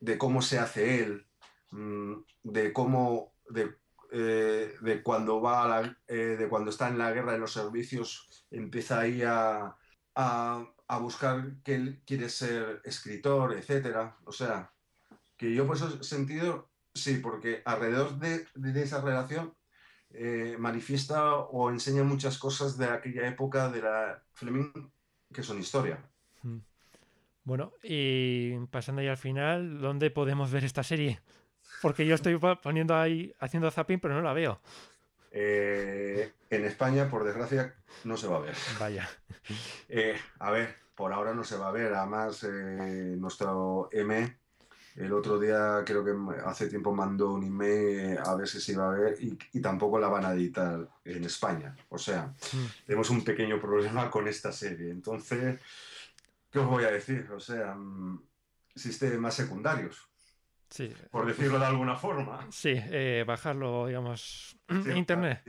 de 0.00 0.18
cómo 0.18 0.40
se 0.40 0.58
hace 0.58 1.02
él, 1.04 1.26
mm, 1.70 2.14
de 2.42 2.72
cómo, 2.72 3.34
de, 3.50 3.76
eh, 4.12 4.74
de 4.80 5.02
cuando 5.02 5.40
va 5.40 5.96
eh, 6.06 6.14
de 6.14 6.48
cuando 6.48 6.70
está 6.70 6.88
en 6.88 6.98
la 6.98 7.12
guerra 7.12 7.32
de 7.32 7.38
los 7.38 7.52
servicios, 7.52 8.46
empieza 8.50 9.00
ahí 9.00 9.22
a, 9.22 9.76
a, 10.14 10.98
buscar 11.00 11.56
que 11.64 11.74
él 11.74 12.02
quiere 12.06 12.28
ser 12.28 12.82
escritor, 12.84 13.54
etcétera. 13.54 14.16
O 14.24 14.32
sea, 14.32 14.72
que 15.36 15.54
yo 15.54 15.66
por 15.66 15.76
ese 15.76 16.02
sentido 16.04 16.72
Sí, 16.94 17.18
porque 17.18 17.62
alrededor 17.64 18.18
de, 18.18 18.46
esa 18.82 19.00
relación 19.00 19.54
eh, 20.10 20.56
manifiesta 20.58 21.36
o 21.36 21.70
enseña 21.70 22.04
muchas 22.04 22.38
cosas 22.38 22.76
de 22.76 22.86
aquella 22.86 23.26
época 23.26 23.70
de 23.70 23.82
la 23.82 24.22
Fleming 24.32 24.90
que 25.32 25.42
son 25.42 25.58
historia. 25.58 26.04
Hmm. 26.42 26.58
Bueno, 27.44 27.72
y 27.82 28.58
pasando 28.66 29.02
ya 29.02 29.12
al 29.12 29.16
final, 29.16 29.80
¿dónde 29.80 30.10
podemos 30.10 30.50
ver 30.52 30.64
esta 30.64 30.82
serie? 30.82 31.20
Porque 31.80 32.06
yo 32.06 32.14
estoy 32.14 32.38
poniendo 32.62 32.94
ahí, 32.94 33.34
haciendo 33.40 33.70
zapping, 33.70 34.00
pero 34.00 34.14
no 34.14 34.22
la 34.22 34.32
veo. 34.32 34.60
Eh, 35.30 36.32
en 36.50 36.64
España, 36.64 37.08
por 37.08 37.24
desgracia, 37.24 37.74
no 38.04 38.16
se 38.16 38.26
va 38.26 38.36
a 38.36 38.40
ver. 38.40 38.54
Vaya. 38.78 39.08
Eh, 39.88 40.16
a 40.38 40.52
ver, 40.52 40.76
por 40.94 41.12
ahora 41.12 41.34
no 41.34 41.42
se 41.42 41.56
va 41.56 41.68
a 41.68 41.72
ver. 41.72 41.92
Además, 41.92 42.44
nuestro 42.44 43.88
M 43.90 44.36
el 44.96 45.12
otro 45.12 45.38
día, 45.38 45.82
creo 45.86 46.04
que 46.04 46.14
hace 46.44 46.68
tiempo 46.68 46.94
mandó 46.94 47.32
un 47.32 47.44
email 47.44 48.18
a 48.18 48.34
ver 48.34 48.46
si 48.46 48.60
se 48.60 48.72
iba 48.72 48.86
a 48.86 48.94
ver 48.94 49.16
y, 49.20 49.60
tampoco 49.60 49.98
la 49.98 50.08
van 50.08 50.26
a 50.26 50.34
editar 50.34 50.86
en 51.04 51.24
España. 51.24 51.74
O 51.88 51.96
sea, 51.96 52.26
hmm. 52.26 52.84
tenemos 52.86 53.08
un 53.10 53.24
pequeño 53.24 53.60
problema 53.60 54.10
con 54.10 54.28
esta 54.28 54.52
serie. 54.52 54.90
Entonces, 54.90 55.58
¿qué 56.50 56.58
os 56.58 56.66
voy 56.66 56.84
a 56.84 56.90
decir? 56.90 57.30
O 57.32 57.40
sea, 57.40 57.74
mm, 57.74 58.22
sistemas 58.74 59.34
secundarios. 59.34 60.08
Sí. 60.72 60.92
Por 61.10 61.26
decirlo 61.26 61.58
de 61.58 61.66
alguna 61.66 61.96
forma. 61.96 62.46
Sí, 62.50 62.74
eh, 62.74 63.24
bajarlo, 63.26 63.86
digamos, 63.86 64.56
de 64.68 64.96
internet. 64.96 65.42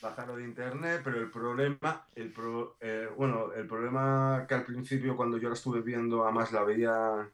Bajarlo 0.00 0.36
de 0.36 0.44
internet, 0.44 1.00
pero 1.02 1.18
el 1.20 1.30
problema, 1.30 2.06
el 2.14 2.32
eh, 2.80 3.08
bueno, 3.16 3.52
el 3.52 3.66
problema 3.66 4.46
que 4.48 4.54
al 4.54 4.64
principio 4.64 5.16
cuando 5.16 5.36
yo 5.38 5.48
la 5.48 5.54
estuve 5.54 5.80
viendo, 5.80 6.22
además 6.24 6.52
la 6.52 6.62
veía 6.62 7.28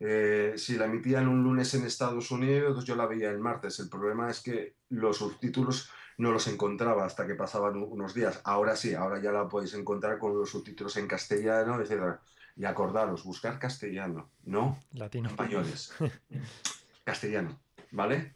eh, 0.00 0.54
si 0.56 0.76
la 0.78 0.84
emitían 0.84 1.26
un 1.28 1.42
lunes 1.42 1.74
en 1.74 1.84
Estados 1.84 2.30
Unidos, 2.30 2.84
yo 2.84 2.94
la 2.94 3.06
veía 3.06 3.30
el 3.30 3.40
martes. 3.40 3.80
El 3.80 3.88
problema 3.88 4.30
es 4.30 4.40
que 4.40 4.76
los 4.90 5.18
subtítulos 5.18 5.90
no 6.18 6.30
los 6.32 6.46
encontraba 6.46 7.04
hasta 7.04 7.26
que 7.26 7.34
pasaban 7.34 7.76
unos 7.82 8.14
días. 8.14 8.40
Ahora 8.44 8.76
sí, 8.76 8.94
ahora 8.94 9.20
ya 9.20 9.32
la 9.32 9.48
podéis 9.48 9.74
encontrar 9.74 10.18
con 10.18 10.36
los 10.36 10.50
subtítulos 10.50 10.96
en 10.96 11.08
castellano, 11.08 11.80
etc. 11.80 12.18
Y 12.56 12.64
acordaros, 12.64 13.24
buscar 13.24 13.58
castellano, 13.58 14.30
no 14.44 14.78
latino. 14.92 15.28
Españoles. 15.28 15.92
castellano, 17.08 17.58
¿vale? 17.90 18.34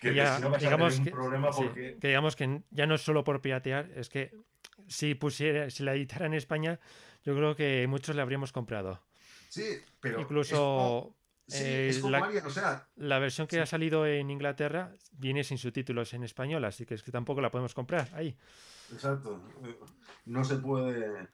Que 0.00 0.10
digamos 0.10 1.00
que, 1.00 1.10
problema 1.10 1.50
porque... 1.50 1.98
que 2.00 2.08
digamos 2.08 2.36
que 2.36 2.62
ya 2.70 2.86
no 2.86 2.94
es 2.94 3.02
solo 3.02 3.22
por 3.22 3.42
piratear, 3.42 3.90
es 3.96 4.08
que 4.08 4.32
si 4.86 5.14
pusiera, 5.14 5.68
si 5.68 5.82
la 5.82 5.94
editara 5.94 6.26
en 6.26 6.34
España, 6.34 6.80
yo 7.22 7.36
creo 7.36 7.54
que 7.54 7.86
muchos 7.86 8.16
le 8.16 8.22
habríamos 8.22 8.52
comprado. 8.52 9.02
Sí, 9.50 9.78
pero. 10.00 10.20
Incluso. 10.20 11.14
Eh, 11.50 11.98
la, 12.96 13.18
versión 13.18 13.46
que 13.46 13.58
ha 13.58 13.64
salido 13.64 14.04
en 14.04 14.30
Inglaterra 14.30 14.92
viene 15.12 15.42
sin 15.42 15.56
subtítulos 15.56 16.12
en 16.12 16.22
español, 16.22 16.62
así 16.66 16.84
que 16.84 16.92
es 16.92 17.02
que 17.02 17.10
tampoco 17.10 17.40
la 17.40 17.50
podemos 17.50 17.72
comprar 17.72 18.10
ahí. 18.12 18.36
Exacto. 18.92 19.42
No 20.26 20.44
se 20.44 20.56
puede. 20.56 21.28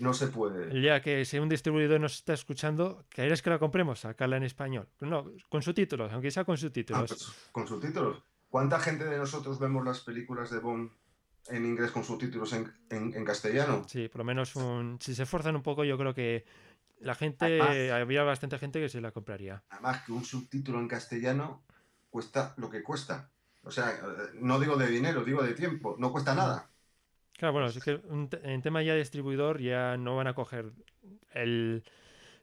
No 0.00 0.14
se 0.14 0.28
puede. 0.28 0.80
Ya 0.80 1.00
que 1.00 1.24
si 1.24 1.38
un 1.38 1.48
distribuidor 1.48 2.00
nos 2.00 2.14
está 2.16 2.32
escuchando, 2.32 3.04
¿quieres 3.08 3.42
que 3.42 3.50
la 3.50 3.58
compremos? 3.58 4.00
Sacarla 4.00 4.36
en 4.36 4.44
español. 4.44 4.88
No, 5.00 5.32
con 5.48 5.62
subtítulos, 5.62 6.12
aunque 6.12 6.30
sea 6.30 6.44
con 6.44 6.56
subtítulos. 6.56 7.02
Ah, 7.02 7.06
pues, 7.06 7.50
con 7.52 7.66
subtítulos. 7.66 8.22
¿Cuánta 8.48 8.78
gente 8.80 9.04
de 9.04 9.18
nosotros 9.18 9.58
vemos 9.58 9.84
las 9.84 10.00
películas 10.00 10.50
de 10.50 10.58
Bond 10.58 10.90
en 11.48 11.66
inglés 11.66 11.90
con 11.90 12.04
subtítulos 12.04 12.52
en, 12.52 12.72
en 12.90 13.24
castellano? 13.24 13.84
Sí, 13.86 14.08
por 14.08 14.18
lo 14.18 14.24
menos 14.24 14.56
un, 14.56 14.98
si 15.00 15.14
se 15.14 15.24
esfuerzan 15.24 15.56
un 15.56 15.62
poco, 15.62 15.84
yo 15.84 15.98
creo 15.98 16.14
que 16.14 16.44
la 17.00 17.14
gente, 17.14 17.90
había 17.92 18.22
bastante 18.22 18.58
gente 18.58 18.80
que 18.80 18.88
se 18.88 19.00
la 19.00 19.12
compraría. 19.12 19.62
Además 19.70 20.02
que 20.04 20.12
un 20.12 20.24
subtítulo 20.24 20.80
en 20.80 20.88
castellano 20.88 21.62
cuesta 22.10 22.54
lo 22.56 22.70
que 22.70 22.82
cuesta. 22.82 23.30
O 23.62 23.70
sea, 23.70 24.00
no 24.34 24.58
digo 24.58 24.76
de 24.76 24.88
dinero, 24.88 25.24
digo 25.24 25.42
de 25.42 25.54
tiempo. 25.54 25.96
No 25.98 26.10
cuesta 26.10 26.34
nada. 26.34 26.70
Claro, 27.38 27.52
bueno, 27.52 27.68
es 27.68 27.82
que 27.82 28.00
en 28.42 28.62
tema 28.62 28.82
ya 28.82 28.92
de 28.92 28.98
distribuidor 28.98 29.60
ya 29.60 29.96
no 29.96 30.16
van 30.16 30.26
a 30.26 30.34
coger 30.34 30.72
el, 31.32 31.84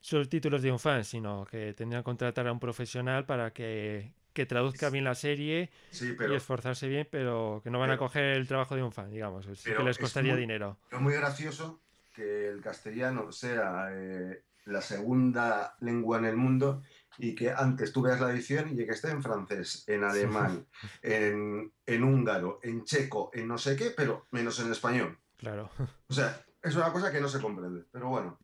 subtítulos 0.06 0.62
de 0.62 0.72
un 0.72 0.78
fan, 0.78 1.04
sino 1.04 1.46
que 1.46 1.74
tendrían 1.74 2.02
que 2.02 2.06
contratar 2.06 2.48
a 2.48 2.52
un 2.52 2.60
profesional 2.60 3.26
para 3.26 3.52
que, 3.52 4.14
traduzca 4.48 4.90
bien 4.92 5.04
la 5.04 5.16
serie 5.16 5.72
y 5.92 6.34
esforzarse 6.34 6.88
bien, 6.88 7.08
pero 7.10 7.60
que 7.64 7.72
no 7.72 7.80
van 7.80 7.90
a 7.90 7.98
coger 7.98 8.36
el 8.36 8.48
trabajo 8.48 8.76
de 8.76 8.84
un 8.84 8.92
fan, 8.92 9.10
digamos, 9.10 9.48
que 9.64 9.84
les 9.84 9.98
costaría 9.98 10.36
dinero. 10.36 10.78
Es 10.92 11.02
muy 11.02 11.14
gracioso 11.14 11.82
que 12.14 12.50
el 12.50 12.62
castellano 12.62 13.32
sea 13.32 13.90
eh, 13.92 14.44
la 14.66 14.82
segunda 14.82 15.76
lengua 15.82 16.20
en 16.20 16.26
el 16.26 16.38
mundo 16.38 16.84
y 17.18 17.36
que 17.36 17.52
antes 17.52 17.92
tú 17.92 18.02
veas 18.02 18.20
la 18.20 18.32
edición 18.32 18.70
y 18.70 18.86
que 18.86 18.92
esté 18.92 19.10
en 19.10 19.24
francés, 19.24 19.84
en 19.88 20.04
alemán, 20.04 20.66
en, 21.02 21.72
en 21.86 22.04
húngaro, 22.04 22.60
en 22.64 22.84
checo, 22.84 23.32
en 23.34 23.48
no 23.48 23.58
sé 23.58 23.76
qué, 23.76 23.92
pero 23.96 24.28
menos 24.32 24.60
en 24.60 24.72
español. 24.72 25.18
Claro. 25.38 25.70
O 26.08 26.14
sea, 26.14 26.42
es 26.62 26.76
una 26.76 26.92
cosa 26.92 27.12
que 27.12 27.22
no 27.22 27.28
se 27.28 27.42
comprende, 27.42 27.86
pero 27.92 28.10
bueno. 28.10 28.40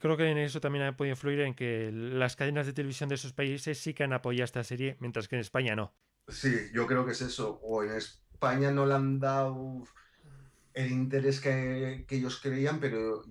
Creo 0.00 0.16
que 0.16 0.30
en 0.30 0.38
eso 0.38 0.60
también 0.60 0.84
ha 0.84 0.96
podido 0.96 1.12
influir 1.12 1.40
en 1.40 1.54
que 1.54 1.90
las 1.92 2.36
cadenas 2.36 2.66
de 2.66 2.72
televisión 2.72 3.08
de 3.08 3.14
esos 3.14 3.32
países 3.32 3.78
sí 3.78 3.94
que 3.94 4.04
han 4.04 4.12
apoyado 4.12 4.44
esta 4.44 4.64
serie, 4.64 4.96
mientras 5.00 5.28
que 5.28 5.36
en 5.36 5.40
España 5.40 5.74
no. 5.74 5.94
Sí, 6.28 6.70
yo 6.74 6.86
creo 6.86 7.06
que 7.06 7.12
es 7.12 7.22
eso. 7.22 7.58
O 7.62 7.82
en 7.82 7.92
España 7.92 8.70
no 8.70 8.84
le 8.84 8.94
han 8.94 9.18
dado 9.18 9.84
el 10.74 10.92
interés 10.92 11.40
que, 11.40 12.04
ellos 12.10 12.40
creían, 12.40 12.80
pero 12.80 13.24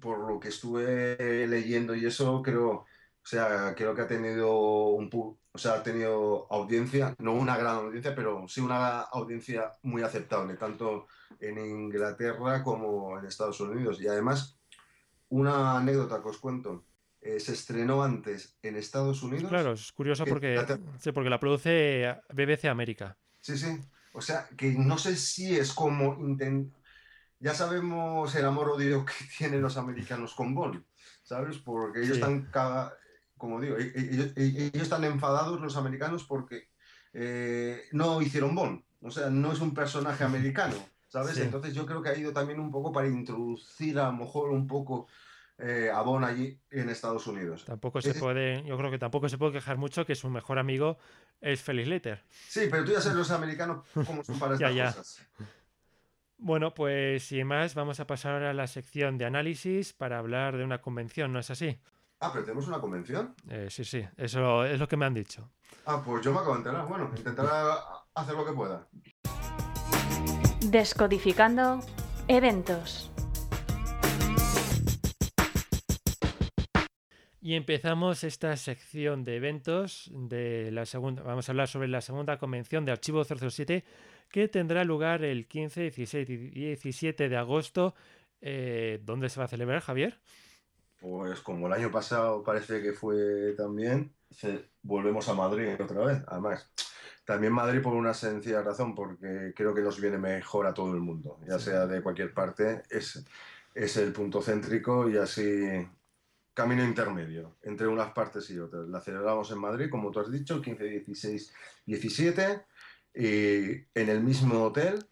por 0.00 0.30
lo 0.30 0.38
que 0.38 0.48
estuve 0.48 1.46
leyendo 1.46 1.94
y 1.94 2.06
eso, 2.06 2.42
creo, 2.42 2.86
o 3.24 3.26
sea, 3.26 3.74
creo 3.74 3.94
que 3.94 4.02
ha 4.02 4.06
tenido 4.06 4.88
un 4.88 5.08
o 5.56 5.58
sea, 5.58 5.74
ha 5.74 5.82
tenido 5.82 6.46
audiencia, 6.50 7.14
no 7.18 7.32
una 7.32 7.56
gran 7.56 7.76
audiencia, 7.76 8.14
pero 8.14 8.46
sí 8.48 8.60
una 8.60 9.00
audiencia 9.00 9.72
muy 9.82 10.02
aceptable, 10.02 10.54
tanto 10.54 11.06
en 11.40 11.58
Inglaterra 11.58 12.62
como 12.62 13.18
en 13.18 13.24
Estados 13.24 13.60
Unidos. 13.60 13.98
Y 14.00 14.08
además, 14.08 14.58
una 15.28 15.78
anécdota 15.78 16.20
que 16.20 16.28
os 16.28 16.38
cuento. 16.38 16.84
Eh, 17.20 17.40
se 17.40 17.54
estrenó 17.54 18.02
antes 18.02 18.58
en 18.62 18.76
Estados 18.76 19.22
Unidos. 19.22 19.48
Claro, 19.48 19.72
es 19.72 19.90
curioso 19.92 20.26
porque, 20.26 20.62
sí, 20.98 21.10
porque 21.12 21.30
la 21.30 21.40
produce 21.40 22.14
BBC 22.30 22.66
América. 22.66 23.16
Sí, 23.40 23.56
sí. 23.56 23.80
O 24.12 24.20
sea, 24.20 24.46
que 24.58 24.72
no 24.72 24.98
sé 24.98 25.16
si 25.16 25.56
es 25.56 25.72
como... 25.72 26.18
Ya 27.38 27.54
sabemos 27.54 28.34
el 28.34 28.44
amor 28.44 28.70
odio 28.70 29.06
que 29.06 29.12
tienen 29.38 29.62
los 29.62 29.78
americanos 29.78 30.34
con 30.34 30.54
Bond, 30.54 30.84
¿sabes? 31.22 31.58
Porque 31.58 32.02
ellos 32.02 32.18
están, 32.18 32.50
como 33.36 33.60
digo, 33.60 33.76
e-, 33.76 33.92
e-, 33.94 34.32
e-, 34.36 34.66
ellos, 34.66 34.82
están 34.82 35.04
enfadados 35.04 35.60
los 35.60 35.76
americanos 35.76 36.24
porque 36.24 36.68
eh, 37.12 37.84
no 37.92 38.20
hicieron 38.22 38.54
Bond. 38.54 38.82
O 39.02 39.10
sea, 39.10 39.30
no 39.30 39.52
es 39.52 39.60
un 39.60 39.74
personaje 39.74 40.24
americano. 40.24 40.76
¿sabes? 41.14 41.38
Entonces 41.38 41.72
yo 41.74 41.86
creo 41.86 42.02
que 42.02 42.08
ha 42.08 42.18
ido 42.18 42.32
también 42.32 42.58
un 42.58 42.72
poco 42.72 42.90
para 42.90 43.06
introducir 43.06 43.98
a 44.00 44.06
lo 44.06 44.14
mejor 44.14 44.50
un 44.50 44.66
poco 44.66 45.06
eh, 45.58 45.88
a 45.94 46.02
Bon 46.02 46.24
allí 46.24 46.58
en 46.72 46.88
Estados 46.88 47.28
Unidos. 47.28 47.64
Tampoco 47.64 48.02
se 48.02 48.14
puede, 48.14 48.64
yo 48.64 48.76
creo 48.76 48.90
que 48.90 48.98
tampoco 48.98 49.28
se 49.28 49.38
puede 49.38 49.52
quejar 49.52 49.76
mucho 49.76 50.04
que 50.04 50.16
su 50.16 50.28
mejor 50.28 50.58
amigo 50.58 50.98
es 51.40 51.62
Felix 51.62 51.86
Letter. 51.86 52.24
Sí, 52.48 52.62
pero 52.68 52.84
tú 52.84 52.90
ya 52.90 53.00
sabes 53.00 53.16
los 53.16 53.30
americanos 53.30 53.86
cómo 54.04 54.24
son 54.24 54.40
para 54.40 54.54
estas 54.56 54.96
cosas. 54.96 55.28
Bueno, 56.36 56.74
pues 56.74 57.22
sin 57.22 57.46
más, 57.46 57.76
vamos 57.76 58.00
a 58.00 58.08
pasar 58.08 58.32
ahora 58.32 58.50
a 58.50 58.54
la 58.54 58.66
sección 58.66 59.16
de 59.16 59.24
análisis 59.24 59.92
para 59.92 60.18
hablar 60.18 60.56
de 60.56 60.64
una 60.64 60.80
convención, 60.80 61.32
¿no 61.32 61.38
es 61.38 61.48
así? 61.48 61.78
Ah, 62.20 62.30
pero 62.32 62.44
tenemos 62.44 62.66
una 62.68 62.80
convención. 62.80 63.34
Eh, 63.48 63.68
sí, 63.70 63.84
sí, 63.84 64.04
eso 64.16 64.64
es 64.64 64.78
lo 64.78 64.88
que 64.88 64.96
me 64.96 65.04
han 65.04 65.14
dicho. 65.14 65.50
Ah, 65.86 66.02
pues 66.04 66.24
yo 66.24 66.32
me 66.32 66.38
acabo 66.38 66.52
de 66.54 66.58
enterar. 66.58 66.86
Bueno, 66.86 67.10
intentaré 67.16 67.48
hacer 68.14 68.34
lo 68.34 68.46
que 68.46 68.52
pueda. 68.52 68.88
Descodificando 70.70 71.80
eventos. 72.28 73.10
Y 77.42 77.56
empezamos 77.56 78.24
esta 78.24 78.56
sección 78.56 79.22
de 79.22 79.36
eventos 79.36 80.10
de 80.14 80.70
la 80.72 80.86
segunda. 80.86 81.22
Vamos 81.22 81.46
a 81.46 81.52
hablar 81.52 81.68
sobre 81.68 81.88
la 81.88 82.00
segunda 82.00 82.38
convención 82.38 82.86
de 82.86 82.92
Archivo 82.92 83.22
007 83.22 83.84
que 84.30 84.48
tendrá 84.48 84.82
lugar 84.82 85.22
el 85.22 85.46
15, 85.46 85.82
16 85.82 86.30
y 86.30 86.36
17 86.36 87.28
de 87.28 87.36
agosto. 87.36 87.94
Eh, 88.40 88.98
¿Dónde 89.02 89.28
se 89.28 89.38
va 89.38 89.44
a 89.44 89.48
celebrar, 89.48 89.82
Javier? 89.82 90.18
Pues 91.04 91.42
como 91.42 91.66
el 91.66 91.74
año 91.74 91.90
pasado 91.90 92.42
parece 92.42 92.80
que 92.80 92.94
fue 92.94 93.52
también, 93.58 94.14
volvemos 94.80 95.28
a 95.28 95.34
Madrid 95.34 95.74
otra 95.78 96.02
vez. 96.02 96.22
Además, 96.26 96.72
también 97.26 97.52
Madrid 97.52 97.82
por 97.82 97.92
una 97.92 98.14
sencilla 98.14 98.62
razón, 98.62 98.94
porque 98.94 99.52
creo 99.54 99.74
que 99.74 99.82
nos 99.82 100.00
viene 100.00 100.16
mejor 100.16 100.66
a 100.66 100.72
todo 100.72 100.94
el 100.94 101.00
mundo, 101.00 101.40
ya 101.46 101.58
sea 101.58 101.86
de 101.86 102.02
cualquier 102.02 102.32
parte, 102.32 102.84
es, 102.88 103.22
es 103.74 103.96
el 103.98 104.14
punto 104.14 104.40
céntrico 104.40 105.10
y 105.10 105.18
así 105.18 105.86
camino 106.54 106.82
intermedio 106.82 107.56
entre 107.64 107.86
unas 107.86 108.12
partes 108.12 108.48
y 108.48 108.58
otras. 108.58 108.88
La 108.88 109.02
celebramos 109.02 109.50
en 109.50 109.58
Madrid, 109.58 109.90
como 109.90 110.10
tú 110.10 110.20
has 110.20 110.32
dicho, 110.32 110.62
15, 110.62 110.84
16, 110.84 111.52
17, 111.84 112.64
y 113.16 113.72
en 113.94 114.08
el 114.08 114.22
mismo 114.22 114.64
hotel, 114.64 115.04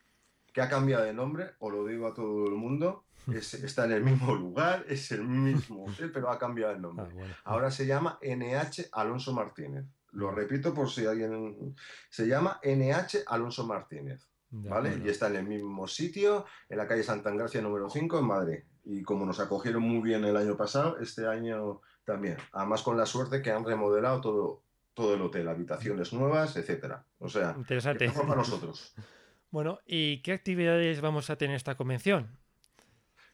que 0.54 0.62
ha 0.62 0.70
cambiado 0.70 1.04
de 1.04 1.12
nombre, 1.12 1.50
o 1.58 1.68
lo 1.68 1.84
digo 1.84 2.06
a 2.06 2.14
todo 2.14 2.46
el 2.46 2.54
mundo, 2.54 3.04
está 3.30 3.84
en 3.84 3.92
el 3.92 4.02
mismo 4.02 4.34
lugar, 4.34 4.84
es 4.88 5.12
el 5.12 5.22
mismo 5.22 5.84
hotel, 5.84 6.10
pero 6.12 6.30
ha 6.30 6.38
cambiado 6.38 6.72
el 6.72 6.82
nombre. 6.82 7.06
Ah, 7.20 7.40
Ahora 7.44 7.70
se 7.70 7.86
llama 7.86 8.18
NH 8.22 8.88
Alonso 8.92 9.32
Martínez. 9.32 9.84
Lo 10.12 10.30
repito 10.30 10.74
por 10.74 10.90
si 10.90 11.06
alguien... 11.06 11.74
Se 12.10 12.26
llama 12.26 12.60
NH 12.62 13.24
Alonso 13.26 13.66
Martínez. 13.66 14.28
¿Vale? 14.54 15.00
Y 15.02 15.08
está 15.08 15.28
en 15.28 15.36
el 15.36 15.46
mismo 15.46 15.88
sitio, 15.88 16.44
en 16.68 16.76
la 16.76 16.86
calle 16.86 17.02
Santa 17.02 17.30
Engracia 17.30 17.62
número 17.62 17.88
5 17.88 18.18
en 18.18 18.24
Madrid. 18.26 18.58
Y 18.84 19.02
como 19.02 19.24
nos 19.24 19.40
acogieron 19.40 19.82
muy 19.82 20.02
bien 20.02 20.24
el 20.26 20.36
año 20.36 20.58
pasado, 20.58 20.98
este 20.98 21.26
año 21.26 21.80
también. 22.04 22.36
Además 22.52 22.82
con 22.82 22.98
la 22.98 23.06
suerte 23.06 23.40
que 23.40 23.50
han 23.50 23.64
remodelado 23.64 24.20
todo, 24.20 24.62
todo 24.92 25.14
el 25.14 25.22
hotel, 25.22 25.48
habitaciones 25.48 26.12
nuevas, 26.12 26.54
etcétera. 26.56 27.02
O 27.18 27.30
sea, 27.30 27.54
interesante 27.56 28.10
para 28.10 28.36
nosotros. 28.36 28.94
Bueno, 29.52 29.80
¿y 29.84 30.22
qué 30.22 30.32
actividades 30.32 31.02
vamos 31.02 31.28
a 31.28 31.36
tener 31.36 31.56
esta 31.56 31.74
convención? 31.74 32.38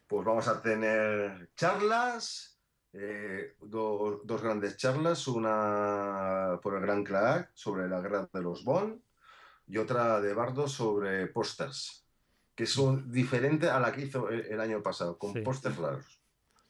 Pues 0.09 0.25
vamos 0.25 0.47
a 0.47 0.59
tener 0.59 1.51
charlas, 1.55 2.59
eh, 2.93 3.53
dos 3.61 4.41
grandes 4.41 4.75
charlas, 4.75 5.27
una 5.27 6.59
por 6.63 6.73
el 6.73 6.81
Gran 6.81 7.03
Clark 7.03 7.51
sobre 7.53 7.87
la 7.87 8.01
guerra 8.01 8.27
de 8.33 8.41
los 8.41 8.63
Bond 8.63 8.99
y 9.67 9.77
otra 9.77 10.19
de 10.19 10.33
Bardo 10.33 10.67
sobre 10.67 11.27
pósters, 11.27 12.07
que 12.55 12.65
son 12.65 13.11
diferentes 13.11 13.69
a 13.69 13.79
la 13.79 13.91
que 13.91 14.01
hizo 14.01 14.29
el, 14.29 14.59
año 14.59 14.81
pasado, 14.81 15.19
con 15.19 15.43
pósters 15.43 15.77
raros, 15.77 16.19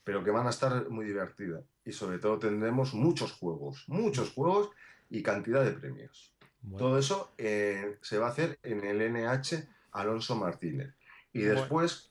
pero 0.03 0.21
que 0.21 0.31
van 0.31 0.47
a 0.47 0.49
estar 0.49 0.89
muy 0.89 1.05
divertidas. 1.05 1.63
Y 1.85 1.93
sobre 1.93 2.19
todo 2.19 2.39
tendremos 2.39 2.93
muchos 2.93 3.31
juegos, 3.31 3.85
muchos 3.87 4.33
juegos 4.33 4.69
y 5.09 5.23
cantidad 5.23 5.63
de 5.63 5.71
premios. 5.71 6.35
Todo 6.77 6.99
eso 6.99 7.31
eh, 7.37 7.99
se 8.01 8.17
va 8.17 8.27
a 8.27 8.31
hacer 8.31 8.59
en 8.63 8.83
el 8.83 9.13
NH 9.13 9.65
Alonso 9.93 10.35
Martínez. 10.35 10.93
Y 11.31 11.39
después 11.39 12.08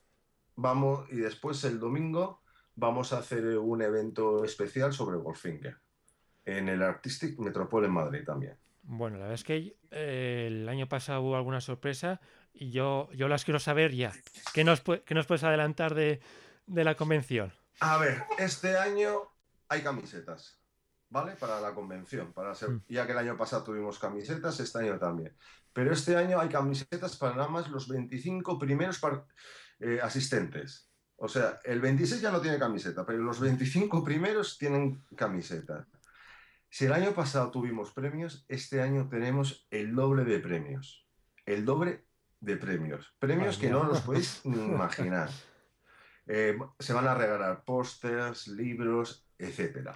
vamos, 0.59 1.07
y 1.11 1.17
después 1.17 1.63
el 1.65 1.79
domingo 1.79 2.43
vamos 2.75 3.13
a 3.13 3.19
hacer 3.19 3.59
un 3.59 3.81
evento 3.81 4.45
especial 4.45 4.93
sobre 4.93 5.17
Goldfinger 5.17 5.77
en 6.45 6.69
el 6.69 6.83
Artistic 6.83 7.39
Metropole 7.39 7.87
en 7.87 7.93
Madrid 7.93 8.25
también. 8.25 8.59
Bueno, 8.83 9.19
la 9.19 9.25
verdad 9.25 9.35
es 9.35 9.45
que 9.45 9.77
eh, 9.91 10.47
el 10.49 10.69
año 10.69 10.89
pasado 10.89 11.23
hubo 11.23 11.37
alguna 11.37 11.61
sorpresa 11.61 12.21
y 12.53 12.71
yo, 12.71 13.09
yo 13.13 13.29
las 13.29 13.45
quiero 13.45 13.61
saber 13.61 13.95
ya. 13.95 14.13
¿Qué 14.53 14.65
nos, 14.65 14.83
nos 14.87 15.27
puedes 15.27 15.45
adelantar 15.45 15.95
de, 15.95 16.21
la 16.67 16.97
convención? 16.97 17.53
A 17.81 17.99
ver, 17.99 18.25
este 18.39 18.77
año 18.77 19.31
hay 19.69 19.83
camisetas, 19.83 20.61
¿vale? 21.09 21.33
Para 21.37 21.61
la 21.61 21.73
convención, 21.73 22.33
para 22.33 22.55
ser, 22.55 22.71
mm. 22.71 22.85
ya 22.89 23.07
que 23.07 23.13
el 23.13 23.19
año 23.19 23.37
pasado 23.37 23.63
tuvimos 23.63 23.99
camisetas, 23.99 24.59
este 24.59 24.79
año 24.79 24.99
también. 24.99 25.37
Pero 25.73 25.93
este 25.93 26.17
año 26.17 26.41
hay 26.41 26.49
camisetas 26.49 27.17
para 27.17 27.37
nada 27.37 27.49
más 27.49 27.69
los 27.69 27.87
25 27.87 28.59
primeros 28.59 28.99
eh, 29.81 29.99
asistentes. 30.03 30.89
O 31.17 31.29
sea, 31.29 31.61
el 31.65 31.81
26 31.81 32.21
ya 32.21 32.31
no 32.31 32.41
tiene 32.41 32.59
camiseta, 32.59 33.05
pero 33.05 33.19
los 33.19 33.41
25 33.41 34.05
primeros 34.05 34.57
tienen 34.57 35.03
camiseta. 35.17 35.87
Si 36.71 36.85
el 36.85 36.93
año 36.93 37.13
pasado 37.13 37.51
tuvimos 37.51 37.93
premios, 37.93 38.45
este 38.49 38.83
año 38.83 39.09
tenemos 39.09 39.67
el 39.71 39.95
doble 39.95 40.25
de 40.25 40.39
premios. 40.39 41.07
El 41.47 41.65
doble 41.65 42.05
de 42.41 42.57
premios. 42.57 43.15
Premios 43.19 43.59
que 43.59 43.71
no 43.71 43.85
los 43.85 44.01
podéis 44.03 44.41
ni 44.45 44.59
imaginar. 44.59 45.31
Eh, 46.27 46.59
se 46.79 46.93
van 46.93 47.09
a 47.09 47.15
regalar 47.15 47.65
pósters, 47.65 48.49
libros, 48.49 49.27
etc. 49.39 49.91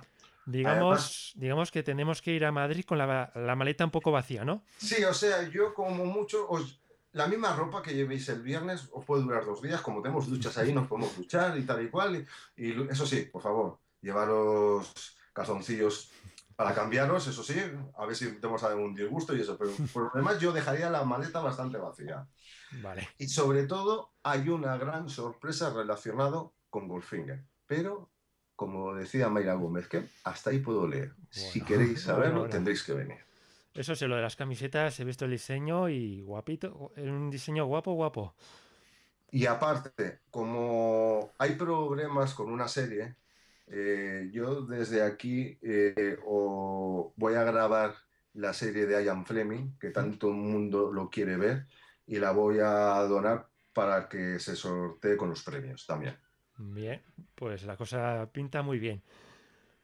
Digamos, 0.47 1.33
digamos 1.37 1.71
que 1.71 1.83
tenemos 1.83 2.21
que 2.21 2.33
ir 2.33 2.45
a 2.45 2.51
Madrid 2.51 2.85
con 2.85 2.99
la, 2.99 3.31
la, 3.35 3.55
maleta 3.55 3.85
un 3.85 3.91
poco 3.91 4.11
vacía, 4.11 4.45
¿no? 4.45 4.65
Sí, 4.79 5.05
o 5.05 5.15
sea, 5.15 5.49
yo 5.49 5.73
como 5.75 6.05
mucho 6.05 6.49
os, 6.49 6.82
la 7.13 7.27
misma 7.27 7.55
ropa 7.55 7.83
que 7.83 7.95
llevéis 7.95 8.29
el 8.29 8.43
viernes 8.43 8.89
os 8.93 9.05
puede 9.05 9.23
durar 9.23 9.45
dos 9.45 9.61
días, 9.61 9.81
como 9.81 10.01
tenemos 10.03 10.29
duchas 10.29 10.57
ahí, 10.59 10.73
nos 10.73 10.89
podemos 10.89 11.17
duchar 11.17 11.59
y 11.59 11.63
tal 11.63 11.85
y 11.85 11.89
cual. 11.89 12.27
Y, 12.57 12.91
eso 12.91 13.07
sí, 13.07 13.29
por 13.31 13.43
favor, 13.43 13.79
llevaros 14.01 15.17
calzoncillos 15.33 16.11
para 16.57 16.75
cambiaros, 16.75 17.27
eso 17.27 17.43
sí, 17.43 17.57
a 17.97 18.07
ver 18.07 18.17
si 18.17 18.33
tenemos 18.33 18.63
algún 18.63 18.95
disgusto 18.95 19.35
y 19.35 19.41
eso, 19.41 19.57
pero 19.57 19.71
por 19.93 20.05
lo 20.05 20.11
demás 20.15 20.39
yo 20.39 20.53
dejaría 20.53 20.91
la 20.91 21.05
maleta 21.05 21.41
bastante 21.41 21.79
vacía. 21.79 22.27
Vale. 22.83 23.09
Y 23.19 23.29
sobre 23.29 23.65
todo 23.65 24.13
hay 24.23 24.49
una 24.49 24.77
gran 24.77 25.09
sorpresa 25.09 25.73
relacionada 25.73 26.45
con 26.71 26.89
Goldfinger, 26.89 27.45
pero 27.67 28.11
como 28.57 28.95
decía 28.95 29.29
Mayra 29.29 29.55
Gómez, 29.55 29.89
que 29.89 30.09
hasta 30.25 30.51
ahí 30.51 30.61
puedo 30.61 30.87
leer. 30.87 31.15
si 31.31 31.63
queréis 31.63 32.03
saberlo, 32.03 32.49
tendréis 32.49 32.83
que 32.83 32.93
venir. 32.93 33.19
Eso 33.75 33.95
sí, 33.95 34.07
lo 34.07 34.17
de 34.17 34.23
las 34.23 34.37
camisetas, 34.37 35.01
he 35.01 35.05
visto 35.05 35.25
el 35.25 35.31
diseño 35.31 35.89
y 35.89 36.21
guapito, 36.21 36.93
un 36.97 37.31
diseño 37.31 37.65
guapo, 37.67 37.93
guapo. 37.93 38.35
Y 39.31 39.47
aparte, 39.47 40.21
como 40.31 41.31
hay 41.39 41.55
problemas 41.55 42.35
con 42.35 42.53
una 42.53 42.69
serie, 42.69 43.17
eh, 43.67 44.29
yo 44.31 44.61
desde 44.63 45.03
aquí 45.03 45.59
eh, 45.63 46.19
voy 46.23 47.35
a 47.35 47.45
grabar 47.45 47.95
la 48.35 48.53
serie 48.53 48.85
de 48.85 49.03
Ian 49.03 49.25
Fleming, 49.25 49.79
que 49.79 49.91
tanto 49.91 50.29
el 50.29 50.35
mundo 50.35 50.93
lo 50.93 51.09
quiere 51.09 51.37
ver, 51.37 51.67
y 52.07 52.19
la 52.19 52.33
voy 52.33 52.59
a 52.59 53.01
donar 53.09 53.49
para 53.73 54.07
que 54.07 54.39
se 54.39 54.55
sortee 54.55 55.17
con 55.17 55.31
los 55.31 55.43
premios 55.43 55.87
también. 55.87 56.15
Bien, 56.59 57.01
pues 57.35 57.65
la 57.65 57.77
cosa 57.77 58.29
pinta 58.31 58.61
muy 58.61 58.79
bien. 58.79 59.03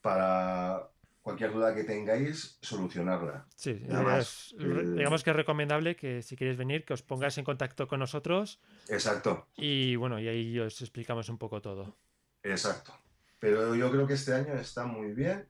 para 0.00 0.90
cualquier 1.26 1.52
duda 1.52 1.74
que 1.74 1.84
tengáis, 1.84 2.58
solucionarla. 2.62 3.46
Sí, 3.56 3.74
digamos 3.74 5.24
que 5.24 5.30
es 5.30 5.36
recomendable 5.36 5.96
que 5.96 6.22
si 6.22 6.36
queréis 6.36 6.56
venir, 6.56 6.84
que 6.84 6.94
os 6.94 7.02
pongáis 7.02 7.36
en 7.38 7.44
contacto 7.44 7.88
con 7.88 8.00
nosotros. 8.00 8.60
Exacto. 8.88 9.48
Y 9.56 9.96
bueno, 9.96 10.20
y 10.20 10.28
ahí 10.28 10.58
os 10.58 10.80
explicamos 10.80 11.28
un 11.28 11.38
poco 11.38 11.60
todo. 11.60 11.96
Exacto. 12.42 12.92
Pero 13.38 13.74
yo 13.74 13.90
creo 13.90 14.06
que 14.06 14.14
este 14.14 14.34
año 14.34 14.54
está 14.54 14.86
muy 14.86 15.12
bien. 15.12 15.48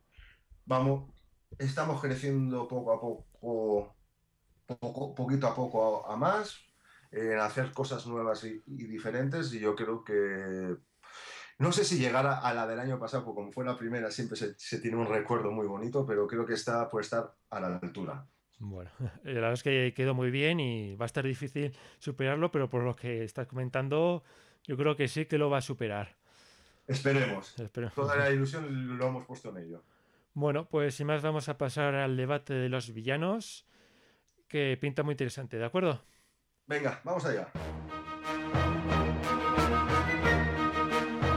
Vamos, 0.64 1.10
estamos 1.58 2.00
creciendo 2.00 2.66
poco 2.66 2.92
a 2.92 3.00
poco, 3.00 3.94
poco 4.66 5.14
poquito 5.14 5.46
a 5.46 5.54
poco 5.54 6.10
a 6.10 6.16
más 6.16 6.65
en 7.12 7.38
hacer 7.38 7.72
cosas 7.72 8.06
nuevas 8.06 8.44
y, 8.44 8.62
diferentes 8.66 9.52
y 9.52 9.60
yo 9.60 9.74
creo 9.74 10.04
que 10.04 10.76
no 11.58 11.72
sé 11.72 11.84
si 11.84 11.98
llegará 11.98 12.38
a 12.40 12.52
la 12.52 12.66
del 12.66 12.80
año 12.80 12.98
pasado, 12.98 13.24
porque 13.24 13.36
como 13.36 13.52
fue 13.52 13.64
la 13.64 13.76
primera, 13.76 14.10
siempre 14.10 14.36
se, 14.36 14.80
tiene 14.80 14.96
un 14.96 15.06
recuerdo 15.06 15.50
muy 15.50 15.66
bonito, 15.66 16.04
pero 16.06 16.26
creo 16.26 16.44
que 16.44 16.54
está 16.54 16.88
puede 16.88 17.04
estar 17.04 17.34
a 17.50 17.60
la 17.60 17.76
altura. 17.78 18.26
Bueno, 18.58 18.90
la 19.24 19.32
verdad 19.32 19.52
es 19.52 19.62
que 19.62 19.94
quedó 19.94 20.14
muy 20.14 20.30
bien 20.30 20.60
y 20.60 20.94
va 20.96 21.04
a 21.04 21.06
estar 21.06 21.24
difícil 21.24 21.76
superarlo, 21.98 22.50
pero 22.50 22.68
por 22.68 22.82
lo 22.82 22.94
que 22.94 23.24
estás 23.24 23.46
comentando, 23.46 24.22
yo 24.64 24.76
creo 24.76 24.96
que 24.96 25.08
sí 25.08 25.26
que 25.26 25.38
lo 25.38 25.50
va 25.50 25.58
a 25.58 25.62
superar. 25.62 26.16
Esperemos. 26.86 27.54
Toda 27.94 28.16
la 28.16 28.30
ilusión 28.30 28.96
lo 28.96 29.06
hemos 29.08 29.26
puesto 29.26 29.50
en 29.50 29.64
ello. 29.64 29.82
Bueno, 30.34 30.68
pues 30.68 30.94
sin 30.94 31.06
más 31.06 31.22
vamos 31.22 31.48
a 31.48 31.56
pasar 31.56 31.94
al 31.94 32.16
debate 32.16 32.52
de 32.52 32.68
los 32.68 32.92
villanos, 32.92 33.66
que 34.48 34.76
pinta 34.80 35.02
muy 35.02 35.12
interesante, 35.12 35.56
¿de 35.56 35.64
acuerdo? 35.64 36.04
Venga, 36.68 37.00
vamos 37.04 37.24
allá. 37.24 37.46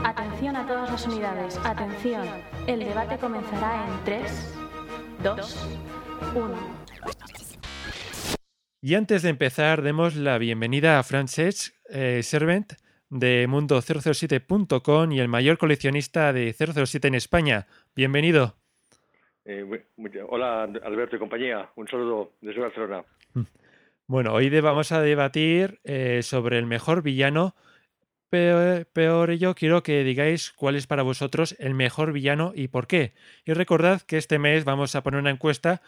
Atención 0.04 0.56
a 0.56 0.66
todas 0.66 0.90
las 0.90 1.06
unidades. 1.06 1.56
Atención. 1.64 2.26
El 2.66 2.80
debate 2.80 3.16
comenzará 3.16 3.86
en 3.86 4.04
3, 4.04 4.58
2, 5.22 5.78
1. 6.34 6.54
Y 8.82 8.94
antes 8.96 9.22
de 9.22 9.28
empezar, 9.28 9.82
demos 9.82 10.16
la 10.16 10.36
bienvenida 10.38 10.98
a 10.98 11.04
Francesc 11.04 11.76
eh, 11.90 12.24
Servent 12.24 12.72
de 13.08 13.46
mundo007.com 13.48 15.12
y 15.12 15.20
el 15.20 15.28
mayor 15.28 15.58
coleccionista 15.58 16.32
de 16.32 16.52
007 16.52 17.06
en 17.06 17.14
España. 17.14 17.68
Bienvenido. 17.94 18.56
Eh, 19.44 19.64
hola 20.28 20.64
Alberto 20.64 21.14
y 21.14 21.18
compañía, 21.20 21.70
un 21.76 21.86
saludo 21.86 22.32
desde 22.40 22.60
Barcelona. 22.60 23.04
Bueno, 24.10 24.32
hoy 24.34 24.50
vamos 24.58 24.90
a 24.90 25.00
debatir 25.00 25.80
eh, 25.84 26.22
sobre 26.24 26.58
el 26.58 26.66
mejor 26.66 27.00
villano. 27.00 27.54
Peor, 28.28 28.86
peor 28.86 29.30
ello, 29.30 29.54
quiero 29.54 29.84
que 29.84 30.02
digáis 30.02 30.50
cuál 30.50 30.74
es 30.74 30.88
para 30.88 31.04
vosotros 31.04 31.54
el 31.60 31.74
mejor 31.74 32.12
villano 32.12 32.50
y 32.52 32.66
por 32.66 32.88
qué. 32.88 33.14
Y 33.44 33.52
recordad 33.52 34.02
que 34.02 34.18
este 34.18 34.40
mes 34.40 34.64
vamos 34.64 34.96
a 34.96 35.04
poner 35.04 35.20
una 35.20 35.30
encuesta 35.30 35.80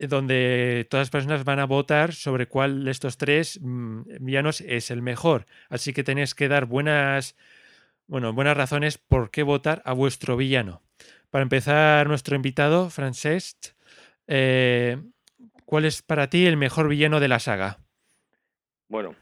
eh, 0.00 0.08
donde 0.08 0.88
todas 0.90 1.02
las 1.02 1.10
personas 1.10 1.44
van 1.44 1.60
a 1.60 1.66
votar 1.66 2.14
sobre 2.14 2.48
cuál 2.48 2.82
de 2.84 2.90
estos 2.90 3.16
tres 3.16 3.60
mm, 3.62 4.02
villanos 4.18 4.60
es 4.62 4.90
el 4.90 5.00
mejor. 5.00 5.46
Así 5.68 5.92
que 5.92 6.02
tenéis 6.02 6.34
que 6.34 6.48
dar 6.48 6.66
buenas, 6.66 7.36
bueno, 8.08 8.32
buenas 8.32 8.56
razones 8.56 8.98
por 8.98 9.30
qué 9.30 9.44
votar 9.44 9.82
a 9.84 9.92
vuestro 9.92 10.36
villano. 10.36 10.82
Para 11.30 11.42
empezar, 11.42 12.08
nuestro 12.08 12.34
invitado, 12.34 12.90
Francesc, 12.90 13.68
eh, 14.26 14.98
¿Cuál 15.70 15.84
es 15.84 16.02
para 16.02 16.28
ti 16.28 16.46
el 16.46 16.56
mejor 16.56 16.88
villano 16.88 17.20
de 17.20 17.28
la 17.28 17.38
saga? 17.38 17.78
Bueno, 18.88 19.14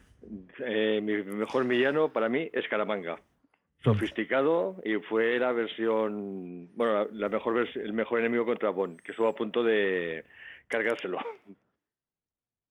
eh, 0.65 0.99
mi 1.03 1.23
mejor 1.23 1.67
villano 1.67 2.11
para 2.11 2.31
mí 2.31 2.49
es 2.55 2.67
Caramanga. 2.69 3.17
Mm. 3.17 3.85
Sofisticado 3.85 4.81
y 4.83 4.95
fue 4.95 5.39
la 5.39 5.53
versión, 5.53 6.71
bueno, 6.75 7.07
la 7.13 7.29
mejor 7.29 7.69
el 7.75 7.93
mejor 7.93 8.21
enemigo 8.21 8.47
contra 8.47 8.71
Bond, 8.71 8.99
que 9.03 9.13
estuvo 9.13 9.29
a 9.29 9.35
punto 9.35 9.63
de 9.63 10.25
cargárselo. 10.69 11.19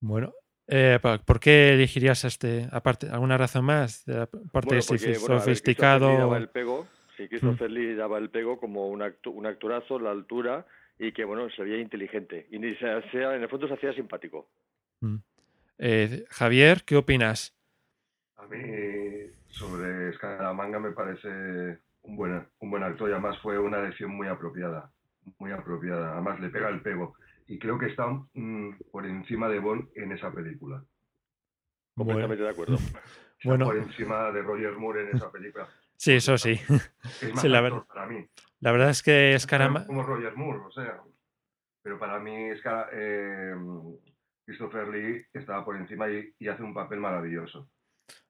Bueno, 0.00 0.32
eh, 0.66 0.98
¿por 1.00 1.38
qué 1.38 1.74
elegirías 1.74 2.24
este? 2.24 2.66
Aparte, 2.72 3.08
¿alguna 3.08 3.38
razón 3.38 3.64
más? 3.64 4.04
Aparte 4.08 4.74
de 4.74 4.82
sofisticado. 4.82 6.18
daba 6.18 6.38
el 6.38 6.48
pego, 6.48 6.88
sí, 7.16 7.28
Christopher 7.28 7.70
mm. 7.70 7.72
Lee 7.72 7.94
daba 7.94 8.18
el 8.18 8.30
pego 8.30 8.58
como 8.58 8.88
un, 8.88 9.04
un 9.26 9.46
actorazo, 9.46 10.00
la 10.00 10.10
altura 10.10 10.66
y 10.98 11.12
que, 11.12 11.24
bueno, 11.24 11.48
se 11.50 11.62
veía 11.62 11.78
inteligente. 11.78 12.46
Y 12.50 12.58
sea, 12.76 13.02
en 13.34 13.42
el 13.42 13.48
fondo 13.48 13.68
se 13.68 13.74
hacía 13.74 13.92
simpático. 13.92 14.48
Mm. 15.00 15.16
Eh, 15.78 16.24
Javier, 16.30 16.82
¿qué 16.84 16.96
opinas? 16.96 17.56
A 18.36 18.46
mí, 18.46 18.58
sobre 19.48 20.10
Escaramanga 20.10 20.80
me 20.80 20.92
parece 20.92 21.78
un 22.02 22.16
buen, 22.16 22.46
un 22.58 22.70
buen 22.70 22.82
actor 22.82 23.08
y 23.08 23.12
además 23.12 23.38
fue 23.38 23.58
una 23.58 23.78
elección 23.78 24.10
muy 24.10 24.26
apropiada. 24.26 24.90
Muy 25.38 25.52
apropiada. 25.52 26.14
Además, 26.14 26.40
le 26.40 26.50
pega 26.50 26.68
el 26.68 26.82
pego. 26.82 27.14
Y 27.46 27.58
creo 27.58 27.78
que 27.78 27.86
está 27.86 28.06
mm, 28.06 28.78
por 28.90 29.06
encima 29.06 29.48
de 29.48 29.58
Bond 29.58 29.88
en 29.94 30.12
esa 30.12 30.32
película. 30.32 30.84
Completamente 31.94 32.42
de 32.42 32.50
acuerdo. 32.50 32.76
bueno. 33.44 33.66
Por 33.66 33.76
encima 33.76 34.30
de 34.32 34.42
Roger 34.42 34.72
Moore 34.76 35.08
en 35.08 35.16
esa 35.16 35.30
película. 35.30 35.68
Sí, 35.98 36.12
eso 36.12 36.38
sí. 36.38 36.52
Es 37.20 37.34
más 37.34 37.44
la, 37.44 37.84
para 37.86 38.06
mí. 38.06 38.24
la 38.60 38.72
verdad 38.72 38.90
es 38.90 39.02
que 39.02 39.34
Escaramanga... 39.34 39.86
Como 39.86 40.04
Roger 40.04 40.34
Moore, 40.36 40.60
o 40.60 40.70
sea. 40.70 41.02
Pero 41.82 41.98
para 41.98 42.20
mí 42.20 42.34
eh, 42.92 43.54
Christopher 44.46 44.88
Lee 44.88 45.26
estaba 45.32 45.64
por 45.64 45.76
encima 45.76 46.06
y, 46.08 46.48
hace 46.48 46.62
un 46.62 46.72
papel 46.72 47.00
maravilloso. 47.00 47.68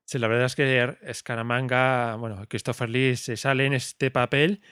Sí, 0.05 0.19
la 0.19 0.29
verdad 0.29 0.47
es 0.47 0.57
que 0.57 0.97
Escaramanga, 1.03 2.17
bueno, 2.17 2.43
Christopher 2.49 2.89
Lee 2.89 3.17
se 3.17 3.37
sale 3.37 3.67
en 3.67 3.75
este 3.75 4.11
papel 4.11 4.63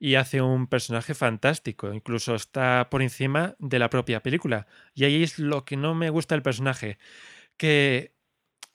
y 0.00 0.16
hace 0.16 0.42
un 0.42 0.66
personaje 0.66 1.14
fantástico. 1.14 1.92
Incluso 1.92 2.34
está 2.34 2.88
por 2.90 3.02
encima 3.02 3.54
de 3.60 3.78
la 3.78 3.90
propia 3.90 4.22
película. 4.22 4.66
Y 4.94 5.04
ahí 5.04 5.22
es 5.22 5.38
lo 5.38 5.64
que 5.64 5.76
no 5.76 5.94
me 5.94 6.10
gusta 6.10 6.34
del 6.34 6.42
personaje. 6.42 6.98
Que 7.56 8.16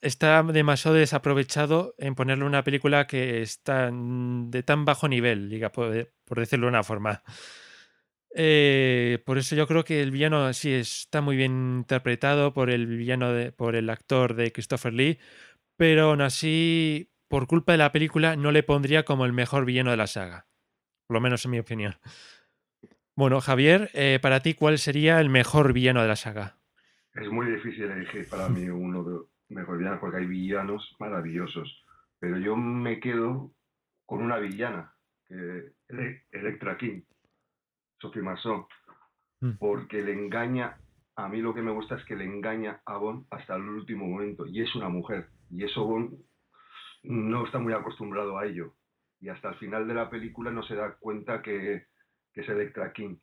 está 0.02 0.44
demasiado 0.44 0.96
desaprovechado 0.96 1.96
en 1.98 2.16
ponerle 2.16 2.46
una 2.46 2.64
película 2.64 3.08
que 3.08 3.42
está 3.42 3.90
de 3.92 4.64
tan 4.64 4.86
bajo 4.86 5.08
nivel, 5.08 5.50
diga, 5.50 5.72
por, 5.72 5.92
decirlo 6.36 6.68
de 6.68 6.70
una 6.70 6.84
forma. 6.84 7.24
Eh, 8.36 9.24
por 9.26 9.38
eso 9.38 9.56
yo 9.56 9.66
creo 9.68 9.84
que 9.84 10.02
el 10.02 10.12
villano 10.12 10.52
sí 10.54 10.74
está 10.74 11.22
muy 11.22 11.38
bien 11.38 11.78
interpretado 11.78 12.54
por 12.54 12.70
el 12.70 12.86
villano 12.86 13.32
de, 13.32 13.52
por 13.52 13.76
el 13.76 13.90
actor 13.90 14.36
de 14.36 14.52
Christopher 14.52 14.94
Lee, 14.94 15.20
pero 15.78 16.10
aún 16.10 16.22
así, 16.22 17.12
por 17.28 17.48
culpa 17.48 17.72
de 17.72 17.78
la 17.78 17.92
película, 17.92 18.36
no 18.36 18.52
le 18.52 18.64
pondría 18.64 19.06
como 19.06 19.26
el 19.26 19.34
mejor 19.34 19.66
villano 19.66 19.92
de 19.92 19.98
la 19.98 20.08
saga. 20.08 20.48
Por 21.08 21.16
lo 21.16 21.22
menos 21.22 21.46
en 21.46 21.52
mi 21.52 21.60
opinión. 21.60 21.96
Bueno, 23.16 23.40
Javier, 23.40 23.90
eh, 23.94 24.20
para 24.22 24.42
ti, 24.42 24.54
¿cuál 24.54 24.78
sería 24.78 25.22
el 25.22 25.30
mejor 25.30 25.72
villano 25.72 26.02
de 26.02 26.08
la 26.08 26.18
saga? 26.18 26.58
Es 27.14 27.30
muy 27.30 27.50
difícil 27.50 27.86
elegir 27.86 28.28
para 28.28 28.50
mí 28.50 28.68
uno 28.68 29.04
de, 29.04 29.20
mejor 29.56 29.78
villana 29.78 30.00
porque 30.00 30.18
hay 30.18 30.26
villanos 30.26 30.96
maravillosos. 31.00 31.84
Pero 32.20 32.38
yo 32.38 32.56
me 32.56 33.00
quedo 33.00 33.52
con 34.06 34.22
una 34.22 34.38
villana, 34.38 34.94
que 35.26 35.72
Electra 36.32 36.78
King, 36.78 37.02
Sophie 38.00 38.22
Marceau, 38.22 38.68
mm. 39.42 39.54
porque 39.58 40.04
le 40.04 40.14
engaña, 40.14 40.78
a 41.16 41.28
mí 41.28 41.42
lo 41.42 41.54
que 41.54 41.62
me 41.62 41.72
gusta 41.72 41.96
es 41.96 42.06
que 42.06 42.16
le 42.16 42.26
engaña 42.26 42.82
a 42.86 42.98
Bond 42.98 43.26
hasta 43.32 43.56
el 43.56 43.64
último 43.64 44.06
momento, 44.06 44.46
y 44.46 44.62
es 44.62 44.76
una 44.76 44.90
mujer, 44.90 45.30
y 45.50 45.64
eso 45.64 45.86
Bond 45.86 46.20
no 47.04 47.46
está 47.46 47.58
muy 47.58 47.74
acostumbrado 47.74 48.38
a 48.38 48.46
ello. 48.46 48.76
Y 49.20 49.30
hasta 49.30 49.50
el 49.50 49.56
final 49.56 49.88
de 49.88 49.94
la 49.94 50.10
película 50.10 50.52
no 50.52 50.62
se 50.64 50.76
da 50.76 50.98
cuenta 50.98 51.42
que, 51.42 51.86
que 52.34 52.42
es 52.42 52.50
Electra 52.50 52.92
King. 52.92 53.18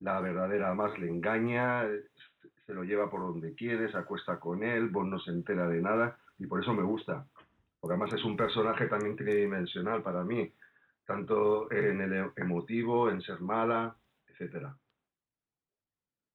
La 0.00 0.20
verdadera, 0.20 0.66
además 0.66 0.98
le 0.98 1.08
engaña, 1.08 1.84
se 2.68 2.74
lo 2.74 2.84
lleva 2.84 3.08
por 3.08 3.20
donde 3.20 3.54
quiere, 3.54 3.90
se 3.90 3.96
acuesta 3.96 4.38
con 4.38 4.62
él, 4.62 4.90
Bond 4.90 5.10
no 5.10 5.18
se 5.18 5.30
entera 5.30 5.66
de 5.66 5.80
nada 5.80 6.18
y 6.38 6.46
por 6.46 6.62
eso 6.62 6.74
me 6.74 6.82
gusta. 6.82 7.26
Porque 7.80 7.94
además 7.94 8.12
es 8.12 8.22
un 8.24 8.36
personaje 8.36 8.86
también 8.88 9.16
tridimensional 9.16 10.02
para 10.02 10.22
mí, 10.22 10.52
tanto 11.06 11.72
en 11.72 12.02
el 12.02 12.30
emotivo, 12.36 13.08
en 13.08 13.22
ser 13.22 13.40
mala, 13.40 13.96
etcétera. 14.26 14.76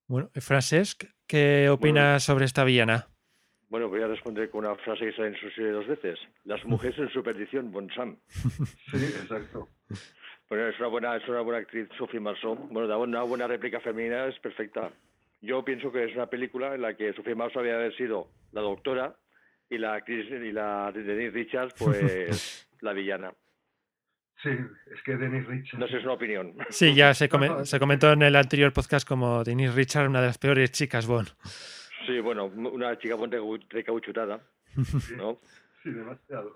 Bueno, 0.07 0.31
Francesc, 0.33 1.03
¿qué 1.27 1.69
opinas 1.69 2.23
sobre 2.23 2.45
esta 2.45 2.63
villana? 2.63 3.09
Bueno, 3.69 3.87
voy 3.89 4.01
a 4.01 4.07
responder 4.07 4.49
con 4.49 4.65
una 4.65 4.75
frase 4.77 5.05
que 5.05 5.13
sale 5.13 5.27
en 5.27 5.35
su 5.35 5.51
serie 5.51 5.69
dos 5.69 5.85
veces. 5.85 6.17
Las 6.45 6.65
mujeres 6.65 6.97
en 6.97 7.09
su 7.09 7.21
perdición, 7.21 7.71
Bonsam. 7.71 8.17
Sí, 8.91 9.05
exacto. 9.21 9.69
Bueno, 10.49 10.67
es 10.67 10.79
una 10.79 10.87
buena, 10.87 11.15
es 11.15 11.27
una 11.27 11.41
buena 11.41 11.59
actriz, 11.59 11.87
Sophie 11.95 12.19
Marceau. 12.19 12.55
Bueno, 12.55 12.99
una 12.99 13.21
buena 13.21 13.45
réplica 13.45 13.79
femenina 13.79 14.25
es 14.25 14.39
perfecta. 14.39 14.91
Yo 15.43 15.65
pienso 15.65 15.91
que 15.91 16.05
es 16.05 16.15
una 16.15 16.27
película 16.27 16.73
en 16.73 16.81
la 16.81 16.95
que 16.95 17.11
Sophie 17.11 17.35
Marceau 17.35 17.59
había 17.59 17.75
haber 17.75 17.93
sido 17.97 18.29
la 18.53 18.61
doctora 18.61 19.13
y 19.69 19.77
la 19.77 19.95
actriz 19.95 20.25
y 20.31 20.53
la 20.53 20.89
Denise 20.93 21.31
Richards, 21.31 21.73
pues 21.77 22.65
la 22.81 22.93
villana. 22.93 23.33
Sí, 24.41 24.49
es 24.49 25.03
que 25.03 25.17
Denise 25.17 25.45
Richards. 25.45 25.79
No 25.79 25.87
sé, 25.89 25.97
es 25.97 26.03
una 26.05 26.13
opinión. 26.13 26.55
Sí, 26.69 26.95
ya 26.95 27.13
se, 27.13 27.27
se 27.65 27.79
comentó 27.79 28.13
en 28.13 28.21
el 28.21 28.37
anterior 28.37 28.71
podcast 28.71 29.05
como 29.05 29.43
Denise 29.43 29.75
Richards, 29.75 30.07
una 30.07 30.21
de 30.21 30.27
las 30.27 30.37
peores 30.37 30.71
chicas 30.71 31.05
Bond. 31.05 31.27
Sí, 32.05 32.19
bueno, 32.21 32.45
una 32.45 32.97
chica 32.97 33.15
recauchutada, 33.69 34.41
¿no? 35.17 35.39
Sí, 35.83 35.91
demasiado. 35.91 36.53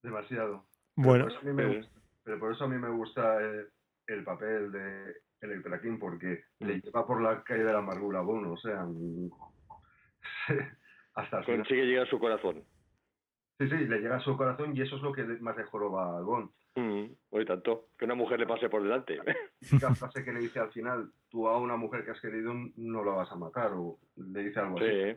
Demasiado. 0.00 0.64
Bueno. 0.94 1.26
Pero 2.24 2.38
por 2.38 2.52
eso 2.52 2.64
a 2.64 2.68
mí 2.68 2.78
me 2.78 2.90
gusta, 2.90 3.40
el, 4.06 4.22
papel 4.22 4.70
de 4.70 5.16
Electra 5.42 5.80
King, 5.80 5.98
porque 5.98 6.44
le 6.60 6.80
lleva 6.80 7.06
por 7.06 7.20
la 7.20 7.42
calle 7.42 7.64
de 7.64 7.72
la 7.72 7.80
amargura 7.80 8.20
a 8.20 8.22
Bono, 8.22 8.52
o 8.52 8.56
sea, 8.56 8.86
hasta 11.14 11.38
el 11.40 11.44
Consigue 11.44 11.84
llegar 11.84 12.06
a 12.06 12.10
su 12.10 12.18
corazón. 12.18 12.64
Sí, 13.58 13.68
sí, 13.68 13.76
le 13.86 14.00
llega 14.00 14.16
a 14.16 14.20
su 14.20 14.36
corazón 14.36 14.76
y 14.76 14.80
eso 14.80 14.96
es 14.96 15.02
lo 15.02 15.12
que 15.12 15.24
más 15.24 15.56
le 15.56 15.64
joroba 15.64 16.18
a 16.18 16.20
Bond. 16.20 16.50
Mm, 16.74 17.04
hoy 17.30 17.44
tanto, 17.44 17.88
que 17.98 18.06
una 18.06 18.14
mujer 18.14 18.40
le 18.40 18.46
pase 18.46 18.68
por 18.68 18.82
delante. 18.82 19.18
La 19.80 19.94
frase 19.94 20.24
que 20.24 20.32
le 20.32 20.40
dice 20.40 20.58
al 20.58 20.72
final, 20.72 21.12
tú 21.28 21.46
a 21.46 21.58
una 21.58 21.76
mujer 21.76 22.04
que 22.04 22.12
has 22.12 22.20
querido 22.20 22.54
no 22.76 23.04
la 23.04 23.12
vas 23.12 23.30
a 23.30 23.36
matar, 23.36 23.72
o 23.74 23.98
le 24.16 24.44
dice 24.44 24.58
algo 24.58 24.78
así. 24.78 24.88
Sí, 24.88 25.16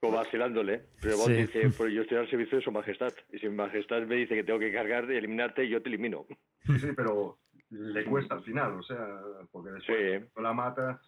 como 0.00 0.16
vacilándole. 0.16 0.86
Pero 1.00 1.16
Bond 1.16 1.36
dice, 1.36 1.70
pues 1.76 1.92
yo 1.92 2.02
estoy 2.02 2.18
al 2.18 2.30
servicio 2.30 2.58
de 2.58 2.64
su 2.64 2.72
majestad, 2.72 3.12
y 3.32 3.38
si 3.38 3.48
mi 3.48 3.56
majestad 3.56 4.02
me 4.02 4.16
dice 4.16 4.36
que 4.36 4.44
tengo 4.44 4.60
que 4.60 4.72
cargar 4.72 5.10
y 5.10 5.16
eliminarte, 5.16 5.68
yo 5.68 5.82
te 5.82 5.88
elimino. 5.88 6.24
Sí, 6.66 6.78
sí, 6.78 6.88
pero 6.94 7.38
le 7.72 8.04
cuesta 8.04 8.34
al 8.34 8.44
final, 8.44 8.72
o 8.78 8.82
sea, 8.82 9.20
porque 9.50 9.70
después 9.70 10.30
la 10.36 10.52
mata, 10.52 11.00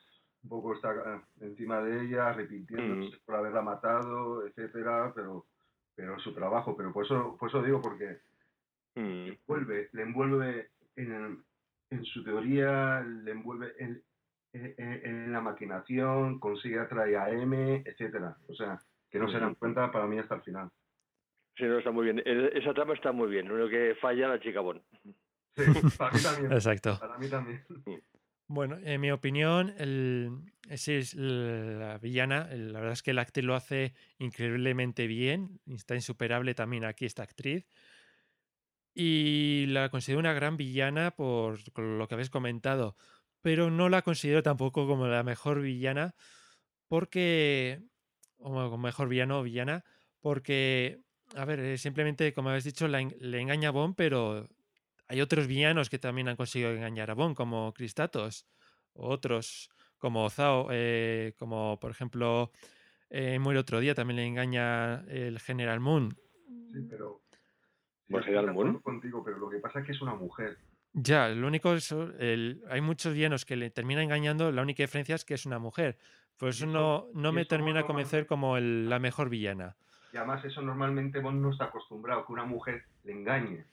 un 0.43 0.49
poco 0.49 0.75
está 0.75 0.93
eh, 0.93 1.21
encima 1.41 1.81
de 1.81 2.05
ella, 2.05 2.33
repitiéndose 2.33 3.17
mm. 3.17 3.21
por 3.25 3.37
haberla 3.37 3.63
matado, 3.63 4.47
etcétera, 4.47 5.13
pero 5.15 5.47
pero 5.95 6.19
su 6.19 6.33
trabajo, 6.35 6.77
pero 6.77 6.93
por 6.93 7.05
eso, 7.05 7.37
por 7.39 7.49
eso 7.49 7.63
digo, 7.63 7.81
porque 7.81 8.19
mm. 8.97 9.01
le, 9.01 9.29
envuelve, 9.33 9.89
le 9.93 10.03
envuelve 10.03 10.71
en, 10.97 11.45
en, 11.91 12.05
su 12.05 12.25
teoría, 12.25 13.01
le 13.01 13.31
envuelve 13.31 13.73
en, 13.79 14.03
en, 14.53 15.33
la 15.33 15.41
maquinación, 15.41 16.39
consigue 16.39 16.79
atraer 16.79 17.17
a 17.17 17.31
M, 17.31 17.83
etcétera. 17.85 18.37
O 18.49 18.55
sea, 18.55 18.79
que 19.11 19.19
no 19.19 19.29
se 19.29 19.39
dan 19.39 19.55
cuenta 19.55 19.91
para 19.93 20.07
mí 20.07 20.19
hasta 20.19 20.37
el 20.37 20.43
final. 20.43 20.71
Sí, 21.57 21.65
no, 21.65 21.79
está 21.79 21.93
muy 21.93 22.05
bien. 22.05 22.23
Esa 22.25 22.75
trama 22.75 22.95
está 22.95 23.13
muy 23.13 23.29
bien. 23.29 23.47
Lo 23.47 23.55
único 23.55 23.71
que 23.71 23.95
falla 24.01 24.29
la 24.29 24.41
chica 24.41 24.61
Bon. 24.61 24.83
Sí, 25.57 25.63
para 25.99 26.13
mí 26.13 26.21
también. 26.23 26.53
Exacto. 26.53 26.99
Para 26.99 27.19
mí 27.19 27.29
también. 27.29 27.65
Bueno, 28.47 28.79
en 28.83 29.01
mi 29.01 29.11
opinión, 29.11 29.75
el, 29.79 30.53
es 30.69 31.15
la 31.15 31.99
villana. 31.99 32.49
La 32.53 32.81
verdad 32.81 32.93
es 32.93 33.03
que 33.03 33.13
el 33.13 33.19
actor 33.19 33.45
lo 33.45 33.55
hace 33.55 33.95
increíblemente 34.19 35.07
bien. 35.07 35.61
Está 35.67 35.95
insuperable 35.95 36.55
también 36.55 36.85
aquí 36.85 37.07
esta 37.07 37.23
actriz. 37.23 37.67
Y 38.95 39.67
la 39.69 39.89
considero 39.89 40.21
una 40.21 40.35
gran 40.35 40.57
villana 40.57 41.13
por 41.13 41.59
lo 41.79 42.07
que 42.07 42.15
habéis 42.15 42.31
comentado. 42.31 42.97
Pero 43.41 43.71
no 43.71 43.89
la 43.89 44.03
considero 44.03 44.43
tampoco 44.43 44.87
como 44.87 45.07
la 45.07 45.23
mejor 45.23 45.61
villana. 45.61 46.15
Porque. 46.89 47.83
O 48.37 48.77
mejor 48.77 49.09
villano 49.09 49.41
o 49.41 49.43
villana. 49.43 49.85
Porque. 50.21 51.01
A 51.35 51.45
ver, 51.47 51.79
simplemente, 51.79 52.35
como 52.35 52.51
habéis 52.51 52.65
dicho, 52.65 52.87
le 52.89 53.41
engaña 53.41 53.71
a 53.71 53.73
Bond, 53.73 53.95
pero 53.97 54.47
hay 55.09 55.21
otros 55.21 55.47
villanos 55.47 55.91
que 55.91 55.99
también 55.99 56.29
han 56.29 56.37
conseguido 56.37 56.73
engañar 56.73 57.11
a 57.11 57.15
Bond, 57.15 57.37
como 57.37 57.73
Cristatos, 57.75 58.47
otros 58.93 59.71
como 59.99 60.29
Zao, 60.31 60.69
eh, 60.71 61.35
como 61.39 61.79
por 61.81 61.91
ejemplo 61.91 62.51
eh, 63.11 63.39
Muere 63.39 63.61
otro 63.61 63.81
día, 63.81 63.95
también 63.95 64.17
le 64.17 64.27
engaña 64.27 65.01
el 65.09 65.39
General 65.39 65.81
Moon. 65.81 66.17
Sí, 66.73 66.81
pero. 66.89 67.21
General 68.09 68.53
Moon? 68.53 68.81
contigo, 68.81 69.23
pero 69.25 69.39
lo 69.39 69.49
que 69.51 69.59
pasa 69.59 69.81
es 69.81 69.87
que 69.87 69.93
es 69.93 70.03
una 70.03 70.15
mujer. 70.15 70.59
Ya, 70.93 71.29
lo 71.29 71.47
único 71.47 71.73
es. 71.75 71.91
El, 71.93 72.63
hay 72.69 72.81
muchos 72.81 73.15
villanos 73.15 73.45
que 73.45 73.57
le 73.57 73.71
terminan 73.71 74.05
engañando, 74.05 74.53
la 74.53 74.63
única 74.63 74.83
diferencia 74.83 75.15
es 75.15 75.25
que 75.25 75.35
es 75.35 75.47
una 75.47 75.59
mujer. 75.59 75.99
Por 76.37 76.49
eso 76.49 76.67
no, 76.67 77.09
no 77.15 77.33
me 77.33 77.45
termina 77.45 77.81
a 77.81 77.87
convencer 77.87 78.27
como 78.27 78.59
la 78.59 78.99
mejor 78.99 79.29
villana. 79.29 79.77
Y 80.13 80.17
además, 80.17 80.45
eso 80.45 80.63
normalmente 80.63 81.21
Bond 81.21 81.41
no 81.41 81.51
está 81.51 81.67
acostumbrado, 81.67 82.27
que 82.27 82.33
una 82.33 82.45
mujer 82.45 82.85
le 83.05 83.13
engañe 83.13 83.65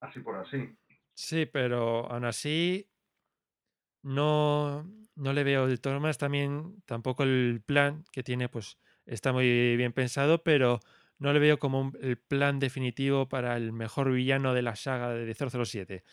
así 0.00 0.20
por 0.20 0.36
así. 0.36 0.76
Sí, 1.14 1.46
pero 1.46 2.10
aún 2.10 2.24
así 2.24 2.90
no, 4.02 4.88
no 5.14 5.32
le 5.32 5.44
veo 5.44 5.66
de 5.66 5.78
todas 5.78 6.00
maneras 6.00 6.18
también 6.18 6.82
tampoco 6.86 7.22
el 7.22 7.62
plan 7.64 8.04
que 8.12 8.22
tiene 8.22 8.48
pues 8.48 8.78
está 9.06 9.32
muy 9.32 9.76
bien 9.76 9.92
pensado, 9.92 10.42
pero 10.42 10.80
no 11.18 11.32
le 11.32 11.38
veo 11.38 11.58
como 11.58 11.92
el 12.00 12.16
plan 12.16 12.58
definitivo 12.58 13.28
para 13.28 13.56
el 13.56 13.72
mejor 13.72 14.10
villano 14.10 14.54
de 14.54 14.62
la 14.62 14.76
saga 14.76 15.10
de 15.10 15.34
007. 15.34 16.04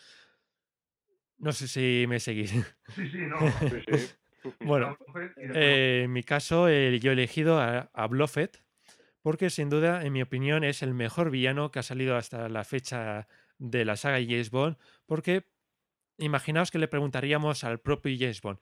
No 1.38 1.52
sé 1.52 1.68
si 1.68 2.04
me 2.08 2.20
seguís. 2.20 2.50
Sí, 2.94 3.08
sí, 3.08 3.18
no. 3.18 3.38
bueno, 4.60 4.98
eh, 5.54 6.02
en 6.04 6.12
mi 6.12 6.22
caso 6.22 6.68
eh, 6.68 6.98
yo 7.00 7.10
he 7.10 7.14
elegido 7.14 7.58
a, 7.58 7.90
a 7.92 8.06
Bluffet 8.06 8.62
porque 9.22 9.50
sin 9.50 9.68
duda, 9.68 10.04
en 10.04 10.12
mi 10.12 10.22
opinión, 10.22 10.64
es 10.64 10.82
el 10.82 10.94
mejor 10.94 11.30
villano 11.30 11.70
que 11.70 11.80
ha 11.80 11.82
salido 11.82 12.16
hasta 12.16 12.48
la 12.48 12.64
fecha 12.64 13.28
de 13.58 13.84
la 13.84 13.96
saga 13.96 14.18
James 14.18 14.50
Bond, 14.50 14.76
porque 15.06 15.46
imaginaos 16.18 16.70
que 16.70 16.78
le 16.78 16.88
preguntaríamos 16.88 17.64
al 17.64 17.80
propio 17.80 18.16
James 18.18 18.40
Bond, 18.40 18.58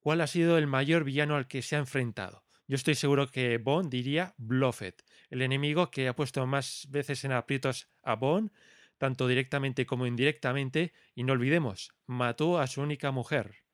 ¿cuál 0.00 0.20
ha 0.20 0.26
sido 0.26 0.58
el 0.58 0.66
mayor 0.66 1.04
villano 1.04 1.36
al 1.36 1.46
que 1.46 1.62
se 1.62 1.76
ha 1.76 1.78
enfrentado? 1.78 2.44
Yo 2.66 2.76
estoy 2.76 2.94
seguro 2.94 3.28
que 3.28 3.58
Bond 3.58 3.90
diría 3.90 4.34
Bluffet, 4.38 5.04
el 5.28 5.42
enemigo 5.42 5.90
que 5.90 6.08
ha 6.08 6.14
puesto 6.14 6.46
más 6.46 6.86
veces 6.90 7.24
en 7.24 7.32
aprietos 7.32 7.88
a 8.02 8.14
Bond, 8.14 8.52
tanto 8.96 9.26
directamente 9.26 9.86
como 9.86 10.06
indirectamente, 10.06 10.92
y 11.14 11.24
no 11.24 11.32
olvidemos, 11.32 11.90
mató 12.06 12.58
a 12.58 12.66
su 12.66 12.82
única 12.82 13.10
mujer. 13.10 13.64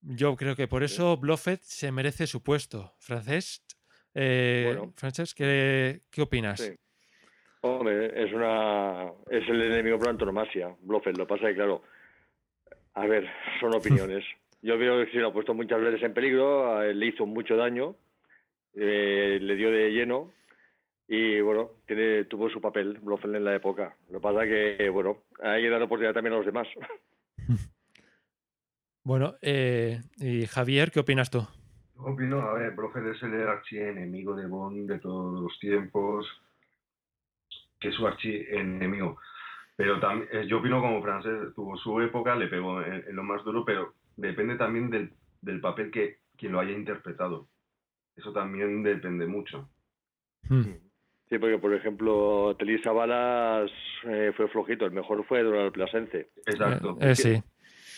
Yo 0.00 0.36
creo 0.36 0.56
que 0.56 0.68
por 0.68 0.82
eso 0.82 1.16
Bluffet 1.16 1.62
se 1.62 1.90
merece 1.90 2.26
su 2.26 2.42
puesto. 2.42 2.94
Francés, 2.98 3.64
eh, 4.14 4.78
¿qué, 5.34 6.00
¿qué, 6.10 6.22
opinas? 6.22 6.72
Hombre, 7.66 8.22
es 8.24 8.32
una 8.32 9.12
es 9.28 9.48
el 9.48 9.62
enemigo 9.62 9.98
por 9.98 10.08
antonomasia, 10.08 10.74
Blofeld. 10.82 11.18
Lo 11.18 11.26
pasa 11.26 11.48
que, 11.48 11.54
claro, 11.54 11.82
a 12.94 13.06
ver, 13.06 13.28
son 13.60 13.74
opiniones. 13.76 14.24
Yo 14.62 14.78
veo 14.78 15.04
que 15.04 15.12
se 15.12 15.18
lo 15.18 15.28
ha 15.28 15.32
puesto 15.32 15.54
muchas 15.54 15.80
veces 15.80 16.02
en 16.02 16.14
peligro, 16.14 16.82
le 16.82 17.06
hizo 17.06 17.26
mucho 17.26 17.56
daño, 17.56 17.94
eh, 18.74 19.38
le 19.40 19.54
dio 19.54 19.70
de 19.70 19.90
lleno 19.90 20.32
y, 21.06 21.40
bueno, 21.40 21.70
tiene, 21.86 22.24
tuvo 22.24 22.48
su 22.48 22.60
papel 22.60 22.98
Blofeld 23.00 23.36
en 23.36 23.44
la 23.44 23.54
época. 23.54 23.96
Lo 24.08 24.18
que 24.18 24.22
pasa 24.22 24.44
que, 24.44 24.88
bueno, 24.88 25.18
hay 25.40 25.62
que 25.62 25.70
dar 25.70 25.82
oportunidad 25.82 26.14
también 26.14 26.34
a 26.34 26.38
los 26.38 26.46
demás. 26.46 26.68
Bueno, 29.04 29.36
eh, 29.40 30.00
y 30.16 30.46
Javier, 30.46 30.90
¿qué 30.90 30.98
opinas 30.98 31.30
tú? 31.30 31.46
Opino, 31.96 32.40
a 32.40 32.54
ver, 32.54 32.72
Blofeld 32.72 33.14
es 33.14 33.22
el 33.22 33.46
archienemigo 33.46 34.34
de 34.34 34.48
Bond 34.48 34.90
de 34.90 34.98
todos 34.98 35.42
los 35.42 35.56
tiempos 35.60 36.26
que 37.78 37.88
es 37.88 37.94
su 37.94 38.06
archienemigo. 38.06 39.18
Pero 39.76 40.00
también, 40.00 40.28
eh, 40.32 40.46
yo 40.46 40.58
opino 40.58 40.80
como 40.80 41.02
francés, 41.02 41.54
tuvo 41.54 41.76
su 41.76 42.00
época, 42.00 42.34
le 42.34 42.48
pegó 42.48 42.82
en, 42.82 43.04
lo 43.14 43.22
más 43.22 43.44
duro, 43.44 43.64
pero 43.64 43.94
depende 44.16 44.56
también 44.56 44.90
del, 44.90 45.12
del, 45.42 45.60
papel 45.60 45.90
que 45.90 46.18
quien 46.36 46.52
lo 46.52 46.60
haya 46.60 46.72
interpretado. 46.72 47.48
Eso 48.16 48.32
también 48.32 48.82
depende 48.82 49.26
mucho. 49.26 49.68
Hmm. 50.48 50.62
Sí, 51.28 51.38
porque 51.38 51.58
por 51.58 51.74
ejemplo, 51.74 52.56
Telisa 52.58 52.92
Balas 52.92 53.70
eh, 54.04 54.32
fue 54.34 54.48
flojito, 54.48 54.86
el 54.86 54.92
mejor 54.92 55.24
fue 55.26 55.42
Donald 55.42 55.72
Plasense. 55.72 56.30
Exacto. 56.46 56.96
Eh, 57.00 57.14
sí. 57.14 57.42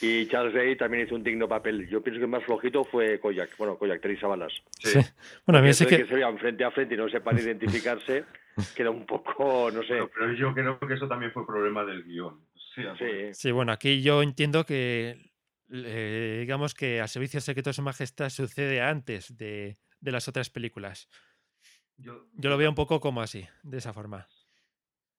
Y 0.01 0.27
Charles 0.29 0.55
Day 0.55 0.77
también 0.77 1.07
hizo 1.07 1.15
un 1.15 1.25
digno 1.25 1.49
papel. 1.49 1.89
Yo 1.89 2.03
pienso 2.03 2.19
que 2.19 2.25
el 2.25 2.31
más 2.31 2.45
flojito 2.45 2.85
fue 2.85 3.19
Koyak. 3.19 3.57
Bueno, 3.59 3.77
Koyak, 3.77 4.01
Telisa 4.01 4.29
Balas. 4.29 4.53
Sí. 4.79 4.99
Bueno, 5.45 5.59
a 5.59 5.63
mí 5.63 5.73
sé 5.73 5.87
que... 5.87 5.99
que 5.99 6.07
se 6.07 6.15
vean 6.15 6.39
frente 6.39 6.65
a 6.65 6.71
frente 6.71 6.95
y 6.95 6.99
no 6.99 7.09
sepan 7.09 7.39
identificarse. 7.39 8.25
queda 8.77 8.91
un 8.91 9.07
poco, 9.07 9.71
no 9.71 9.83
sé. 9.83 9.89
Pero, 9.89 10.11
pero 10.11 10.33
yo 10.35 10.55
creo 10.55 10.79
que 10.79 10.95
eso 10.95 11.09
también 11.09 11.33
fue 11.33 11.47
problema 11.47 11.85
del 11.85 12.05
guion. 12.05 12.47
Sí, 12.75 12.83
Sí, 12.99 13.35
Sí, 13.35 13.51
bueno, 13.51 13.73
aquí 13.73 14.03
yo 14.03 14.23
entiendo 14.23 14.65
que, 14.65 15.33
eh, 15.73 16.37
digamos 16.41 16.75
que 16.75 17.01
a 17.01 17.09
Servicio 17.09 17.41
Secreto 17.41 17.71
de 17.71 17.75
Su 17.75 17.83
Majestad 17.83 18.31
sucede 18.31 18.81
antes 18.81 19.37
de, 19.37 19.79
de 20.01 20.13
las 20.13 20.29
otras 20.29 20.51
películas. 20.51 21.09
yo, 21.97 22.27
Yo 22.35 22.51
lo 22.51 22.57
veo 22.57 22.69
un 22.69 22.75
poco 22.75 23.01
como 23.01 23.21
así, 23.21 23.47
de 23.63 23.79
esa 23.79 23.93
forma. 23.93 24.29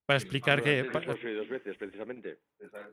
Para 0.06 0.18
explicar 0.18 0.64
que... 0.64 0.84
dos 0.84 1.50
veces, 1.50 1.78
precisamente. 1.78 2.40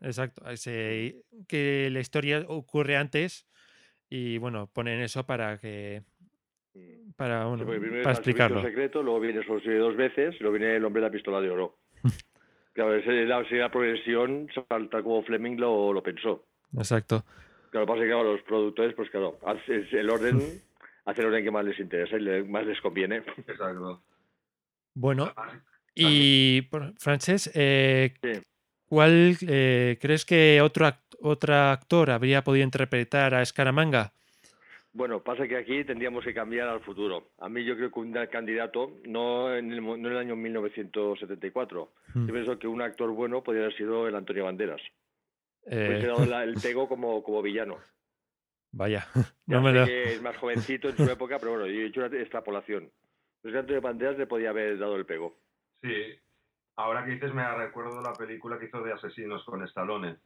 Exacto, 0.03 0.49
ese- 0.51 1.25
que 1.49 1.89
la 1.91 2.01
historia 2.01 2.45
ocurre 2.49 2.97
antes 2.97 3.49
y 4.09 4.39
bueno, 4.39 4.71
ponen 4.73 5.01
eso 5.01 5.25
para 5.27 5.59
que... 5.59 6.03
Para, 7.17 7.43
Sí, 7.43 7.49
bueno, 7.49 7.65
para 7.67 7.81
servicio 7.81 8.11
explicarlo. 8.13 8.63
secreto, 8.63 9.03
luego 9.03 9.21
viene 9.21 9.41
oye 9.49 9.75
dos 9.79 9.97
veces 9.97 10.35
y 10.39 10.43
luego 10.43 10.59
viene 10.59 10.77
el 10.77 10.85
hombre 10.85 11.01
de 11.03 11.09
la 11.09 11.13
pistola 11.13 11.41
de 11.41 11.51
oro. 11.51 11.77
Claro, 12.75 12.95
esa 12.95 13.11
es 13.11 13.27
la, 13.27 13.43
sería 13.45 13.63
la 13.63 13.71
progresión 13.71 14.49
tal 14.69 14.91
como 15.03 15.23
Fleming 15.23 15.57
lo, 15.57 15.95
lo 15.95 16.03
pensó. 16.03 16.45
Exacto. 16.77 17.25
Claro, 17.71 17.87
pasa 17.87 18.01
es 18.01 18.03
que 18.05 18.09
claro, 18.11 18.33
los 18.35 18.43
productores, 18.43 18.95
pues 18.95 19.09
claro, 19.09 19.39
hace- 19.47 19.87
el 19.99 20.11
orden, 20.11 20.61
hacen 21.07 21.25
el 21.25 21.31
orden 21.31 21.43
que 21.45 21.51
más 21.51 21.65
les 21.65 21.81
interesa 21.81 22.17
y 22.19 22.21
le- 22.21 22.45
más 22.45 22.67
les 22.67 22.79
conviene. 22.83 23.23
Exacto. 23.49 24.03
Bueno, 24.93 25.33
y 25.95 26.69
Frances, 26.99 27.51
eh, 27.55 28.13
Sí. 28.23 28.41
¿cuál 28.85 29.39
eh, 29.49 29.97
crees 29.99 30.27
que 30.27 30.61
otro, 30.61 30.85
act- 30.87 31.17
otro 31.23 31.55
actor 31.55 32.11
habría 32.11 32.45
podido 32.45 32.65
interpretar 32.65 33.35
a 33.35 33.43
Scaramanga? 33.47 34.13
Bueno, 34.97 35.23
pasa 35.23 35.47
que 35.47 35.59
aquí 35.59 35.85
tendríamos 35.85 36.25
que 36.25 36.33
cambiar 36.33 36.69
al 36.69 36.81
futuro. 36.81 37.29
A 37.39 37.51
mí 37.51 37.63
yo 37.65 37.77
creo 37.77 37.91
que 37.93 38.01
un 38.01 38.13
candidato, 38.33 38.93
no 39.05 39.55
en 39.55 39.71
el, 39.71 39.85
no 39.85 39.95
en 39.95 40.07
el 40.07 40.17
año 40.17 40.37
1974, 40.37 41.93
Mm. 42.15 42.27
yo 42.27 42.33
pienso 42.33 42.59
que 42.59 42.67
un 42.67 42.81
actor 42.81 43.11
bueno 43.11 43.43
podría 43.43 43.65
haber 43.65 43.77
sido 43.77 44.09
el 44.09 44.15
Antonio 44.15 44.45
Banderas. 44.45 44.81
Eh, 45.67 46.03
dado 46.07 46.25
la- 46.25 46.45
el 46.45 46.55
pego 46.55 46.89
como, 46.89 47.23
como 47.23 47.43
villano. 47.43 47.77
vaya, 48.73 49.07
Ya 49.47 49.57
no 49.57 49.63
me 49.63 49.73
sé 49.73 49.79
lo... 49.81 49.85
que 49.87 50.03
es 50.15 50.23
más 50.23 50.37
jovencito 50.39 50.89
en 50.89 50.97
su 50.97 51.05
época, 51.11 51.39
pero 51.39 51.53
bueno, 51.53 51.67
yo 51.67 51.81
he 51.81 51.87
hecho 51.87 52.01
una 52.05 52.17
extrapolación. 52.19 52.91
Pues 53.43 53.53
que 53.53 53.59
Antonio 53.59 53.83
Banderas 53.83 54.17
le 54.19 54.27
podía 54.27 54.51
haber 54.51 54.79
dado 54.79 54.97
el 54.97 55.05
pego. 55.05 55.37
Sí. 55.83 55.93
Ahora 56.77 57.05
que 57.05 57.13
dices, 57.13 57.35
me 57.35 57.47
recuerdo 57.55 58.01
la 58.01 58.13
película 58.15 58.59
que 58.59 58.67
hizo 58.67 58.83
de 58.83 58.93
Asesinos 58.93 59.45
con 59.45 59.63
Stallone. 59.65 60.17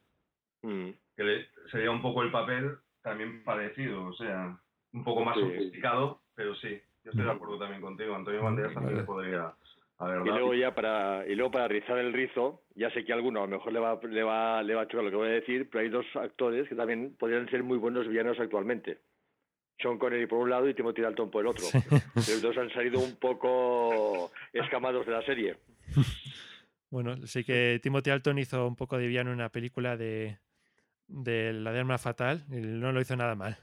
Mm. 0.63 0.91
Que 1.17 1.25
le- 1.25 1.47
sería 1.73 1.91
un 1.91 2.03
poco 2.03 2.23
el 2.23 2.31
papel 2.31 2.77
también 3.03 3.43
parecido, 3.45 4.05
o 4.07 4.13
sea, 4.15 4.59
un 4.93 5.05
poco 5.05 5.25
más 5.25 5.37
Sí. 5.37 5.43
sofisticado, 5.43 6.21
pero 6.35 6.55
sí. 6.57 6.81
Yo 7.05 7.11
estoy 7.13 7.25
de 7.25 7.31
acuerdo 7.31 7.59
también 7.59 7.81
contigo. 7.81 8.15
Antonio 8.15 8.43
Banderas 8.43 8.75
también 8.75 8.95
Vale. 8.95 9.03
le 9.03 9.07
podría 9.07 9.55
haber 9.99 10.17
Y 10.21 10.29
dado. 10.29 10.39
luego 10.39 10.55
ya 10.55 10.75
para 10.75 11.27
y 11.27 11.35
luego 11.35 11.51
para 11.51 11.69
rizar 11.69 11.97
el 11.99 12.13
rizo, 12.13 12.63
ya 12.75 12.91
sé 12.91 13.05
que 13.05 13.13
a 13.13 13.15
alguno 13.17 13.41
a 13.43 13.47
lo 13.47 13.57
mejor 13.57 13.73
le 13.73 13.81
va 13.81 13.99
le 14.03 14.23
va 14.23 14.63
le 14.63 14.75
va 14.75 14.83
a 14.83 14.87
chocar 14.89 15.05
lo 15.05 15.11
que 15.11 15.17
voy 15.17 15.29
a 15.29 15.33
decir, 15.33 15.69
pero 15.71 15.83
hay 15.83 15.89
dos 15.89 16.05
actores 16.15 16.69
que 16.69 16.75
también 16.75 17.17
podrían 17.19 17.49
ser 17.49 17.63
muy 17.63 17.79
buenos 17.79 18.07
villanos 18.07 18.39
actualmente. 18.39 18.99
Sean 19.79 19.97
Connery 19.99 20.27
por 20.27 20.41
un 20.41 20.51
lado 20.51 20.69
y 20.69 20.75
Timothy 20.75 21.01
Dalton 21.01 21.31
por 21.31 21.41
el 21.43 21.47
otro. 21.53 21.65
Los 22.15 22.43
dos 22.43 22.55
han 22.59 22.71
salido 22.71 23.01
un 23.01 23.17
poco 23.17 24.31
escamados 24.53 25.07
de 25.07 25.13
la 25.13 25.23
serie. 25.23 25.57
Bueno, 26.91 27.17
sí 27.27 27.45
que 27.45 27.81
Timothy 27.83 28.11
Alton 28.11 28.39
hizo 28.39 28.67
un 28.67 28.77
poco 28.77 28.99
de 28.99 29.07
villano 29.07 29.31
en 29.31 29.37
una 29.37 29.49
película 29.49 29.97
de, 29.97 30.39
de 31.11 31.53
La 31.53 31.73
de 31.73 31.81
Arma 31.81 31.99
Fatal 31.99 32.45
y 32.51 32.57
no 32.57 32.93
lo 32.93 33.01
hizo 33.01 33.17
nada 33.17 33.35
mal. 33.35 33.59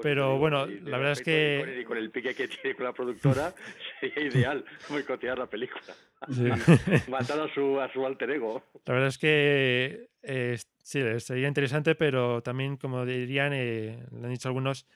Pero 0.00 0.24
digo, 0.28 0.38
bueno, 0.38 0.66
y 0.66 0.76
de 0.80 0.90
la 0.90 0.96
verdad 0.98 1.12
es 1.12 1.20
que- 1.22 1.84
con 1.86 1.98
el 1.98 2.10
pique 2.10 2.34
que 2.34 2.48
tiene 2.48 2.74
con 2.74 2.84
la 2.86 2.92
productora 2.92 3.54
sería 4.00 4.24
ideal 4.24 4.64
boicotear 4.88 5.38
la 5.38 5.46
película. 5.46 5.82
Sí. 6.30 6.48
Matar 7.10 7.40
a 7.40 7.52
su 7.54 7.78
a 7.80 7.92
su 7.92 8.04
alter 8.06 8.30
ego. 8.30 8.62
La 8.86 8.94
verdad 8.94 9.08
es 9.08 9.18
que 9.18 10.08
eh, 10.22 10.56
sí, 10.82 11.02
sería 11.20 11.48
interesante, 11.48 11.94
pero 11.94 12.42
también, 12.42 12.76
como 12.76 13.04
dirían, 13.04 13.52
eh, 13.52 14.02
lo 14.12 14.24
han 14.24 14.30
dicho 14.30 14.48
algunos, 14.48 14.86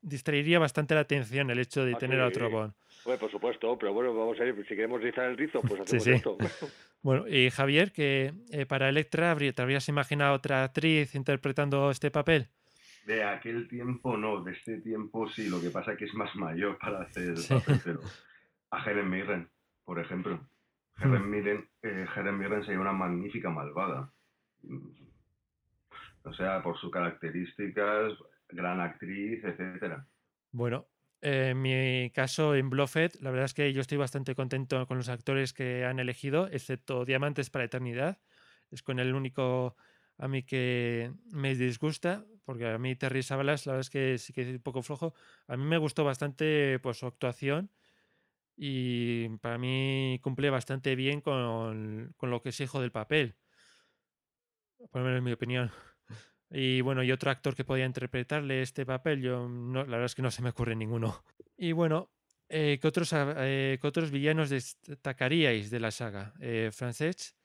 distraería 0.00 0.58
bastante 0.58 0.94
la 0.94 1.00
atención 1.02 1.50
el 1.50 1.58
hecho 1.58 1.84
de 1.84 1.94
Ah, 1.94 1.98
tener 1.98 2.20
a 2.20 2.28
otro 2.28 2.48
Bond. 2.50 2.72
Bueno, 3.04 3.18
por 3.20 3.30
supuesto, 3.30 3.78
pero 3.78 3.92
bueno, 3.92 4.14
vamos 4.14 4.38
a 4.40 4.44
ver, 4.44 4.54
si 4.66 4.74
queremos 4.76 5.00
rizar 5.00 5.24
el 5.30 5.36
rizo, 5.36 5.60
pues 5.62 5.80
Sí, 5.86 5.96
hacemos 5.96 6.04
sí. 6.04 6.10
esto. 6.12 6.36
Bueno, 7.02 7.26
y 7.26 7.48
Javier, 7.48 7.92
que 7.92 8.34
eh, 8.52 8.66
para 8.66 8.90
Electra 8.90 9.30
habría- 9.30 9.54
te 9.54 9.62
habrías 9.62 9.88
imaginado 9.88 10.34
otra 10.34 10.64
actriz 10.64 11.14
interpretando 11.14 11.90
este 11.90 12.10
papel. 12.10 12.48
De 13.06 13.24
aquel 13.24 13.68
tiempo 13.68 14.18
no, 14.18 14.44
de 14.44 14.52
este 14.52 14.82
tiempo 14.82 15.26
sí, 15.30 15.48
lo 15.48 15.62
que 15.62 15.70
pasa 15.70 15.92
es 15.92 15.98
que 15.98 16.04
es 16.04 16.12
más 16.12 16.36
mayor 16.36 16.76
para 16.78 17.00
hacer 17.00 17.28
el 17.30 17.36
Sí. 17.38 17.54
papel, 17.54 17.80
pero 17.82 18.00
a 18.70 18.84
Helen 18.84 19.08
Mirren, 19.08 19.48
por 19.86 19.98
ejemplo. 19.98 20.46
Helen 21.02 21.30
Mirren, 21.30 21.66
eh, 21.82 22.04
Helen 22.14 22.36
Mirren 22.36 22.62
sería 22.64 22.80
una 22.80 22.92
magnífica 22.92 23.48
malvada. 23.48 24.12
O 26.24 26.34
sea, 26.34 26.62
por 26.62 26.76
sus 26.78 26.90
características, 26.90 28.12
gran 28.50 28.78
actriz, 28.80 29.42
etcétera. 29.42 30.06
Bueno, 30.52 30.86
eh, 31.22 31.50
en 31.50 31.62
mi 31.62 32.10
caso, 32.10 32.54
en 32.54 32.70
Bluffet, 32.70 33.20
la 33.20 33.30
verdad 33.30 33.46
es 33.46 33.54
que 33.54 33.72
yo 33.72 33.80
estoy 33.80 33.98
bastante 33.98 34.34
contento 34.34 34.86
con 34.86 34.96
los 34.98 35.08
actores 35.08 35.52
que 35.52 35.84
han 35.84 35.98
elegido, 35.98 36.48
excepto 36.50 37.04
Diamantes 37.04 37.50
para 37.50 37.64
Eternidad. 37.64 38.20
Es 38.70 38.82
con 38.82 38.98
el 39.00 39.14
único 39.14 39.76
a 40.18 40.28
mí 40.28 40.42
que 40.44 41.12
me 41.32 41.54
disgusta, 41.54 42.24
porque 42.44 42.68
a 42.68 42.78
mí 42.78 42.96
Terry 42.96 43.22
Savalas, 43.22 43.66
la 43.66 43.72
verdad 43.72 43.80
es 43.80 43.90
que 43.90 44.18
sí 44.18 44.32
que 44.32 44.42
es 44.42 44.48
un 44.48 44.62
poco 44.62 44.82
flojo. 44.82 45.14
A 45.48 45.56
mí 45.56 45.64
me 45.64 45.78
gustó 45.78 46.04
bastante 46.04 46.78
pues, 46.80 46.98
su 46.98 47.06
actuación 47.06 47.70
y 48.56 49.28
para 49.38 49.58
mí 49.58 50.20
cumple 50.22 50.50
bastante 50.50 50.96
bien 50.96 51.20
con, 51.22 52.14
con 52.16 52.30
lo 52.30 52.42
que 52.42 52.50
es 52.50 52.60
hijo 52.60 52.80
del 52.80 52.92
papel. 52.92 53.36
Por 54.90 55.00
lo 55.00 55.04
menos 55.06 55.18
en 55.18 55.24
mi 55.24 55.32
opinión. 55.32 55.70
Y 56.50 56.80
bueno, 56.80 57.02
y 57.02 57.12
otro 57.12 57.30
actor 57.30 57.54
que 57.54 57.64
podía 57.64 57.86
interpretarle 57.86 58.62
este 58.62 58.84
papel, 58.84 59.22
yo 59.22 59.48
no, 59.48 59.80
la 59.84 59.92
verdad 59.92 60.06
es 60.06 60.14
que 60.14 60.22
no 60.22 60.30
se 60.30 60.42
me 60.42 60.50
ocurre 60.50 60.74
ninguno. 60.74 61.22
Y 61.56 61.72
bueno, 61.72 62.10
eh, 62.48 62.78
¿qué, 62.80 62.88
otros, 62.88 63.12
eh, 63.14 63.78
qué 63.80 63.86
otros 63.86 64.10
villanos 64.10 64.50
destacaríais 64.50 65.70
de 65.70 65.80
la 65.80 65.90
saga? 65.90 66.32
Eh, 66.40 66.70
Francesc, 66.72 67.36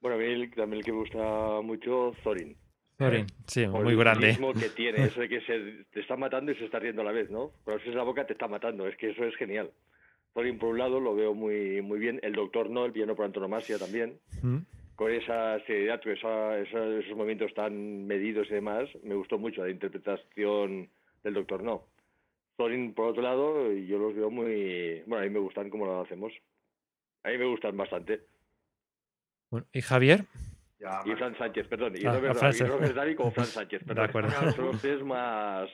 Bueno, 0.00 0.16
a 0.16 0.20
mí 0.20 0.26
el- 0.26 0.50
también 0.50 0.78
el 0.80 0.84
que 0.84 0.92
me 0.92 0.98
gusta 0.98 1.60
mucho, 1.62 2.12
Thorin. 2.22 2.56
Thorin, 2.96 3.26
sí, 3.46 3.64
Por 3.66 3.82
muy 3.84 3.92
el 3.94 3.98
grande. 3.98 4.34
cinismo 4.34 4.52
que 4.52 4.68
tiene, 4.70 5.04
eso 5.16 5.20
de 5.20 5.28
que 5.28 5.40
se, 5.42 5.84
te 5.90 6.00
está 6.00 6.16
matando 6.16 6.52
y 6.52 6.56
se 6.56 6.66
está 6.66 6.78
riendo 6.78 7.00
a 7.02 7.04
la 7.06 7.12
vez, 7.12 7.30
¿no? 7.30 7.52
Cuando 7.64 7.80
abres 7.82 7.94
la 7.94 8.02
boca 8.02 8.26
te 8.26 8.34
está 8.34 8.46
matando, 8.48 8.86
es 8.86 8.96
que 8.98 9.10
eso 9.10 9.24
es 9.24 9.34
genial. 9.36 9.70
Thorin, 10.34 10.58
por 10.58 10.68
un 10.70 10.78
lado, 10.78 11.00
lo 11.00 11.14
veo 11.14 11.34
muy 11.34 11.80
muy 11.82 11.98
bien. 11.98 12.20
El 12.22 12.32
Doctor 12.34 12.68
No, 12.70 12.84
el 12.84 12.92
villano 12.92 13.16
por 13.16 13.24
antonomasia 13.24 13.78
también. 13.78 14.18
Mm, 14.42 14.58
Con 15.00 15.10
esa 15.14 15.58
seriedad, 15.64 15.98
con 16.02 16.12
esa- 16.12 16.58
esa- 16.58 16.98
esos 16.98 17.16
movimientos 17.16 17.54
tan 17.54 18.06
medidos 18.06 18.46
y 18.50 18.52
demás, 18.52 18.86
me 19.02 19.14
gustó 19.14 19.38
mucho 19.38 19.64
la 19.64 19.70
interpretación 19.70 20.90
del 21.24 21.32
Doctor 21.32 21.62
No. 21.62 21.86
Thorin, 22.58 22.92
por 22.92 23.06
otro 23.06 23.22
lado, 23.22 23.72
yo 23.72 23.96
los 23.98 24.14
veo 24.14 24.28
muy... 24.30 25.00
Bueno, 25.06 25.22
a 25.22 25.26
mí 25.26 25.30
me 25.30 25.38
gustan 25.38 25.70
como 25.70 25.86
lo 25.86 26.02
hacemos. 26.02 26.34
A 27.22 27.30
mí 27.30 27.38
me 27.38 27.46
gustan 27.46 27.78
bastante. 27.78 28.26
bueno, 29.50 29.66
¿Y 29.72 29.80
Javier? 29.80 30.26
Ya, 30.78 31.00
Y 31.06 31.12
Fran 31.14 31.34
Sánchez, 31.38 31.66
perdón. 31.68 31.94
Y 31.96 32.04
Ah, 32.04 32.12
Robert, 32.16 32.36
a 32.36 32.38
Fran 32.38 32.54
y. 32.54 32.58
Robert 32.58 33.16
como 33.16 33.30
Fran 33.30 33.46
Sánchez, 33.56 33.82
perdón. 33.86 34.04
acuerdo. 34.04 34.30
Son 34.54 34.66
los 34.66 34.82
tres 34.82 35.02
más 35.02 35.70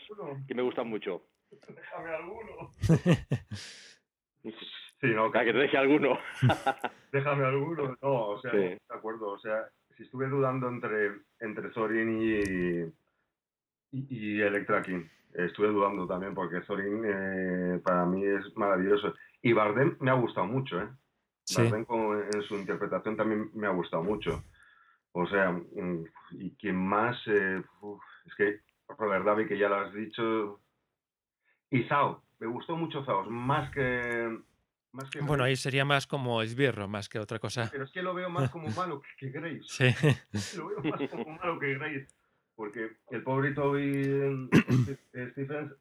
que 0.47 0.55
me 0.55 0.62
gustan 0.62 0.87
mucho. 0.89 1.27
Déjame 1.51 2.11
alguno. 2.11 2.70
Sí, 5.01 5.09
no, 5.09 5.31
que 5.31 5.39
te 5.45 5.53
deje 5.53 5.77
alguno. 5.77 6.19
Déjame 7.13 7.45
alguno. 7.45 7.97
No, 8.03 8.29
o 8.29 8.41
sea, 8.41 8.51
Sí. 8.51 8.57
de 8.59 8.81
acuerdo. 8.89 9.29
O 9.29 9.39
sea, 9.39 9.69
si 9.97 10.05
estuve 10.05 10.27
dudando 10.29 10.69
entre, 10.69 11.13
entre 11.41 11.69
Thorin 11.71 12.21
y, 12.21 13.97
y, 13.99 14.07
y 14.09 14.41
Electra 14.41 14.83
King. 14.83 15.05
Estuve 15.35 15.69
dudando 15.69 16.07
también 16.07 16.35
porque 16.35 16.61
Thorin 16.63 17.03
eh, 17.05 17.81
para 17.85 18.07
mí 18.07 18.25
es 18.25 18.57
maravilloso. 18.57 19.15
Y 19.43 19.53
Bardem 19.53 19.97
me 20.01 20.11
ha 20.11 20.15
gustado 20.15 20.47
mucho, 20.47 20.81
¿eh? 20.81 20.89
Sí. 21.45 21.63
Bardem 21.63 21.85
como 21.85 22.15
en 22.15 22.43
su 22.43 22.57
interpretación 22.57 23.17
también 23.17 23.51
me 23.55 23.67
ha 23.67 23.71
gustado 23.71 24.03
mucho. 24.03 24.43
O 25.13 25.27
sea, 25.27 25.51
mm, 25.53 26.05
y 26.33 26.57
quien 26.57 26.77
más, 26.77 27.17
eh, 27.27 27.63
uf, 27.83 28.03
es 28.27 28.35
que 28.35 28.61
Robert 28.99 29.25
Davi, 29.27 29.47
que 29.47 29.59
ya 29.59 29.69
lo 29.69 29.77
has 29.77 29.93
dicho. 29.93 30.61
Y 31.71 31.83
Zao, 31.85 32.23
me 32.39 32.47
gustó 32.47 32.77
mucho 32.77 33.05
Zao, 33.05 33.25
más 33.31 33.71
que... 33.73 34.39
Más 34.97 35.11
que 35.11 35.21
Bueno, 35.21 35.45
ahí 35.45 35.57
sería 35.57 35.85
más 35.85 36.07
como 36.07 36.41
esbirro, 36.43 36.89
más 36.89 37.09
que 37.09 37.19
otra 37.19 37.39
cosa. 37.39 37.69
Pero 37.71 37.85
es 37.85 37.91
que 37.91 38.03
lo 38.03 38.15
veo 38.15 38.31
más 38.31 38.51
como 38.51 38.69
malo 38.71 39.03
que, 39.03 39.31
que 39.31 39.39
Grace. 39.39 39.61
Sí, 40.33 40.57
Lo 40.59 40.69
veo 40.69 40.81
más 40.83 41.09
como 41.11 41.37
malo 41.37 41.59
que 41.59 41.75
Grace. 41.75 42.09
Porque 42.55 42.97
el 43.11 43.23
pobre 43.23 43.53
Toby 43.53 43.93
eh, 45.13 45.29
Stephens, 45.33 45.73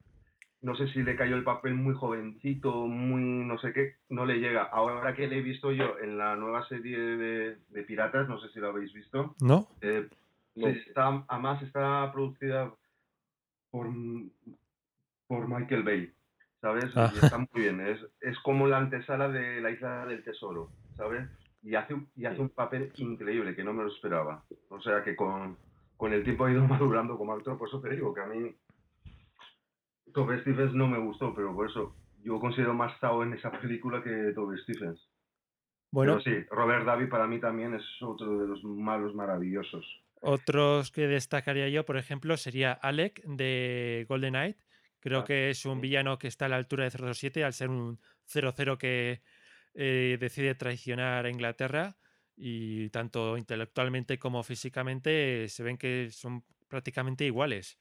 no 0.62 0.76
sé 0.76 0.88
si 0.90 1.04
le 1.04 1.16
cayó 1.16 1.38
el 1.38 1.44
papel 1.46 1.74
muy 1.74 1.94
jovencito, 1.96 2.86
muy 2.88 3.22
no 3.22 3.58
sé 3.60 3.72
qué, 3.72 3.96
no 4.10 4.26
le 4.26 4.40
llega. 4.40 4.64
Ahora 4.64 5.16
que 5.16 5.28
le 5.28 5.38
he 5.38 5.42
visto 5.42 5.72
yo 5.72 5.98
en 6.00 6.18
la 6.18 6.36
nueva 6.36 6.68
serie 6.68 6.98
de, 7.00 7.58
de 7.70 7.84
Piratas, 7.84 8.28
no 8.28 8.40
sé 8.42 8.50
si 8.50 8.60
lo 8.60 8.70
habéis 8.70 8.92
visto, 8.92 9.36
¿no? 9.40 9.70
eh, 9.80 10.10
No. 10.56 10.68
está, 10.68 11.24
además 11.30 11.62
está 11.64 12.12
producida 12.12 12.74
por, 13.72 13.88
por 15.28 15.48
Michael 15.48 15.84
Bay. 15.84 16.12
¿Sabes? 16.66 16.92
Ah. 16.98 17.12
Y 17.14 17.24
está 17.24 17.38
muy 17.38 17.48
bien. 17.62 17.80
Es, 17.80 18.00
es 18.22 18.40
como 18.40 18.66
la 18.66 18.78
antesala 18.80 19.30
de 19.30 19.62
la 19.62 19.70
isla 19.70 20.04
del 20.08 20.24
tesoro, 20.24 20.72
¿sabes? 20.98 21.30
Y 21.62 21.76
hace, 21.76 21.94
un- 21.94 22.10
y 22.16 22.26
hace 22.26 22.42
un 22.42 22.50
papel 22.50 22.92
increíble 22.98 23.56
que 23.56 23.64
no 23.64 23.72
me 23.72 23.84
lo 23.84 23.90
esperaba. 23.90 24.44
O 24.70 24.82
sea 24.82 25.04
que 25.04 25.16
con, 25.16 25.58
con 25.96 26.12
el 26.12 26.24
tiempo 26.24 26.46
ha 26.46 26.52
ido 26.52 26.66
madurando 26.68 27.20
como 27.20 27.34
actor, 27.34 27.56
por 27.60 27.68
eso 27.68 27.80
te 27.82 27.92
digo 27.92 28.16
que 28.16 28.22
a 28.22 28.26
mí 28.26 28.56
Tobe 30.12 30.42
Stephens 30.42 30.74
no 30.74 30.88
me 30.88 30.98
gustó, 30.98 31.36
pero 31.36 31.54
por 31.54 31.70
eso 31.70 31.96
yo 32.24 32.40
considero 32.40 32.74
más 32.74 33.00
Tao 33.00 33.22
en 33.22 33.34
esa 33.34 33.52
película 33.52 34.02
que 34.04 34.32
Tobe 34.34 34.58
Stephens. 34.64 35.00
Bueno, 35.92 36.18
Pero 36.24 36.42
sí, 36.42 36.48
Robert 36.50 36.84
Davi 36.86 37.06
para 37.06 37.28
mí 37.28 37.40
también 37.40 37.76
es 37.76 37.84
otro 38.02 38.40
de 38.40 38.48
los 38.48 38.64
malos 38.64 39.14
maravillosos. 39.14 39.86
otros 40.22 40.92
que 40.92 41.08
destacaría 41.08 41.70
yo, 41.70 41.86
por 41.86 41.98
ejemplo, 41.98 42.36
sería 42.38 42.74
Alec 42.74 43.22
de 43.26 44.06
Golden 44.10 44.32
Knight. 44.34 44.58
Creo 45.06 45.20
Ah, 45.22 45.26
que 45.26 45.52
es 45.52 45.66
un 45.66 45.76
sí. 45.76 45.82
villano 45.82 46.18
que 46.18 46.28
está 46.28 46.48
a 46.48 46.50
la 46.50 46.56
altura 46.56 46.84
de 46.86 46.90
007 46.90 47.44
al 47.44 47.54
ser 47.54 47.70
un 47.70 48.00
00 48.26 48.80
que 48.80 49.22
eh, 49.76 50.18
decide 50.20 50.56
traicionar 50.56 51.28
a 51.28 51.30
Inglaterra 51.30 52.00
y 52.36 52.90
tanto 52.90 53.38
intelectualmente 53.38 54.18
como 54.18 54.42
físicamente 54.42 55.44
eh, 55.44 55.50
se 55.50 55.62
ven 55.62 55.78
que 55.78 56.10
son 56.12 56.44
prácticamente 56.68 57.24
iguales. 57.24 57.80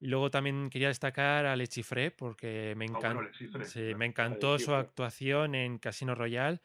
Y 0.00 0.06
luego 0.06 0.30
también 0.30 0.70
quería 0.70 0.88
destacar 0.88 1.44
a 1.44 1.56
Le 1.56 1.66
porque 2.16 2.72
me, 2.74 2.86
Ah, 2.86 2.88
encan- 2.88 3.14
bueno, 3.16 3.22
Le 3.28 3.32
Chiffre, 3.32 3.64
sí, 3.66 3.80
claro. 3.80 3.98
me 3.98 4.06
encantó 4.06 4.58
su 4.58 4.72
actuación 4.74 5.54
en 5.54 5.78
Casino 5.78 6.14
Royale 6.14 6.60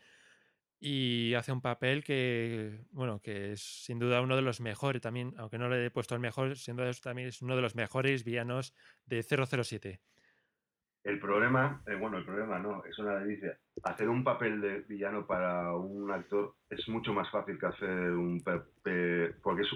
y 0.83 1.35
hace 1.35 1.51
un 1.51 1.61
papel 1.61 2.03
que, 2.03 2.79
bueno, 2.91 3.21
que 3.21 3.51
es 3.51 3.61
sin 3.61 3.99
duda 3.99 4.19
uno 4.19 4.35
de 4.35 4.41
los 4.41 4.59
mejores 4.61 4.99
también, 4.99 5.35
aunque 5.37 5.59
no 5.59 5.69
le 5.69 5.85
he 5.85 5.91
puesto 5.91 6.15
el 6.15 6.21
mejor, 6.21 6.57
sin 6.57 6.75
duda 6.75 6.91
también 6.93 7.27
es 7.27 7.41
uno 7.43 7.55
de 7.55 7.61
los 7.61 7.75
mejores 7.75 8.23
villanos 8.23 8.73
de 9.05 9.21
007. 9.21 10.01
El 11.03 11.19
problema, 11.19 11.83
eh, 11.85 11.95
bueno, 11.95 12.17
el 12.17 12.25
problema 12.25 12.57
no, 12.57 12.83
es 12.83 12.97
una 12.97 13.19
delicia. 13.19 13.57
Hacer 13.83 14.09
un 14.09 14.23
papel 14.23 14.59
de 14.59 14.79
villano 14.81 15.25
para 15.27 15.75
un 15.75 16.11
actor 16.11 16.55
es 16.67 16.87
mucho 16.89 17.13
más 17.13 17.29
fácil 17.29 17.59
que 17.59 17.67
hacer 17.67 18.11
un 18.11 18.41
papel, 18.41 19.35
porque 19.43 19.61
es, 19.61 19.69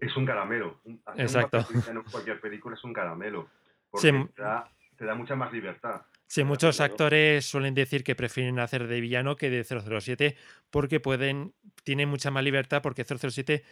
es 0.00 0.16
un 0.16 0.24
caramelo. 0.24 0.80
Hacer 1.04 1.22
Exacto. 1.22 1.58
Un 1.58 1.62
papel 1.64 1.74
de 1.74 1.80
villano 1.80 2.00
en 2.00 2.10
cualquier 2.12 2.40
película 2.40 2.76
es 2.76 2.84
un 2.84 2.92
caramelo. 2.92 3.48
Porque 3.90 4.10
te, 4.34 4.42
da, 4.42 4.68
te 4.96 5.04
da 5.04 5.14
mucha 5.14 5.36
más 5.36 5.52
libertad. 5.52 6.02
Sí, 6.26 6.42
muchos 6.42 6.80
actores 6.80 7.44
suelen 7.44 7.74
decir 7.74 8.02
que 8.02 8.14
prefieren 8.14 8.58
hacer 8.58 8.86
de 8.86 9.00
villano 9.00 9.36
que 9.36 9.50
de 9.50 9.62
007 9.62 10.36
porque 10.70 10.98
pueden, 10.98 11.52
tienen 11.84 12.08
mucha 12.08 12.30
más 12.30 12.42
libertad 12.42 12.82
porque 12.82 13.04
007 13.04 13.62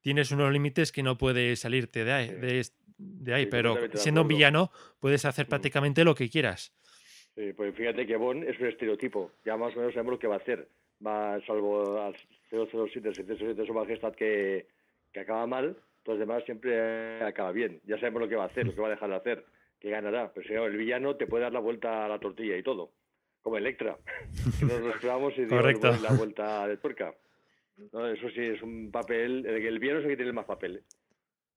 tienes 0.00 0.30
unos 0.30 0.52
límites 0.52 0.92
que 0.92 1.02
no 1.02 1.16
puedes 1.16 1.60
salirte 1.60 2.04
de 2.04 2.12
ahí, 2.12 2.28
de, 2.28 3.34
ahí 3.34 3.44
Sí, 3.44 3.48
pero 3.50 3.76
siendo 3.94 4.22
un 4.22 4.28
villano 4.28 4.70
puedes 5.00 5.24
hacer 5.24 5.46
prácticamente 5.46 6.04
lo 6.04 6.14
que 6.14 6.28
quieras. 6.28 6.72
Sí, 7.34 7.52
pues 7.54 7.74
fíjate 7.74 8.06
que 8.06 8.16
Bond 8.16 8.44
es 8.44 8.58
un 8.60 8.66
estereotipo. 8.66 9.32
Ya 9.44 9.56
más 9.56 9.74
o 9.74 9.78
menos 9.78 9.94
sabemos 9.94 10.12
lo 10.12 10.18
que 10.18 10.26
va 10.26 10.34
a 10.34 10.38
hacer. 10.38 10.68
Va, 11.04 11.40
salvo 11.46 12.00
al 12.00 12.14
007, 12.50 13.14
707 13.14 13.66
su 13.66 13.74
majestad 13.74 14.14
que, 14.14 14.66
que 15.12 15.20
acaba 15.20 15.46
mal, 15.46 15.76
los 16.04 16.18
demás 16.18 16.44
siempre 16.44 17.22
acaba 17.22 17.52
bien. 17.52 17.80
Ya 17.86 17.98
sabemos 17.98 18.22
lo 18.22 18.28
que 18.28 18.36
va 18.36 18.44
a 18.44 18.48
hacer, 18.48 18.66
lo 18.66 18.74
que 18.74 18.80
va 18.80 18.88
a 18.88 18.92
dejar 18.92 19.08
de 19.08 19.16
hacer, 19.16 19.44
que 19.82 19.90
ganará. 19.90 20.32
Pero 20.32 20.46
si 20.48 20.54
no, 20.54 20.64
el 20.66 20.76
villano 20.76 21.16
te 21.16 21.26
puede 21.26 21.42
dar 21.42 21.52
la 21.52 21.58
vuelta 21.60 22.04
a 22.04 22.08
la 22.08 22.18
tortilla 22.20 22.56
y 22.56 22.62
todo. 22.62 22.92
Como 23.42 23.56
Electra. 23.58 23.98
Que 24.60 24.64
nos 24.64 24.80
lo 24.80 24.90
esperamos 24.90 25.32
y 25.36 25.40
dio 25.44 25.48
Correcto. 25.50 25.88
buen- 25.88 26.02
la 26.02 26.12
vuelta 26.12 26.66
de 26.68 26.76
tuerca. 26.76 27.14
No, 27.92 28.06
eso 28.06 28.28
sí, 28.30 28.40
es 28.40 28.62
un 28.62 28.90
papel. 28.92 29.44
El, 29.44 29.66
el 29.66 29.78
villano 29.80 29.98
es 29.98 30.04
el 30.04 30.10
que 30.12 30.16
tiene 30.16 30.32
más 30.32 30.44
papel. 30.46 30.76
¿eh? 30.76 30.82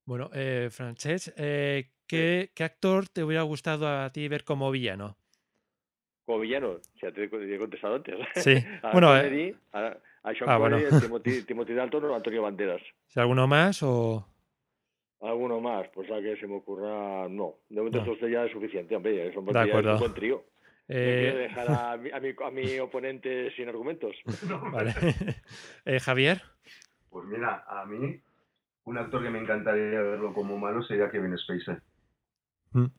Bueno, 0.05 0.29
eh, 0.33 0.69
Francesc, 0.71 1.29
eh, 1.37 1.91
¿qué, 2.07 2.51
qué 2.55 2.63
actor 2.63 3.07
te 3.09 3.23
hubiera 3.23 3.43
gustado 3.43 3.87
a 3.87 4.09
ti 4.11 4.27
ver 4.27 4.43
como 4.43 4.71
villano? 4.71 5.17
Como 6.25 6.39
villano, 6.39 6.79
ya 7.01 7.11
te, 7.11 7.27
te 7.27 7.55
he 7.55 7.59
contestado 7.59 7.95
antes. 7.95 8.15
Sí, 8.35 8.55
A 8.81 8.91
bueno, 8.93 9.15
eh, 9.17 9.55
a, 9.73 9.95
a 10.23 10.33
Sean 10.33 10.49
ah, 10.49 10.57
Connery, 10.57 10.83
bueno. 10.85 10.99
Timothy, 11.01 11.43
Timothy 11.43 11.73
Dalton 11.73 12.05
o 12.05 12.15
Antonio 12.15 12.41
Banderas. 12.41 12.81
¿Si 13.07 13.19
alguno 13.19 13.45
más 13.47 13.83
o...? 13.83 14.27
¿Alguno 15.25 15.59
más? 15.59 15.87
Pues 15.93 16.09
a 16.11 16.19
que 16.21 16.35
se 16.37 16.47
me 16.47 16.55
ocurra, 16.55 17.27
no. 17.29 17.55
De 17.69 17.77
momento 17.77 18.03
No. 18.05 18.13
esto 18.13 18.27
ya 18.27 18.45
es 18.45 18.51
suficiente, 18.51 18.95
hombre. 18.95 19.27
Es 19.27 19.35
un, 19.35 19.45
buen- 19.45 19.57
es 19.57 19.63
un 19.63 19.69
acuerdo. 19.69 19.97
buen 19.99 20.13
trío. 20.13 20.35
No 20.87 20.93
quiero 20.95 21.37
Eh, 21.39 21.41
dejar 21.47 21.67
a 21.71 21.97
mi, 21.97 22.11
a, 22.11 22.19
mi, 22.19 22.29
a 22.45 22.51
mi 22.51 22.79
oponente 22.79 23.51
sin 23.55 23.67
argumentos. 23.69 24.15
vale. 24.71 24.93
Eh, 25.85 25.99
Javier, 25.99 26.41
Pues 27.09 27.25
mira, 27.25 27.63
a 27.67 27.85
mí, 27.85 28.19
un 28.85 28.97
actor 28.97 29.23
que 29.23 29.29
me 29.29 29.39
encantaría 29.39 30.01
verlo 30.01 30.33
como 30.33 30.57
malo 30.57 30.83
sería 30.83 31.09
Kevin 31.09 31.37
Spacey. 31.37 31.75
eh, 32.75 32.89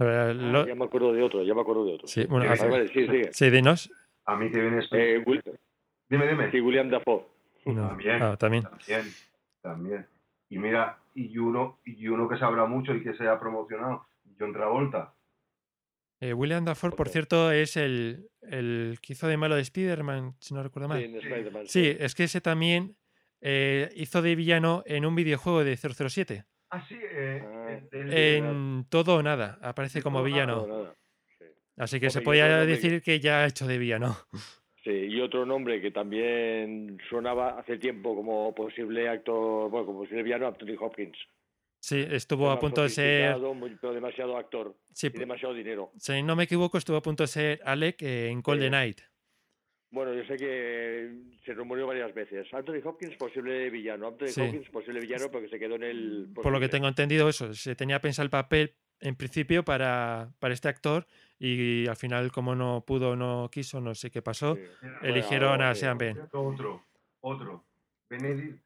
Ah, 0.00 0.32
lo- 0.32 0.66
ya 0.66 0.74
me 0.76 0.84
acuerdo 0.84 1.12
de 1.12 1.22
otro, 1.22 1.42
ya 1.42 1.54
me 1.54 1.60
acuerdo 1.60 1.84
de 1.84 1.94
otro. 1.94 2.06
sí, 2.06 2.24
bueno, 2.26 2.48
hace- 2.50 2.64
Vale, 2.68 2.78
vale, 2.84 2.88
sí, 2.92 3.06
sigue. 3.06 3.32
sí, 3.32 3.50
dinos. 3.50 3.90
A 4.26 4.36
mí 4.36 4.50
Kevin 4.50 4.80
Spacey. 4.82 5.14
Eh, 5.14 5.18
Will- 5.26 5.42
dime, 6.08 6.28
dime. 6.28 6.50
sí, 6.52 6.60
William 6.60 6.88
Dafoe. 6.88 7.24
No. 7.66 7.88
También. 7.88 8.22
Ah, 8.22 8.36
también. 8.36 8.62
También, 8.62 9.02
también. 9.60 10.06
Y 10.50 10.58
mira, 10.58 10.98
y 11.26 11.38
uno, 11.38 11.80
y 11.84 12.06
uno 12.08 12.28
que 12.28 12.36
se 12.38 12.44
habla 12.44 12.66
mucho 12.66 12.94
y 12.94 13.02
que 13.02 13.14
se 13.14 13.26
ha 13.26 13.38
promocionado, 13.40 14.06
John 14.38 14.52
Travolta. 14.52 15.14
Eh, 16.20 16.32
William 16.32 16.64
Dafoe, 16.64 16.90
por 16.92 17.08
cierto, 17.08 17.50
es 17.52 17.76
el, 17.76 18.28
el 18.42 18.98
que 19.00 19.12
hizo 19.12 19.28
de 19.28 19.36
malo 19.36 19.54
de 19.54 19.62
Spider-Man, 19.62 20.34
si 20.40 20.52
no 20.54 20.62
recuerdo 20.62 20.88
Sí, 20.88 21.08
mal. 21.08 21.56
en. 21.56 21.66
Sí, 21.68 21.96
es 21.98 22.14
que 22.14 22.24
ese 22.24 22.40
también 22.40 22.96
eh, 23.40 23.88
hizo 23.94 24.20
de 24.20 24.34
villano 24.34 24.82
en 24.84 25.06
un 25.06 25.14
videojuego 25.14 25.62
de 25.62 25.76
007. 25.76 26.44
Ah, 26.70 26.84
sí, 26.88 26.96
eh, 27.00 27.40
Ah. 27.46 27.70
el- 27.92 28.00
el 28.00 28.10
de- 28.10 28.36
En 28.38 28.86
todo 28.88 29.16
o 29.16 29.22
nada, 29.22 29.58
aparece 29.62 30.02
como 30.02 30.18
Todo 30.18 30.24
o 30.24 30.28
Nada, 30.28 30.34
villano. 30.46 30.66
No, 30.66 30.82
nada. 30.82 30.96
Sí. 31.38 31.44
Así 31.76 32.00
que 32.00 32.10
se 32.10 32.20
podía 32.20 32.46
decir 32.66 33.00
que 33.00 33.20
ya 33.20 33.40
ha 33.42 33.46
hecho 33.46 33.66
de 33.68 33.78
villano. 33.78 34.16
Sí, 34.88 34.94
y 35.10 35.20
otro 35.20 35.44
nombre 35.44 35.82
que 35.82 35.90
también 35.90 36.98
sonaba 37.10 37.58
hace 37.60 37.76
tiempo 37.76 38.14
como 38.16 38.54
posible 38.54 39.06
actor, 39.06 39.68
bueno, 39.70 39.84
como 39.84 39.98
posible 40.00 40.22
villano, 40.22 40.46
Anthony 40.46 40.76
Hopkins. 40.80 41.18
Sí, 41.78 42.06
estuvo 42.10 42.50
a 42.50 42.58
punto 42.58 42.82
de 42.82 42.88
ser. 42.88 43.36
muy- 43.38 43.76
pero 43.80 43.92
demasiado 43.92 44.38
actor 44.38 44.74
Sí, 44.94 45.08
y 45.08 45.18
demasiado 45.18 45.52
dinero. 45.52 45.92
si 45.98 46.22
no 46.22 46.34
me 46.36 46.44
equivoco, 46.44 46.78
estuvo 46.78 46.96
a 46.96 47.02
punto 47.02 47.22
de 47.24 47.26
ser 47.28 47.60
Alec 47.64 48.00
eh, 48.00 48.30
en 48.30 48.40
Golden 48.40 48.70
Knight. 48.70 49.00
Bueno, 49.90 50.14
yo 50.14 50.24
sé 50.24 50.36
que 50.38 51.12
se 51.44 51.52
rumoreó 51.52 51.86
varias 51.86 52.14
veces. 52.14 52.46
Anthony 52.54 52.80
Hopkins, 52.82 53.14
posible 53.16 53.68
villano. 53.68 54.08
Anthony 54.08 54.28
Sí. 54.28 54.40
Hopkins, 54.40 54.70
posible 54.70 55.00
villano, 55.00 55.30
porque 55.30 55.48
se 55.50 55.58
quedó 55.58 55.74
en 55.76 55.82
el. 55.82 56.28
Por 56.34 56.46
lo 56.46 56.52
que 56.52 56.66
posible. 56.66 56.68
tengo 56.70 56.88
entendido, 56.88 57.28
eso, 57.28 57.52
se 57.52 57.74
tenía 57.76 58.00
pensado 58.00 58.24
el 58.24 58.30
papel 58.30 58.74
en 59.00 59.16
principio 59.16 59.64
para, 59.66 60.30
para 60.38 60.54
este 60.54 60.68
actor 60.68 61.06
y 61.38 61.86
al 61.86 61.96
final, 61.96 62.32
como 62.32 62.54
no 62.54 62.84
pudo, 62.86 63.14
no 63.16 63.48
quiso, 63.52 63.80
no 63.80 63.94
sé 63.94 64.10
qué 64.10 64.22
pasó, 64.22 64.56
Sí. 64.56 64.62
Eligieron 65.02 65.62
a 65.62 65.74
Sean 65.74 65.98
Ben. 65.98 66.18
Otro, 66.32 66.84
otro. 67.20 67.64
Benedict 68.10 68.60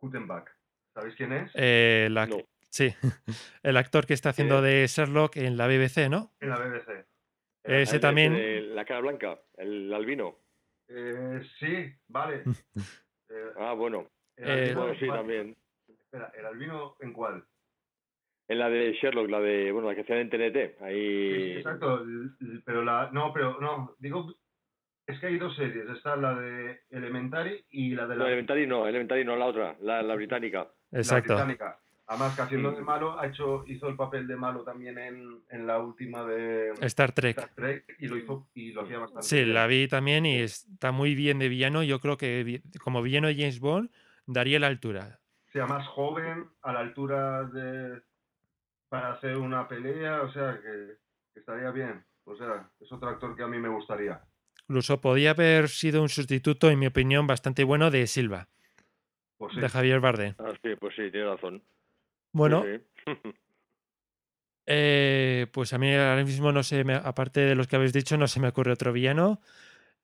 Gutenbach. 0.00 0.48
¿Sabéis 0.94 1.14
quién 1.16 1.32
es? 1.32 1.50
Eh, 1.54 2.08
la- 2.10 2.26
No. 2.26 2.38
Sí, 2.68 2.94
el 3.64 3.76
actor 3.76 4.06
que 4.06 4.14
está 4.14 4.30
haciendo 4.30 4.62
de 4.62 4.86
Sherlock 4.86 5.36
en 5.36 5.56
la 5.56 5.66
BBC, 5.66 6.08
¿no? 6.08 6.32
En 6.40 6.50
la 6.50 6.56
BBC. 6.58 7.04
Ese 7.64 7.82
Ese 7.82 7.98
también. 7.98 8.32
de 8.34 8.60
La 8.62 8.84
cara 8.84 9.00
blanca, 9.00 9.38
el 9.56 9.92
albino. 9.92 10.36
Eh, 10.88 11.40
sí, 11.58 11.92
vale. 12.08 12.42
Eh, 13.32 13.52
Ah, 13.58 13.74
bueno. 13.74 14.10
el 14.36 14.48
Eh, 14.48 14.52
albino 14.52 14.74
Bueno, 14.80 14.92
en 14.94 14.98
sí, 14.98 15.06
también. 15.06 15.56
Espera, 15.88 16.32
¿el 16.36 16.46
albino 16.46 16.96
en 16.98 17.12
cuál? 17.12 17.44
En 18.50 18.58
la 18.58 18.68
de 18.68 18.92
Sherlock, 18.94 19.30
la 19.30 19.40
de. 19.40 19.70
Bueno, 19.70 19.88
la 19.88 19.94
que 19.94 20.00
hacían 20.00 20.18
en 20.18 20.28
TNT. 20.30 20.76
Sí, 20.78 20.84
Ahí. 20.84 21.52
exacto. 21.58 22.02
l- 22.02 22.30
l- 22.40 22.62
Pero 22.64 22.82
la. 22.82 23.08
No, 23.12 23.32
pero 23.32 23.58
no. 23.60 23.94
Digo. 24.00 24.34
Es 25.06 25.18
que 25.20 25.26
hay 25.28 25.38
dos 25.38 25.54
series. 25.56 25.88
Está 25.88 26.16
la 26.16 26.34
de 26.34 26.80
Elementary 26.90 27.64
y 27.70 27.94
la 27.94 28.06
de 28.06 28.14
No, 28.16 28.22
la, 28.24 28.28
Elementary 28.28 28.66
no, 28.66 28.86
Elementary 28.86 29.24
no, 29.24 29.36
la 29.36 29.46
otra, 29.46 29.76
la, 29.80 30.02
la 30.02 30.14
británica. 30.14 30.68
la 30.90 30.98
Exacto. 30.98 31.34
británica. 31.34 31.78
Además, 32.06 32.34
que 32.34 32.42
haciendo 32.42 32.72
de 32.72 32.82
malo, 32.82 33.18
ha 33.20 33.26
hecho, 33.28 33.62
hizo 33.68 33.88
el 33.88 33.94
papel 33.96 34.26
de 34.26 34.34
malo 34.36 34.64
también 34.64 34.98
en, 34.98 35.42
en 35.48 35.66
la 35.66 35.78
última 35.78 36.24
de 36.24 36.70
Star 36.80 37.12
Trek. 37.12 37.38
Star 37.38 37.54
Trek 37.54 37.84
y 38.00 38.08
lo 38.08 38.16
hizo 38.16 38.48
y 38.54 38.72
lo 38.72 38.82
hacía 38.82 38.98
bastante 38.98 39.26
Sí, 39.28 39.36
bien. 39.36 39.54
la 39.54 39.66
vi 39.68 39.86
también 39.86 40.26
y 40.26 40.40
está 40.40 40.90
muy 40.90 41.14
bien 41.14 41.38
de 41.38 41.48
villano. 41.48 41.84
Yo 41.84 42.00
creo 42.00 42.16
que 42.16 42.62
como 42.82 43.00
villano 43.02 43.28
de 43.28 43.36
James 43.36 43.60
Bond 43.60 43.90
daría 44.26 44.58
la 44.58 44.66
altura. 44.66 45.20
sea 45.52 45.66
más 45.66 45.86
joven, 45.88 46.46
a 46.62 46.72
la 46.72 46.80
altura 46.80 47.44
de 47.44 48.00
para 48.90 49.12
hacer 49.12 49.36
una 49.38 49.66
pelea, 49.66 50.20
o 50.22 50.30
sea 50.32 50.60
que, 50.60 50.96
que 51.32 51.40
estaría 51.40 51.70
bien. 51.70 52.04
O 52.24 52.36
sea, 52.36 52.68
es 52.78 52.92
otro 52.92 53.08
actor 53.08 53.34
que 53.34 53.42
a 53.42 53.46
mí 53.46 53.58
me 53.58 53.68
gustaría. 53.70 54.20
Incluso 54.68 55.00
podía 55.00 55.30
haber 55.30 55.68
sido 55.68 56.02
un 56.02 56.08
sustituto, 56.10 56.70
en 56.70 56.78
mi 56.78 56.86
opinión, 56.86 57.26
bastante 57.26 57.64
bueno 57.64 57.90
de 57.90 58.06
Silva, 58.06 58.48
Pues 59.38 59.54
sí. 59.54 59.60
de 59.60 59.68
Javier 59.68 60.00
Bardem. 60.00 60.34
Ah, 60.38 60.52
sí, 60.62 60.74
pues 60.78 60.94
sí, 60.96 61.10
tiene 61.10 61.26
razón. 61.26 61.62
Bueno, 62.32 62.62
Sí, 62.64 62.84
sí. 63.06 63.32
eh, 64.66 65.46
pues 65.52 65.72
a 65.72 65.78
mí 65.78 65.92
ahora 65.94 66.22
mismo 66.24 66.52
no 66.52 66.62
sé, 66.62 66.84
me- 66.84 66.94
aparte 66.94 67.40
de 67.40 67.54
los 67.54 67.66
que 67.66 67.76
habéis 67.76 67.92
dicho, 67.92 68.16
no 68.16 68.28
se 68.28 68.40
me 68.40 68.48
ocurre 68.48 68.72
otro 68.72 68.92
villano. 68.92 69.40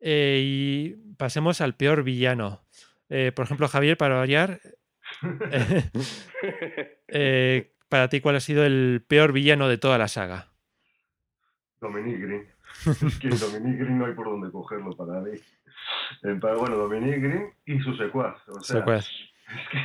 Eh, 0.01 0.41
y 0.45 0.91
pasemos 1.17 1.61
al 1.61 1.75
peor 1.77 2.03
villano. 2.03 2.65
Eh, 3.09 3.33
por 3.35 3.45
ejemplo, 3.45 3.69
Javier, 3.69 3.97
para 3.97 4.17
variar, 4.17 4.61
eh, 5.53 5.91
eh, 7.09 7.73
para 7.89 8.09
ti, 8.09 8.21
¿cuál 8.21 8.37
ha 8.37 8.41
sido 8.41 8.65
el 8.65 9.05
peor 9.07 9.33
villano 9.33 9.69
de 9.69 9.79
toda 9.79 9.99
la 9.99 10.09
saga? 10.09 10.53
Dominic 11.81 12.21
Green. 12.21 12.47
es 13.07 13.19
que 13.19 13.29
Dominic 13.29 13.81
Green 13.81 13.99
no 13.99 14.07
hay 14.07 14.15
por 14.15 14.27
dónde 14.27 14.51
cogerlo 14.51 14.97
para 14.97 15.21
mí. 15.21 15.33
Bueno, 16.23 16.77
Dominic 16.77 17.23
Green 17.23 17.53
y 17.65 17.79
su 17.81 17.95
secuaz. 17.97 18.37
O 18.49 18.61
sea, 18.61 18.79
secuaz. 18.79 19.09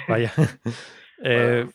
Vaya. 0.07 0.31
Eh, 1.23 1.69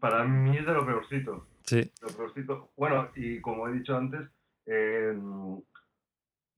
para, 0.00 0.24
mí 0.24 0.56
es 0.56 0.66
de 0.66 0.72
lo 0.72 0.84
peorcito. 0.84 1.46
Sí. 1.62 1.88
Lo 2.02 2.08
peorcito. 2.08 2.72
Bueno, 2.76 3.12
y 3.14 3.40
como 3.40 3.68
he 3.68 3.72
dicho 3.72 3.96
antes, 3.96 4.28
que, 4.64 5.16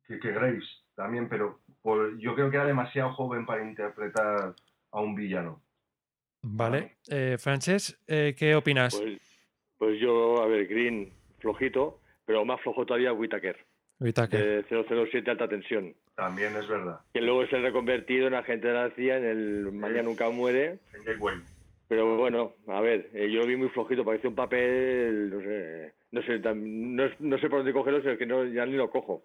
que, 0.07 0.33
Grace 0.33 0.67
también, 0.95 1.29
pero 1.29 1.61
yo 2.19 2.35
creo 2.35 2.51
que 2.51 2.57
era 2.57 2.65
demasiado 2.65 3.13
joven 3.13 3.45
para 3.45 3.63
interpretar 3.63 4.55
a 4.91 5.01
un 5.03 5.15
villano. 5.15 5.63
Vale. 6.43 6.97
Eh, 7.09 7.37
Frances, 7.39 7.99
eh, 8.07 8.35
¿qué 8.39 8.55
opinas? 8.55 8.97
Pues, 8.97 9.21
pues, 9.79 10.01
yo, 10.01 10.43
a 10.43 10.47
ver, 10.47 10.67
Green, 10.67 11.13
flojito, 11.39 12.01
pero 12.25 12.45
más 12.45 12.61
flojo 12.61 12.87
todavía 12.87 13.13
Whitaker. 13.13 13.57
Whitaker. 13.99 14.65
007 14.69 15.31
alta 15.31 15.49
tensión. 15.49 15.95
También 16.15 16.57
es 16.57 16.67
verdad. 16.67 17.01
Que 17.13 17.21
luego 17.21 17.47
se 17.47 17.57
ha 17.57 17.61
reconvertido 17.61 18.27
en 18.27 18.35
agente 18.35 18.69
de 18.69 18.75
la 18.75 18.91
CIA 18.91 19.19
en 19.19 19.25
el 19.25 19.73
Mañana 19.73 20.03
Nunca 20.03 20.31
Muere. 20.31 20.79
En. 20.95 21.45
Pero 21.91 22.17
bueno, 22.17 22.53
a 22.69 22.81
ver, 22.81 23.11
eh, 23.15 23.29
yo 23.33 23.41
lo 23.41 23.47
vi 23.47 23.57
muy 23.57 23.69
flojito, 23.71 24.05
parece 24.05 24.29
un 24.29 24.37
papel, 24.37 25.29
no 25.29 25.41
sé, 25.41 25.93
no 26.13 26.23
sé, 26.23 26.39
no, 27.19 27.39
sé 27.39 27.49
por 27.49 27.59
dónde 27.59 27.73
cogerlo, 27.73 28.01
sino 28.01 28.17
que 28.17 28.27
no, 28.27 28.45
ya 28.45 28.65
ni 28.65 28.75
lo 28.75 28.91
cojo. 28.91 29.25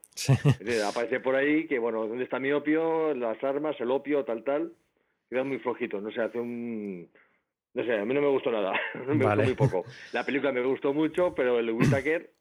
aparece 0.88 1.20
por 1.20 1.36
ahí 1.36 1.68
que, 1.68 1.78
bueno, 1.78 2.08
¿dónde 2.08 2.24
está 2.24 2.40
mi 2.40 2.52
opio? 2.52 3.14
Las 3.14 3.44
armas, 3.44 3.80
el 3.80 3.92
opio, 3.92 4.26
tal, 4.26 4.44
tal. 4.44 4.72
Queda 5.36 5.44
muy 5.44 5.60
flojito, 5.60 6.00
no 6.00 6.10
sé, 6.12 6.22
hace 6.22 6.40
un... 6.40 7.10
No 7.74 7.84
sé, 7.84 7.94
a 7.94 8.06
mí 8.06 8.14
no 8.14 8.22
me 8.22 8.30
gustó 8.30 8.52
nada, 8.52 8.72
me 9.06 9.16
gustó 9.16 9.44
muy 9.44 9.54
poco. 9.54 9.84
La 10.14 10.24
película 10.24 10.54
me 10.54 10.64
gustó 10.64 10.94
mucho, 10.94 11.36
pero 11.36 11.60
el 11.60 11.72
Whittaker, 11.72 12.32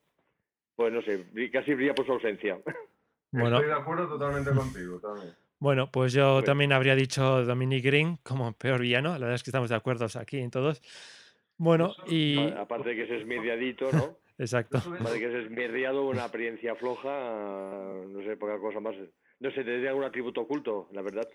pues 0.77 0.93
no 0.93 1.03
sé, 1.03 1.27
casi 1.51 1.75
brilla 1.75 1.93
por 1.93 2.07
su 2.07 2.13
ausencia. 2.13 2.57
Bueno. 3.33 3.57
Estoy 3.57 3.71
de 3.71 3.81
acuerdo 3.81 4.07
totalmente 4.07 4.53
contigo 4.53 5.01
también. 5.01 5.35
Bueno, 5.59 5.91
pues 5.91 6.13
yo 6.13 6.45
también 6.45 6.73
habría 6.73 6.95
dicho 6.95 7.45
Dominic 7.45 7.85
Green 7.85 8.17
como 8.23 8.53
peor 8.53 8.81
villano. 8.81 9.09
La 9.15 9.19
verdad 9.19 9.35
es 9.35 9.43
que 9.43 9.51
estamos 9.51 9.71
de 9.71 9.75
acuerdo 9.75 10.07
aquí 10.21 10.39
en 10.39 10.53
todos. 10.53 10.81
Bueno, 11.57 11.97
y. 12.07 12.39
Aparte 12.53 12.91
de 12.91 12.95
que 12.95 13.03
es 13.03 13.11
esmirriadito, 13.23 13.91
¿no? 13.91 14.19
Exacto. 14.39 14.79
Aparte 14.79 15.15
de 15.15 15.19
que 15.19 15.27
es 15.27 15.47
esmirriado, 15.47 16.07
una 16.07 16.27
apariencia 16.27 16.77
floja, 16.77 17.11
no 18.07 18.23
sé, 18.23 18.37
poca 18.37 18.57
cosa 18.61 18.79
más. 18.79 18.95
No 19.41 19.51
sé, 19.51 19.65
tendría 19.65 19.91
algún 19.91 20.05
atributo 20.05 20.43
oculto, 20.43 20.89
la 20.93 21.03
verdad. 21.03 21.29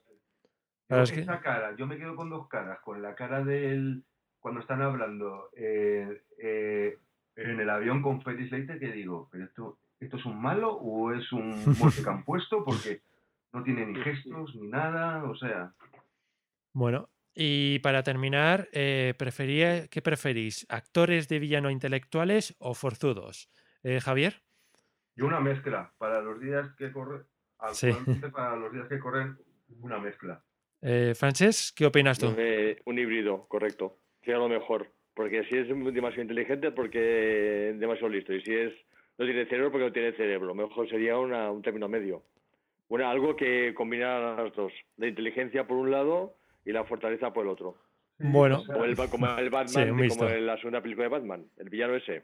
Esa 0.89 1.39
cara, 1.41 1.75
yo 1.75 1.85
me 1.85 1.97
quedo 1.97 2.15
con 2.15 2.29
dos 2.29 2.47
caras, 2.47 2.79
con 2.79 3.01
la 3.01 3.15
cara 3.15 3.43
de 3.43 3.71
él 3.71 4.03
cuando 4.39 4.61
están 4.61 4.81
hablando 4.81 5.49
eh, 5.55 6.23
eh, 6.37 6.97
en 7.35 7.59
el 7.59 7.69
avión 7.69 8.01
con 8.01 8.21
Felix 8.21 8.51
Leiter, 8.51 8.79
que 8.79 8.91
digo, 8.91 9.29
¿pero 9.31 9.45
esto, 9.45 9.77
esto 9.99 10.17
es 10.17 10.25
un 10.25 10.41
malo 10.41 10.73
o 10.73 11.13
es 11.13 11.31
un 11.31 11.63
muerte 11.77 12.03
que 12.03 12.09
han 12.09 12.23
puesto? 12.23 12.63
Porque 12.63 13.01
no 13.53 13.63
tiene 13.63 13.85
ni 13.85 13.95
gestos 14.03 14.55
ni 14.55 14.67
nada, 14.67 15.23
o 15.23 15.35
sea. 15.35 15.73
Bueno, 16.73 17.09
y 17.33 17.79
para 17.79 18.03
terminar, 18.03 18.69
eh, 18.71 19.13
prefería, 19.17 19.87
¿qué 19.87 20.01
preferís? 20.01 20.65
¿Actores 20.69 21.27
de 21.27 21.39
villano 21.39 21.69
intelectuales 21.69 22.55
o 22.59 22.73
forzudos? 22.73 23.49
Eh, 23.83 24.01
Javier. 24.01 24.41
Yo 25.15 25.25
una 25.25 25.39
mezcla. 25.39 25.93
Para 25.97 26.21
los 26.21 26.39
días 26.39 26.73
que 26.77 26.91
corren, 26.91 27.23
para 28.33 28.55
los 28.55 28.73
días 28.73 28.87
que 28.87 28.99
corren, 28.99 29.37
una 29.81 29.99
mezcla. 29.99 30.43
Eh, 30.81 31.13
Frances, 31.15 31.73
¿qué 31.75 31.85
opinas 31.85 32.19
tú? 32.19 32.27
un 32.85 32.99
híbrido, 32.99 33.45
correcto. 33.47 33.97
Sería 34.23 34.39
lo 34.39 34.49
mejor. 34.49 34.91
Porque 35.13 35.43
si 35.45 35.57
es 35.57 35.67
demasiado 35.67 36.21
inteligente, 36.21 36.71
porque 36.71 37.71
es 37.71 37.79
demasiado 37.79 38.09
listo. 38.09 38.33
Y 38.33 38.41
si 38.41 38.53
es 38.53 38.73
no 39.17 39.25
tiene 39.25 39.45
cerebro, 39.47 39.71
porque 39.71 39.85
no 39.85 39.91
tiene 39.91 40.13
cerebro. 40.13 40.55
Mejor 40.55 40.89
sería 40.89 41.17
un 41.17 41.61
término 41.61 41.89
medio. 41.89 42.23
Bueno, 42.87 43.07
algo 43.09 43.35
que 43.35 43.73
combinara 43.75 44.41
las 44.41 44.55
dos, 44.55 44.71
la 44.97 45.07
inteligencia 45.07 45.67
por 45.67 45.77
un 45.77 45.91
lado 45.91 46.35
y 46.65 46.71
la 46.71 46.85
fortaleza 46.85 47.31
por 47.33 47.45
el 47.45 47.51
otro. 47.51 47.77
Bueno, 48.17 48.63
como 48.65 48.85
el, 48.85 48.95
Batman, 48.95 50.07
como 50.09 50.27
en 50.27 50.45
la 50.45 50.57
segunda 50.57 50.81
película 50.81 51.05
de 51.05 51.09
Batman, 51.09 51.45
el 51.57 51.69
villano 51.69 51.95
ese. 51.95 52.23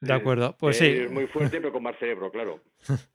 De 0.00 0.12
acuerdo, 0.12 0.56
pues 0.58 0.78
sí. 0.78 0.86
Es 0.86 1.10
muy 1.10 1.26
fuerte, 1.26 1.60
pero 1.60 1.72
con 1.72 1.82
más 1.82 1.96
cerebro, 1.98 2.30
claro. 2.30 2.60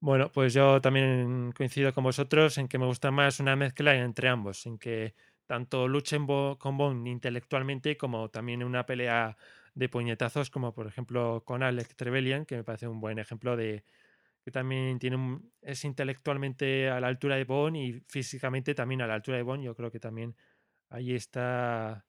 Bueno, 0.00 0.30
pues 0.30 0.52
yo 0.54 0.80
también 0.80 1.52
coincido 1.52 1.92
con 1.94 2.04
vosotros 2.04 2.58
en 2.58 2.68
que 2.68 2.78
me 2.78 2.86
gusta 2.86 3.10
más 3.10 3.40
una 3.40 3.56
mezcla 3.56 3.94
entre 3.96 4.28
ambos, 4.28 4.66
en 4.66 4.78
que 4.78 5.14
tanto 5.46 5.88
luchen 5.88 6.26
con 6.58 6.76
Bond 6.76 7.06
intelectualmente 7.08 7.96
como 7.96 8.28
también 8.28 8.60
en 8.60 8.66
una 8.68 8.84
pelea 8.86 9.36
de 9.74 9.88
puñetazos, 9.88 10.50
como 10.50 10.74
por 10.74 10.86
ejemplo 10.86 11.42
con 11.44 11.62
Alex 11.62 11.96
Trevelyan, 11.96 12.44
que 12.44 12.56
me 12.56 12.64
parece 12.64 12.86
un 12.88 13.00
buen 13.00 13.18
ejemplo 13.18 13.56
de, 13.56 13.84
que 14.44 14.50
también 14.52 14.98
tiene 14.98 15.40
es 15.62 15.84
intelectualmente 15.84 16.90
a 16.90 17.00
la 17.00 17.08
altura 17.08 17.36
de 17.36 17.44
Bond 17.44 17.76
y 17.76 18.00
físicamente 18.08 18.74
también 18.74 19.02
a 19.02 19.06
la 19.08 19.14
altura 19.14 19.38
de 19.38 19.44
Bond. 19.44 19.64
Yo 19.64 19.74
creo 19.76 19.90
que 19.90 20.00
también 20.00 20.36
ahí 20.90 21.14
está 21.14 22.06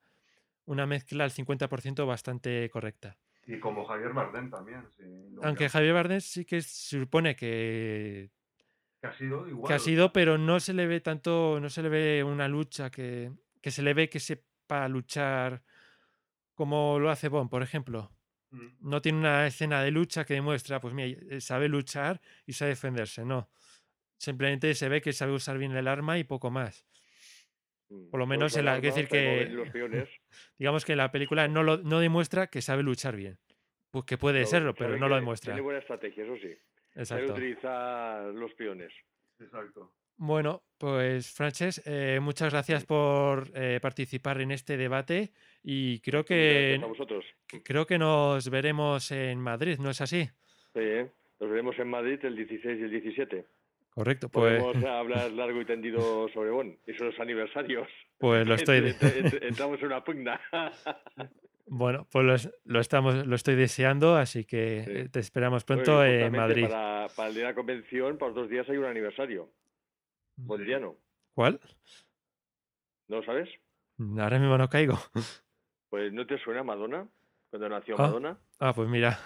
una 0.66 0.86
mezcla 0.86 1.24
al 1.24 1.32
50% 1.32 2.06
bastante 2.06 2.70
correcta. 2.70 3.18
Y 3.48 3.58
como 3.60 3.86
Javier 3.86 4.12
Bardem 4.12 4.50
también. 4.50 4.86
Aunque 5.42 5.70
Javier 5.70 5.94
Bardem 5.94 6.20
sí 6.20 6.44
que 6.44 6.60
se 6.60 6.98
supone 6.98 7.34
que... 7.34 8.30
Que 9.00 9.06
ha 9.06 9.12
sido 9.12 9.48
igual. 9.48 9.68
Que 9.68 9.74
ha 9.74 9.78
sido, 9.78 10.12
pero 10.12 10.36
no 10.36 10.60
se 10.60 10.74
le 10.74 10.86
ve 10.86 11.00
tanto, 11.00 11.58
no 11.58 11.70
se 11.70 11.82
le 11.82 11.88
ve 11.88 12.24
una 12.24 12.46
lucha 12.46 12.90
que, 12.90 13.32
que 13.62 13.70
se 13.70 13.82
le 13.82 13.94
ve 13.94 14.10
que 14.10 14.20
sepa 14.20 14.86
luchar 14.88 15.62
como 16.54 16.98
lo 16.98 17.10
hace 17.10 17.28
Bond, 17.28 17.48
por 17.48 17.62
ejemplo. 17.62 18.12
Mm. 18.50 18.66
No 18.80 19.00
tiene 19.00 19.18
una 19.18 19.46
escena 19.46 19.82
de 19.82 19.92
lucha 19.92 20.26
que 20.26 20.34
demuestra, 20.34 20.78
pues 20.80 20.92
mira, 20.92 21.18
eh, 21.30 21.40
sabe 21.40 21.68
luchar 21.68 22.20
y 22.44 22.52
sabe 22.52 22.70
defenderse, 22.70 23.24
no. 23.24 23.48
Simplemente 24.18 24.74
se 24.74 24.90
ve 24.90 25.00
que 25.00 25.14
sabe 25.14 25.32
usar 25.32 25.56
bien 25.56 25.74
el 25.74 25.88
arma 25.88 26.18
y 26.18 26.24
poco 26.24 26.50
más. 26.50 26.84
Mm, 27.90 28.10
Por 28.10 28.20
lo 28.20 28.26
menos 28.26 28.56
en 28.56 28.64
la, 28.64 28.80
decir 28.80 29.08
que 29.08 29.48
digamos 30.58 30.84
que 30.84 30.96
la 30.96 31.10
película 31.10 31.48
no 31.48 31.62
lo 31.62 31.78
no 31.78 32.00
demuestra 32.00 32.48
que 32.48 32.60
sabe 32.60 32.82
luchar 32.82 33.16
bien. 33.16 33.38
Pues 33.90 34.04
que 34.04 34.18
puede 34.18 34.44
serlo, 34.44 34.74
pero 34.74 34.98
no 34.98 35.08
lo 35.08 35.16
demuestra. 35.16 35.54
Tiene 35.54 35.62
buena 35.62 35.80
estrategia, 35.80 36.24
eso 36.24 36.36
sí. 36.36 36.54
Exacto. 36.94 37.28
Sabe 37.28 37.38
utilizar 37.40 38.24
los 38.34 38.52
peones. 38.52 38.92
Exacto. 39.40 39.94
Bueno, 40.20 40.64
pues 40.76 41.32
Frances, 41.32 41.80
eh, 41.86 42.18
muchas 42.20 42.52
gracias 42.52 42.84
por 42.84 43.50
eh, 43.54 43.78
participar 43.80 44.40
en 44.40 44.50
este 44.50 44.76
debate 44.76 45.30
y 45.62 46.00
creo 46.00 46.24
que, 46.24 46.80
creo 47.64 47.86
que 47.86 47.98
nos 47.98 48.50
veremos 48.50 49.12
en 49.12 49.40
Madrid, 49.40 49.78
¿no 49.78 49.90
es 49.90 50.00
así? 50.00 50.28
Sí, 50.74 51.08
nos 51.38 51.50
veremos 51.50 51.78
en 51.78 51.88
Madrid 51.88 52.18
el 52.24 52.34
16 52.34 52.80
y 52.80 52.82
el 52.82 52.90
17. 52.90 53.46
Correcto, 53.98 54.28
pues. 54.28 54.62
Podemos 54.62 54.88
hablar 54.88 55.32
largo 55.32 55.60
y 55.60 55.64
tendido 55.64 56.28
sobre 56.28 56.50
Bon 56.50 56.78
y 56.86 56.92
sobre 56.94 57.10
los 57.10 57.18
aniversarios. 57.18 57.88
Pues 58.16 58.46
lo 58.46 58.54
estoy. 58.54 58.94
Entramos 59.42 59.80
en 59.80 59.86
una 59.86 60.04
pugna. 60.04 60.40
Bueno, 61.70 62.08
pues 62.10 62.50
lo, 62.64 62.80
estamos, 62.80 63.26
lo 63.26 63.36
estoy 63.36 63.54
deseando, 63.54 64.16
así 64.16 64.46
que 64.46 65.10
te 65.12 65.20
esperamos 65.20 65.64
pronto 65.64 66.02
en 66.02 66.32
Madrid. 66.32 66.66
Para, 66.66 67.08
para 67.14 67.28
el 67.28 67.34
día 67.34 67.42
de 67.42 67.50
la 67.50 67.54
convención, 67.54 68.16
por 68.16 68.32
dos 68.32 68.48
días 68.48 68.66
hay 68.70 68.78
un 68.78 68.86
aniversario. 68.86 69.50
Bondiano. 70.36 70.96
¿Cuál? 71.34 71.60
¿No 73.08 73.16
lo 73.16 73.22
sabes? 73.22 73.50
Ahora 73.98 74.38
mismo 74.38 74.56
no 74.56 74.70
caigo. 74.70 74.98
Pues 75.90 76.10
¿no 76.10 76.26
te 76.26 76.38
suena 76.38 76.62
Madonna? 76.62 77.06
Cuando 77.50 77.68
nació 77.68 77.96
ah. 77.98 78.02
Madonna. 78.02 78.38
Ah, 78.60 78.72
pues 78.72 78.88
mira. 78.88 79.18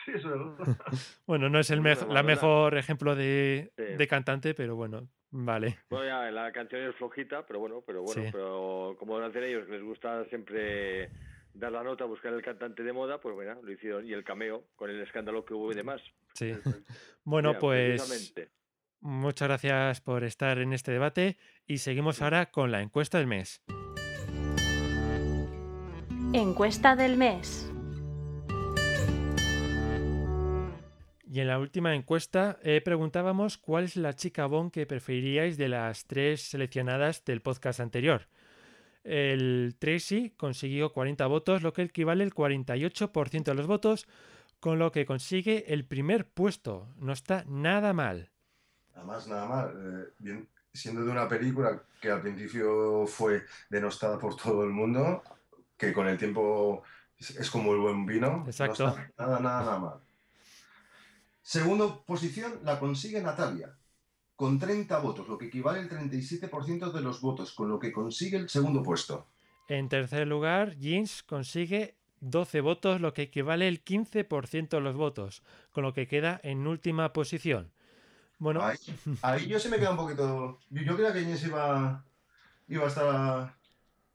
Sí, 0.04 0.12
eso 0.14 0.34
es 0.34 0.58
verdad. 0.58 0.76
Bueno, 1.26 1.48
no 1.48 1.58
es 1.58 1.70
el 1.70 1.82
la 1.82 2.22
mejor 2.22 2.76
ejemplo 2.78 3.14
de, 3.14 3.72
cantante, 4.08 4.54
pero 4.54 4.76
bueno, 4.76 5.08
vale. 5.30 5.78
Bueno, 5.90 6.06
ya, 6.06 6.30
la 6.30 6.50
canción 6.52 6.82
es 6.82 6.94
flojita, 6.96 7.46
pero 7.46 7.58
bueno, 7.58 7.82
pero 7.86 8.02
bueno, 8.02 8.22
pero 8.32 8.96
como 8.98 9.18
hacen 9.18 9.44
ellos, 9.44 9.68
les 9.68 9.82
gusta 9.82 10.24
siempre 10.26 11.10
dar 11.52 11.72
la 11.72 11.82
nota, 11.82 12.04
buscar 12.04 12.32
el 12.32 12.42
cantante 12.42 12.82
de 12.82 12.92
moda, 12.92 13.20
pues 13.20 13.34
bueno, 13.34 13.60
lo 13.62 13.72
hicieron. 13.72 14.06
Y 14.06 14.12
el 14.12 14.24
cameo, 14.24 14.64
con 14.76 14.90
el 14.90 15.00
escándalo 15.00 15.44
que 15.44 15.54
hubo 15.54 15.72
y 15.72 15.74
demás. 15.74 16.00
Sí. 16.34 16.52
bueno, 17.24 17.58
pues 17.58 18.32
Muchas 19.02 19.48
gracias 19.48 20.02
por 20.02 20.24
estar 20.24 20.58
en 20.58 20.74
este 20.74 20.92
debate 20.92 21.38
y 21.66 21.78
seguimos 21.78 22.20
ahora 22.20 22.50
con 22.50 22.70
la 22.70 22.82
encuesta 22.82 23.16
del 23.16 23.26
mes. 23.26 23.62
Encuesta 26.34 26.96
del 26.96 27.16
mes. 27.16 27.69
Y 31.32 31.38
en 31.38 31.46
la 31.46 31.60
última 31.60 31.94
encuesta 31.94 32.58
eh, 32.60 32.80
preguntábamos 32.84 33.56
cuál 33.56 33.84
es 33.84 33.94
la 33.94 34.14
chica 34.14 34.46
Bon 34.46 34.68
que 34.68 34.84
preferiríais 34.84 35.56
de 35.56 35.68
las 35.68 36.06
tres 36.06 36.42
seleccionadas 36.42 37.24
del 37.24 37.40
podcast 37.40 37.78
anterior. 37.78 38.26
El 39.04 39.76
Tracy 39.78 40.30
consiguió 40.36 40.92
40 40.92 41.24
votos, 41.28 41.62
lo 41.62 41.72
que 41.72 41.82
equivale 41.82 42.24
al 42.24 42.34
48% 42.34 43.44
de 43.44 43.54
los 43.54 43.68
votos, 43.68 44.08
con 44.58 44.80
lo 44.80 44.90
que 44.90 45.06
consigue 45.06 45.72
el 45.72 45.84
primer 45.84 46.26
puesto. 46.26 46.88
No 46.96 47.12
está 47.12 47.44
nada 47.46 47.92
mal. 47.92 48.32
Nada 48.96 49.06
más, 49.06 49.28
nada 49.28 49.46
más. 49.46 49.68
Eh, 50.26 50.44
siendo 50.72 51.04
de 51.04 51.12
una 51.12 51.28
película 51.28 51.80
que 52.00 52.10
al 52.10 52.22
principio 52.22 53.06
fue 53.06 53.44
denostada 53.68 54.18
por 54.18 54.34
todo 54.34 54.64
el 54.64 54.70
mundo, 54.70 55.22
que 55.76 55.92
con 55.92 56.08
el 56.08 56.18
tiempo 56.18 56.82
es, 57.16 57.48
como 57.52 57.72
el 57.72 57.78
buen 57.78 58.04
vino. 58.04 58.42
Exacto. 58.48 58.96
nada, 59.16 59.38
nada, 59.38 59.40
nada 59.40 59.78
mal. 59.78 60.09
Segunda 61.50 61.92
posición 62.06 62.60
la 62.62 62.78
consigue 62.78 63.20
Natalia, 63.20 63.74
con 64.36 64.60
30 64.60 64.96
votos, 65.00 65.26
lo 65.26 65.36
que 65.36 65.46
equivale 65.46 65.80
al 65.80 65.88
37% 65.88 66.92
de 66.92 67.00
los 67.00 67.20
votos, 67.20 67.50
con 67.50 67.68
lo 67.68 67.80
que 67.80 67.90
consigue 67.90 68.36
el 68.36 68.48
segundo 68.48 68.84
puesto. 68.84 69.26
En 69.66 69.88
tercer 69.88 70.28
lugar, 70.28 70.76
Jeans 70.76 71.24
consigue 71.24 71.96
12 72.20 72.60
votos, 72.60 73.00
lo 73.00 73.12
que 73.12 73.22
equivale 73.22 73.66
al 73.66 73.82
15% 73.82 74.68
de 74.68 74.80
los 74.80 74.94
votos, 74.94 75.42
con 75.72 75.82
lo 75.82 75.92
que 75.92 76.06
queda 76.06 76.40
en 76.44 76.68
última 76.68 77.12
posición. 77.12 77.72
Bueno, 78.38 78.62
ahí, 79.20 79.48
yo 79.48 79.58
sí 79.58 79.68
me 79.70 79.78
queda 79.78 79.90
un 79.90 79.96
poquito. 79.96 80.60
Yo, 80.70 80.94
creo 80.94 81.12
que 81.12 81.24
Jeans 81.24 81.44
iba, 81.44 82.04
iba 82.68 82.84
a 82.84 82.86
estar 82.86 83.56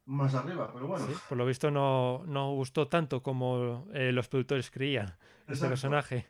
más 0.06 0.34
arriba, 0.36 0.72
pero 0.74 0.88
bueno. 0.88 1.06
por 1.28 1.38
lo 1.38 1.46
visto 1.46 1.70
no, 1.70 2.24
gustó 2.54 2.88
tanto 2.88 3.22
como 3.22 3.90
eh, 3.94 4.14
los 4.14 4.30
productores 4.30 4.72
creían 4.72 5.18
este 5.50 5.68
personaje. 5.68 6.28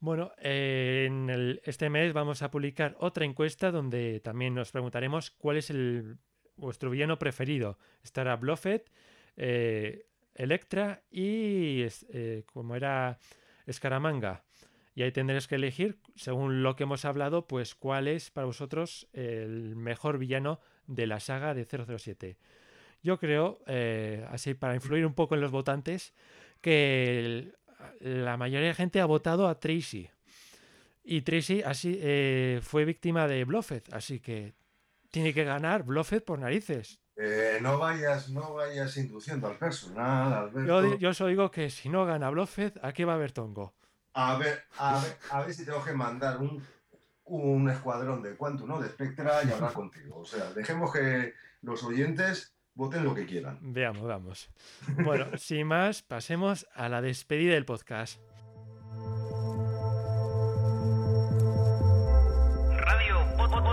Bueno, 0.00 0.32
en 0.38 1.58
este 1.64 1.90
mes 1.90 2.12
vamos 2.12 2.42
a 2.42 2.50
publicar 2.50 2.96
otra 3.00 3.24
encuesta 3.24 3.72
donde 3.72 4.20
también 4.20 4.54
nos 4.54 4.70
preguntaremos 4.70 5.32
cuál 5.32 5.56
es 5.56 5.70
el, 5.70 6.18
vuestro 6.58 6.90
villano 6.90 7.18
preferido. 7.18 7.78
Estará 8.02 8.36
Bluffet, 8.36 8.90
eh, 9.36 10.06
Electra 10.34 11.02
y 11.10 11.84
eh, 12.10 12.42
como 12.46 12.76
era 12.76 13.18
Escaramanga. 13.66 14.44
Y 14.94 15.02
ahí 15.02 15.12
tendréis 15.12 15.46
que 15.46 15.54
elegir, 15.54 15.98
según 16.16 16.62
lo 16.62 16.74
que 16.74 16.82
hemos 16.82 17.04
hablado, 17.04 17.46
pues 17.46 17.76
cuál 17.76 18.08
es 18.08 18.30
para 18.30 18.46
vosotros 18.46 19.08
el 19.12 19.76
mejor 19.76 20.18
villano 20.18 20.60
de 20.86 21.06
la 21.06 21.20
saga 21.20 21.54
de 21.54 21.64
007. 21.64 22.36
Yo 23.02 23.18
creo, 23.18 23.62
eh, 23.68 24.26
así 24.28 24.54
para 24.54 24.74
influir 24.74 25.06
un 25.06 25.14
poco 25.14 25.36
en 25.36 25.40
los 25.40 25.52
votantes, 25.52 26.14
que 26.60 27.52
la 28.00 28.36
mayoría 28.36 28.68
de 28.68 28.74
gente 28.74 29.00
ha 29.00 29.06
votado 29.06 29.48
a 29.48 29.58
Tracy. 29.58 30.08
Y 31.04 31.22
Tracy 31.22 31.62
así 31.62 31.98
eh, 32.00 32.60
fue 32.62 32.84
víctima 32.84 33.26
de 33.26 33.44
Bluffet, 33.44 33.92
así 33.92 34.20
que 34.20 34.54
tiene 35.10 35.32
que 35.32 35.44
ganar 35.44 35.82
Bluffet 35.84 36.24
por 36.24 36.38
narices. 36.38 37.00
Eh, 37.16 37.58
no 37.60 37.78
vayas, 37.78 38.28
no 38.28 38.54
vayas 38.54 38.96
induciendo 38.96 39.48
al 39.48 39.56
personal, 39.56 40.32
Alberto. 40.32 40.66
Yo, 40.66 40.98
yo 40.98 41.14
solo 41.14 41.30
digo 41.30 41.50
que 41.50 41.70
si 41.70 41.88
no 41.88 42.04
gana 42.04 42.30
Bluffet, 42.30 42.78
¿a 42.82 42.92
qué 42.92 43.04
va 43.04 43.12
a 43.12 43.16
haber 43.16 43.32
Tongo? 43.32 43.74
A 44.12 44.36
ver, 44.36 44.64
a 44.78 45.00
ver, 45.00 45.16
a 45.30 45.42
ver 45.42 45.54
si 45.54 45.64
tengo 45.64 45.82
que 45.82 45.92
mandar 45.92 46.38
un, 46.38 46.62
un 47.24 47.70
escuadrón 47.70 48.22
de 48.22 48.36
Quantum, 48.36 48.68
¿no? 48.68 48.80
De 48.80 48.88
Spectra 48.88 49.42
y 49.44 49.50
hablar 49.50 49.72
contigo. 49.72 50.18
O 50.18 50.24
sea, 50.24 50.52
dejemos 50.52 50.92
que 50.92 51.34
los 51.62 51.82
oyentes 51.84 52.54
voten 52.78 53.04
lo 53.04 53.14
que 53.14 53.26
quieran. 53.26 53.58
Veamos, 53.60 54.04
vamos. 54.04 54.48
Bueno, 55.04 55.26
sin 55.36 55.66
más, 55.66 56.00
pasemos 56.02 56.66
a 56.74 56.88
la 56.88 57.02
despedida 57.02 57.52
del 57.54 57.64
podcast. 57.64 58.20
Radio 62.76 63.16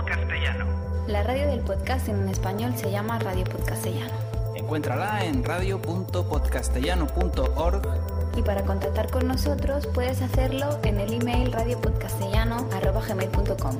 Castellano. 0.04 0.66
La 1.06 1.22
radio 1.22 1.46
del 1.46 1.60
podcast 1.60 2.08
en 2.08 2.28
español 2.28 2.76
se 2.76 2.90
llama 2.90 3.20
Radio 3.20 3.44
Podcastellano. 3.44 4.12
Encuéntrala 4.56 5.24
en 5.24 5.44
radio.podcastellano.org 5.44 8.36
y 8.36 8.42
para 8.42 8.64
contactar 8.64 9.08
con 9.10 9.28
nosotros 9.28 9.86
puedes 9.86 10.20
hacerlo 10.20 10.80
en 10.82 10.98
el 10.98 11.12
email 11.12 11.52
radiopodcastellano.com 11.52 13.76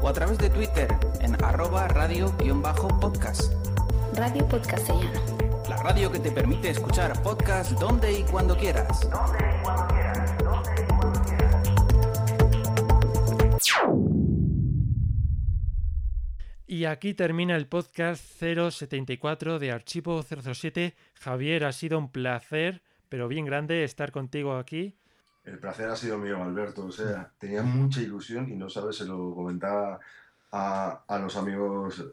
o 0.00 0.08
a 0.08 0.12
través 0.12 0.38
de 0.38 0.50
Twitter 0.50 0.86
en 1.20 1.34
arroba 1.44 1.88
radio-podcast. 1.88 3.52
Radio 4.14 4.46
Podcastellano. 4.46 5.20
La 5.68 5.76
radio 5.76 6.12
que 6.12 6.18
te 6.18 6.30
permite 6.30 6.70
escuchar 6.70 7.22
podcast 7.22 7.72
donde 7.72 8.12
y 8.12 8.22
cuando 8.24 8.56
quieras. 8.56 9.08
y 16.66 16.86
aquí 16.86 17.14
termina 17.14 17.54
el 17.54 17.68
podcast 17.68 18.24
074 18.40 19.58
de 19.58 19.70
Archivo 19.72 20.22
007. 20.22 20.94
Javier, 21.20 21.64
ha 21.64 21.72
sido 21.72 21.98
un 21.98 22.10
placer, 22.10 22.82
pero 23.08 23.28
bien 23.28 23.44
grande 23.44 23.84
estar 23.84 24.10
contigo 24.10 24.56
aquí. 24.56 24.96
El 25.44 25.58
placer 25.58 25.90
ha 25.90 25.96
sido 25.96 26.18
mío, 26.18 26.42
Alberto. 26.42 26.86
O 26.86 26.90
sea, 26.90 27.30
tenía 27.38 27.62
mucha 27.62 28.00
ilusión 28.00 28.50
y 28.50 28.56
no 28.56 28.68
sabes, 28.68 28.96
se 28.96 29.04
lo 29.04 29.34
comentaba 29.34 30.00
a, 30.50 31.04
a 31.06 31.18
los 31.18 31.36
amigos 31.36 32.04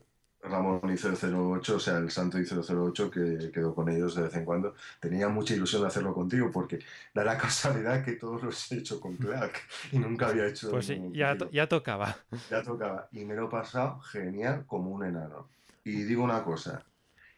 Ramón 0.42 0.82
y 0.86 0.98
008, 0.98 1.76
o 1.76 1.80
sea, 1.80 1.98
el 1.98 2.10
Santo 2.12 2.40
y 2.40 2.46
008 2.46 3.12
que 3.12 3.52
quedó 3.52 3.76
con 3.76 3.90
ellos 3.90 4.16
de 4.16 4.24
vez 4.24 4.36
en 4.36 4.46
cuando. 4.46 4.76
Tenía 5.00 5.28
mucha 5.28 5.54
ilusión 5.54 5.82
de 5.82 5.88
hacerlo 5.88 6.14
contigo 6.14 6.50
porque 6.52 6.80
da 7.14 7.24
la 7.24 7.38
casualidad 7.40 8.04
que 8.04 8.14
todos 8.14 8.42
los 8.44 8.72
he 8.72 8.78
hecho 8.78 9.00
con 9.00 9.16
Clark 9.18 9.54
y 9.92 10.00
nunca 10.00 10.28
había 10.28 10.48
hecho. 10.48 10.72
Pues 10.72 10.88
sí, 10.88 11.02
ya, 11.14 11.38
ya 11.52 11.68
tocaba. 11.68 12.18
Ya 12.50 12.64
tocaba. 12.64 13.08
Y 13.12 13.26
me 13.26 13.36
lo 13.36 13.48
he 13.48 13.50
pasado 13.50 14.00
genial 14.02 14.66
como 14.66 14.92
un 14.92 15.06
enano. 15.06 15.48
Y 15.84 16.04
digo 16.04 16.24
una 16.24 16.44
cosa: 16.44 16.84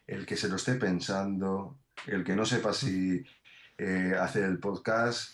el 0.08 0.26
que 0.26 0.38
se 0.38 0.48
lo 0.48 0.58
esté 0.58 0.76
pensando, 0.76 1.76
el 2.08 2.24
que 2.24 2.36
no 2.36 2.46
sepa 2.46 2.74
si 2.74 3.26
eh, 3.78 4.16
hacer 4.20 4.44
el 4.44 4.60
podcast, 4.60 5.34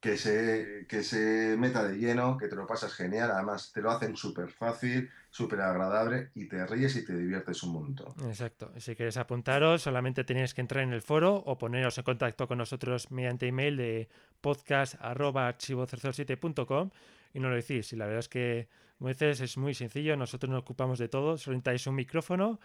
que 0.00 0.18
se, 0.18 0.86
que 0.86 1.02
se 1.02 1.56
meta 1.58 1.82
de 1.82 1.96
lleno, 1.96 2.36
que 2.36 2.48
te 2.48 2.56
lo 2.56 2.66
pasas 2.66 2.92
genial, 2.92 3.30
además 3.30 3.72
te 3.72 3.80
lo 3.80 3.90
hacen 3.90 4.16
súper 4.16 4.50
fácil, 4.50 5.10
súper 5.34 5.60
agradable 5.62 6.30
y 6.36 6.46
te 6.46 6.64
ríes 6.64 6.94
y 6.94 7.04
te 7.04 7.18
diviertes 7.18 7.60
un 7.64 7.72
montón. 7.72 8.14
Exacto, 8.28 8.70
si 8.78 8.94
quieres 8.94 9.16
apuntaros 9.16 9.82
solamente 9.82 10.22
tenéis 10.22 10.54
que 10.54 10.60
entrar 10.60 10.84
en 10.84 10.92
el 10.92 11.02
foro 11.02 11.34
o 11.34 11.58
poneros 11.58 11.98
en 11.98 12.04
contacto 12.04 12.46
con 12.46 12.58
nosotros 12.58 13.10
mediante 13.10 13.48
email 13.48 13.76
de 13.76 14.08
podcast.archivo007.com 14.40 16.90
y 17.32 17.40
nos 17.40 17.50
lo 17.50 17.56
decís. 17.56 17.92
Y 17.92 17.96
la 17.96 18.04
verdad 18.04 18.20
es 18.20 18.28
que, 18.28 18.68
como 18.96 19.08
dices, 19.08 19.40
es 19.40 19.56
muy 19.56 19.74
sencillo, 19.74 20.16
nosotros 20.16 20.48
nos 20.48 20.60
ocupamos 20.60 21.00
de 21.00 21.08
todo, 21.08 21.36
solo 21.36 21.56
necesitáis 21.56 21.84
un 21.88 21.96
micrófono 21.96 22.60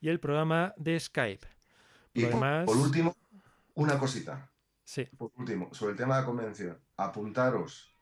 y 0.00 0.08
el 0.08 0.18
programa 0.18 0.72
de 0.78 0.98
Skype. 0.98 1.46
y 2.14 2.24
por 2.24 2.78
último, 2.78 3.14
una 3.74 3.98
cosita. 3.98 4.50
Sí. 4.82 5.06
Por 5.14 5.30
último, 5.36 5.68
sobre 5.74 5.92
el 5.92 5.98
tema 5.98 6.16
de 6.16 6.22
la 6.22 6.26
convención, 6.26 6.80
apuntaros 6.96 7.94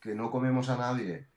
que 0.00 0.14
no 0.14 0.30
comemos 0.30 0.70
a 0.70 0.78
nadie. 0.78 1.28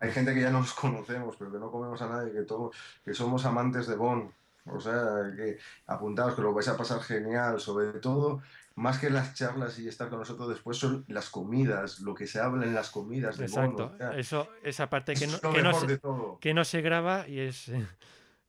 Hay 0.00 0.10
gente 0.10 0.34
que 0.34 0.40
ya 0.40 0.50
no 0.50 0.60
nos 0.60 0.74
conocemos, 0.74 1.36
pero 1.36 1.52
que 1.52 1.58
no 1.58 1.70
comemos 1.70 2.00
a 2.02 2.08
nadie, 2.08 2.32
que, 2.32 2.42
todos, 2.42 2.76
que 3.04 3.14
somos 3.14 3.44
amantes 3.44 3.86
de 3.86 3.96
Bon. 3.96 4.32
O 4.66 4.80
sea, 4.80 5.32
que 5.36 5.58
apuntaros, 5.88 6.36
que 6.36 6.42
lo 6.42 6.54
vais 6.54 6.68
a 6.68 6.76
pasar 6.76 7.00
genial, 7.00 7.58
sobre 7.58 7.98
todo, 7.98 8.42
más 8.76 8.98
que 8.98 9.10
las 9.10 9.34
charlas 9.34 9.76
y 9.80 9.88
estar 9.88 10.08
con 10.08 10.20
nosotros 10.20 10.48
después, 10.48 10.76
son 10.78 11.04
las 11.08 11.30
comidas, 11.30 11.98
lo 11.98 12.14
que 12.14 12.28
se 12.28 12.40
habla 12.40 12.64
en 12.64 12.74
las 12.74 12.90
comidas 12.90 13.36
de 13.38 13.46
Exacto. 13.46 13.92
Eso, 14.14 14.48
esa 14.62 14.88
parte 14.88 15.14
que 15.14 15.26
no, 15.26 15.40
que 15.40 15.62
no, 15.62 15.74
se, 15.74 16.00
que 16.40 16.54
no 16.54 16.64
se 16.64 16.80
graba 16.80 17.26
y 17.26 17.40
es 17.40 17.72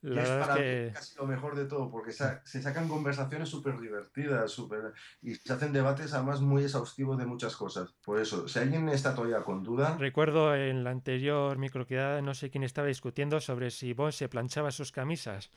y 0.04 0.20
es 0.20 0.30
para 0.30 0.56
que... 0.56 0.92
casi 0.94 1.18
lo 1.18 1.26
mejor 1.26 1.56
de 1.56 1.66
todo, 1.66 1.90
porque 1.90 2.12
se 2.12 2.62
sacan 2.62 2.88
conversaciones 2.88 3.50
súper 3.50 3.80
divertidas 3.80 4.52
super... 4.52 4.94
y 5.22 5.36
se 5.36 5.54
hacen 5.54 5.72
debates 5.72 6.14
además 6.14 6.42
muy 6.42 6.64
exhaustivos 6.64 7.18
de 7.18 7.26
muchas 7.26 7.56
cosas. 7.56 7.94
Por 8.04 8.20
eso, 8.20 8.48
si 8.48 8.60
alguien 8.60 8.90
está 8.90 9.16
todavía 9.16 9.44
con 9.44 9.64
duda... 9.64 9.98
Recuerdo 9.98 10.54
en 10.56 10.84
la 10.84 10.92
anterior 10.92 11.58
microquedada, 11.58 12.22
no 12.22 12.34
sé 12.34 12.50
quién 12.50 12.64
estaba 12.64 12.88
discutiendo 12.88 13.40
sobre 13.40 13.72
si 13.72 13.94
Bond 13.94 14.12
se 14.12 14.28
planchaba 14.30 14.72
sus 14.72 14.92
camisas. 14.92 15.50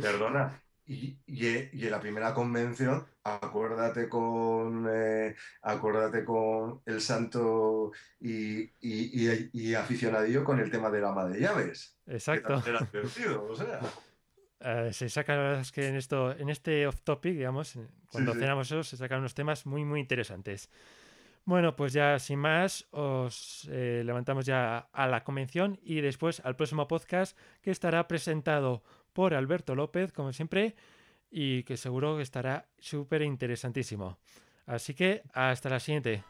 Perdona, 0.00 0.60
y, 0.90 1.20
y, 1.24 1.46
en 1.84 1.90
la 1.90 2.00
primera 2.00 2.34
convención, 2.34 3.06
acuérdate 3.22 4.08
con, 4.08 4.88
eh, 4.92 5.36
acuérdate 5.62 6.24
con 6.24 6.82
el 6.84 7.00
santo 7.00 7.92
y, 8.18 8.72
y, 8.80 9.74
aficionadillo 9.74 10.42
con 10.42 10.58
el 10.58 10.68
tema 10.68 10.90
del 10.90 11.04
ama 11.04 11.26
de 11.26 11.40
llaves. 11.40 11.96
Exacto. 12.06 12.60
era 12.66 12.80
divertido, 12.80 13.46
o 13.48 13.54
sea. 13.54 13.80
Eh, 14.58 14.92
se 14.92 15.08
saca, 15.08 15.36
la 15.36 15.42
verdad 15.42 15.60
es 15.60 15.70
que 15.70 15.86
en, 15.86 15.94
esto, 15.94 16.36
en 16.36 16.48
este 16.50 16.88
off-topic, 16.88 17.34
digamos, 17.34 17.78
cuando 18.10 18.34
cenamos 18.34 18.66
eso, 18.66 18.82
se 18.82 18.96
sacan 18.96 19.20
unos 19.20 19.34
temas 19.34 19.66
muy, 19.66 19.84
muy 19.84 20.00
interesantes. 20.00 20.68
Bueno, 21.44 21.74
pues 21.74 21.92
ya 21.92 22.18
sin 22.18 22.40
más, 22.40 22.86
os 22.90 23.68
eh, 23.70 24.02
levantamos 24.04 24.44
ya 24.44 24.88
a 24.92 25.06
la 25.06 25.24
convención 25.24 25.78
y 25.82 26.00
después 26.00 26.40
al 26.44 26.56
próximo 26.56 26.86
podcast 26.86 27.38
que 27.62 27.70
estará 27.70 28.06
presentado 28.08 28.82
por 29.12 29.34
Alberto 29.34 29.74
López, 29.74 30.12
como 30.12 30.32
siempre, 30.32 30.74
y 31.30 31.62
que 31.64 31.76
seguro 31.76 32.16
que 32.16 32.22
estará 32.22 32.68
súper 32.78 33.22
interesantísimo. 33.22 34.18
Así 34.66 34.94
que 34.94 35.22
hasta 35.32 35.68
la 35.68 35.80
siguiente. 35.80 36.24